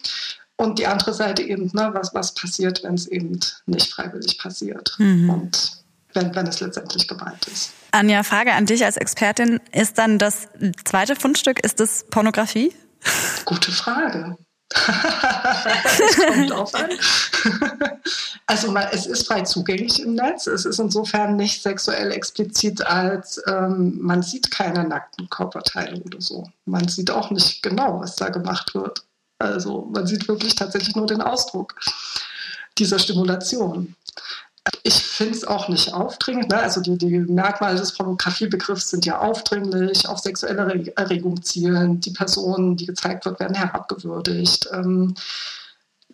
Und 0.57 0.79
die 0.79 0.87
andere 0.87 1.13
Seite 1.13 1.41
eben, 1.41 1.69
ne, 1.73 1.89
was, 1.93 2.13
was 2.13 2.33
passiert, 2.33 2.83
wenn 2.83 2.95
es 2.95 3.07
eben 3.07 3.39
nicht 3.65 3.91
freiwillig 3.91 4.37
passiert 4.37 4.95
mhm. 4.97 5.29
und 5.29 5.83
wenn, 6.13 6.33
wenn 6.33 6.47
es 6.47 6.61
letztendlich 6.61 7.07
Gewalt 7.07 7.45
ist. 7.47 7.73
Anja, 7.91 8.23
Frage 8.23 8.53
an 8.53 8.65
dich 8.65 8.85
als 8.85 8.97
Expertin. 8.97 9.59
Ist 9.71 9.97
dann 9.97 10.17
das 10.17 10.47
zweite 10.85 11.15
Fundstück, 11.15 11.59
ist 11.59 11.79
das 11.79 12.05
Pornografie? 12.09 12.73
Gute 13.45 13.71
Frage. 13.71 14.37
das 14.73 16.17
kommt 16.17 16.49
drauf 16.49 16.73
an. 16.75 16.89
Also 18.47 18.71
mal, 18.71 18.89
es 18.91 19.07
ist 19.07 19.25
frei 19.25 19.41
zugänglich 19.41 20.03
im 20.03 20.13
Netz. 20.13 20.45
Es 20.45 20.65
ist 20.65 20.79
insofern 20.79 21.35
nicht 21.35 21.63
sexuell 21.63 22.11
explizit, 22.11 22.85
als 22.85 23.41
ähm, 23.47 23.97
man 23.99 24.21
sieht 24.21 24.51
keine 24.51 24.87
nackten 24.87 25.27
Körperteile 25.31 25.99
oder 26.03 26.21
so. 26.21 26.47
Man 26.65 26.87
sieht 26.87 27.09
auch 27.09 27.31
nicht 27.31 27.63
genau, 27.63 27.99
was 28.01 28.15
da 28.15 28.29
gemacht 28.29 28.75
wird. 28.75 29.03
Also 29.39 29.89
man 29.91 30.07
sieht 30.07 30.27
wirklich 30.27 30.55
tatsächlich 30.55 30.95
nur 30.95 31.07
den 31.07 31.21
Ausdruck 31.21 31.75
dieser 32.77 32.99
Stimulation. 32.99 33.95
Ich 34.83 34.95
finde 34.95 35.36
es 35.36 35.43
auch 35.45 35.67
nicht 35.67 35.93
aufdringlich. 35.93 36.47
Ne? 36.47 36.57
Also 36.57 36.81
die, 36.81 36.97
die 36.97 37.19
Merkmale 37.19 37.77
des 37.77 37.93
Pornografiebegriffs 37.93 38.89
sind 38.89 39.05
ja 39.05 39.19
aufdringlich, 39.19 40.07
auf 40.07 40.19
sexuelle 40.19 40.91
Erregung 40.95 41.41
zielen. 41.43 41.99
Die 41.99 42.11
Personen, 42.11 42.75
die 42.75 42.88
gezeigt 42.88 43.25
wird, 43.25 43.39
werden 43.39 43.55
herabgewürdigt. 43.55 44.67
Ähm, 44.71 45.13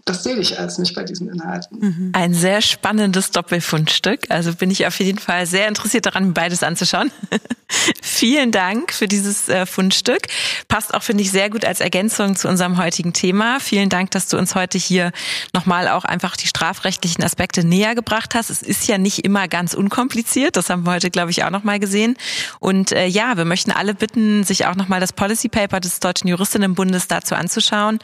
das 0.05 0.23
sehe 0.23 0.37
ich 0.37 0.57
alles 0.57 0.77
nicht 0.77 0.95
bei 0.95 1.03
diesen 1.03 1.29
Inhalten. 1.29 1.79
Mhm. 1.79 2.09
Ein 2.13 2.33
sehr 2.33 2.61
spannendes 2.61 3.31
Doppelfundstück. 3.31 4.21
Also 4.29 4.53
bin 4.53 4.71
ich 4.71 4.87
auf 4.87 4.99
jeden 4.99 5.19
Fall 5.19 5.45
sehr 5.45 5.67
interessiert 5.67 6.05
daran, 6.05 6.33
beides 6.33 6.63
anzuschauen. 6.63 7.11
Vielen 8.01 8.51
Dank 8.51 8.93
für 8.93 9.07
dieses 9.07 9.47
äh, 9.47 9.65
Fundstück. 9.65 10.27
Passt 10.67 10.93
auch, 10.93 11.03
finde 11.03 11.23
ich, 11.23 11.31
sehr 11.31 11.49
gut 11.49 11.65
als 11.65 11.79
Ergänzung 11.79 12.35
zu 12.35 12.47
unserem 12.47 12.77
heutigen 12.77 13.13
Thema. 13.13 13.59
Vielen 13.59 13.89
Dank, 13.89 14.11
dass 14.11 14.27
du 14.27 14.37
uns 14.37 14.55
heute 14.55 14.77
hier 14.77 15.11
nochmal 15.53 15.87
auch 15.87 16.03
einfach 16.03 16.35
die 16.35 16.47
strafrechtlichen 16.47 17.23
Aspekte 17.23 17.63
näher 17.63 17.95
gebracht 17.95 18.35
hast. 18.35 18.49
Es 18.49 18.61
ist 18.61 18.87
ja 18.87 18.97
nicht 18.97 19.19
immer 19.19 19.47
ganz 19.47 19.73
unkompliziert. 19.73 20.57
Das 20.57 20.69
haben 20.69 20.85
wir 20.85 20.93
heute, 20.93 21.11
glaube 21.11 21.31
ich, 21.31 21.43
auch 21.43 21.51
nochmal 21.51 21.79
gesehen. 21.79 22.17
Und 22.59 22.91
äh, 22.91 23.05
ja, 23.05 23.37
wir 23.37 23.45
möchten 23.45 23.71
alle 23.71 23.93
bitten, 23.93 24.43
sich 24.43 24.65
auch 24.65 24.75
nochmal 24.75 24.99
das 24.99 25.13
Policy 25.13 25.47
Paper 25.47 25.79
des 25.79 25.99
Deutschen 25.99 26.27
Juristinnenbundes 26.27 27.07
dazu 27.07 27.35
anzuschauen 27.35 27.99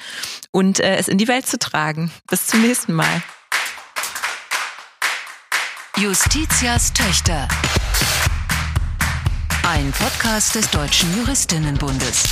und 0.52 0.80
äh, 0.80 0.96
es 0.96 1.08
in 1.08 1.18
die 1.18 1.28
Welt 1.28 1.48
zu 1.48 1.58
tragen. 1.58 1.87
Bis 2.30 2.48
zum 2.48 2.62
nächsten 2.64 2.92
Mal. 2.94 3.22
Justitias 5.96 6.92
Töchter. 6.92 7.48
Ein 9.66 9.94
Podcast 9.94 10.56
des 10.56 10.70
Deutschen 10.70 11.16
Juristinnenbundes. 11.18 12.26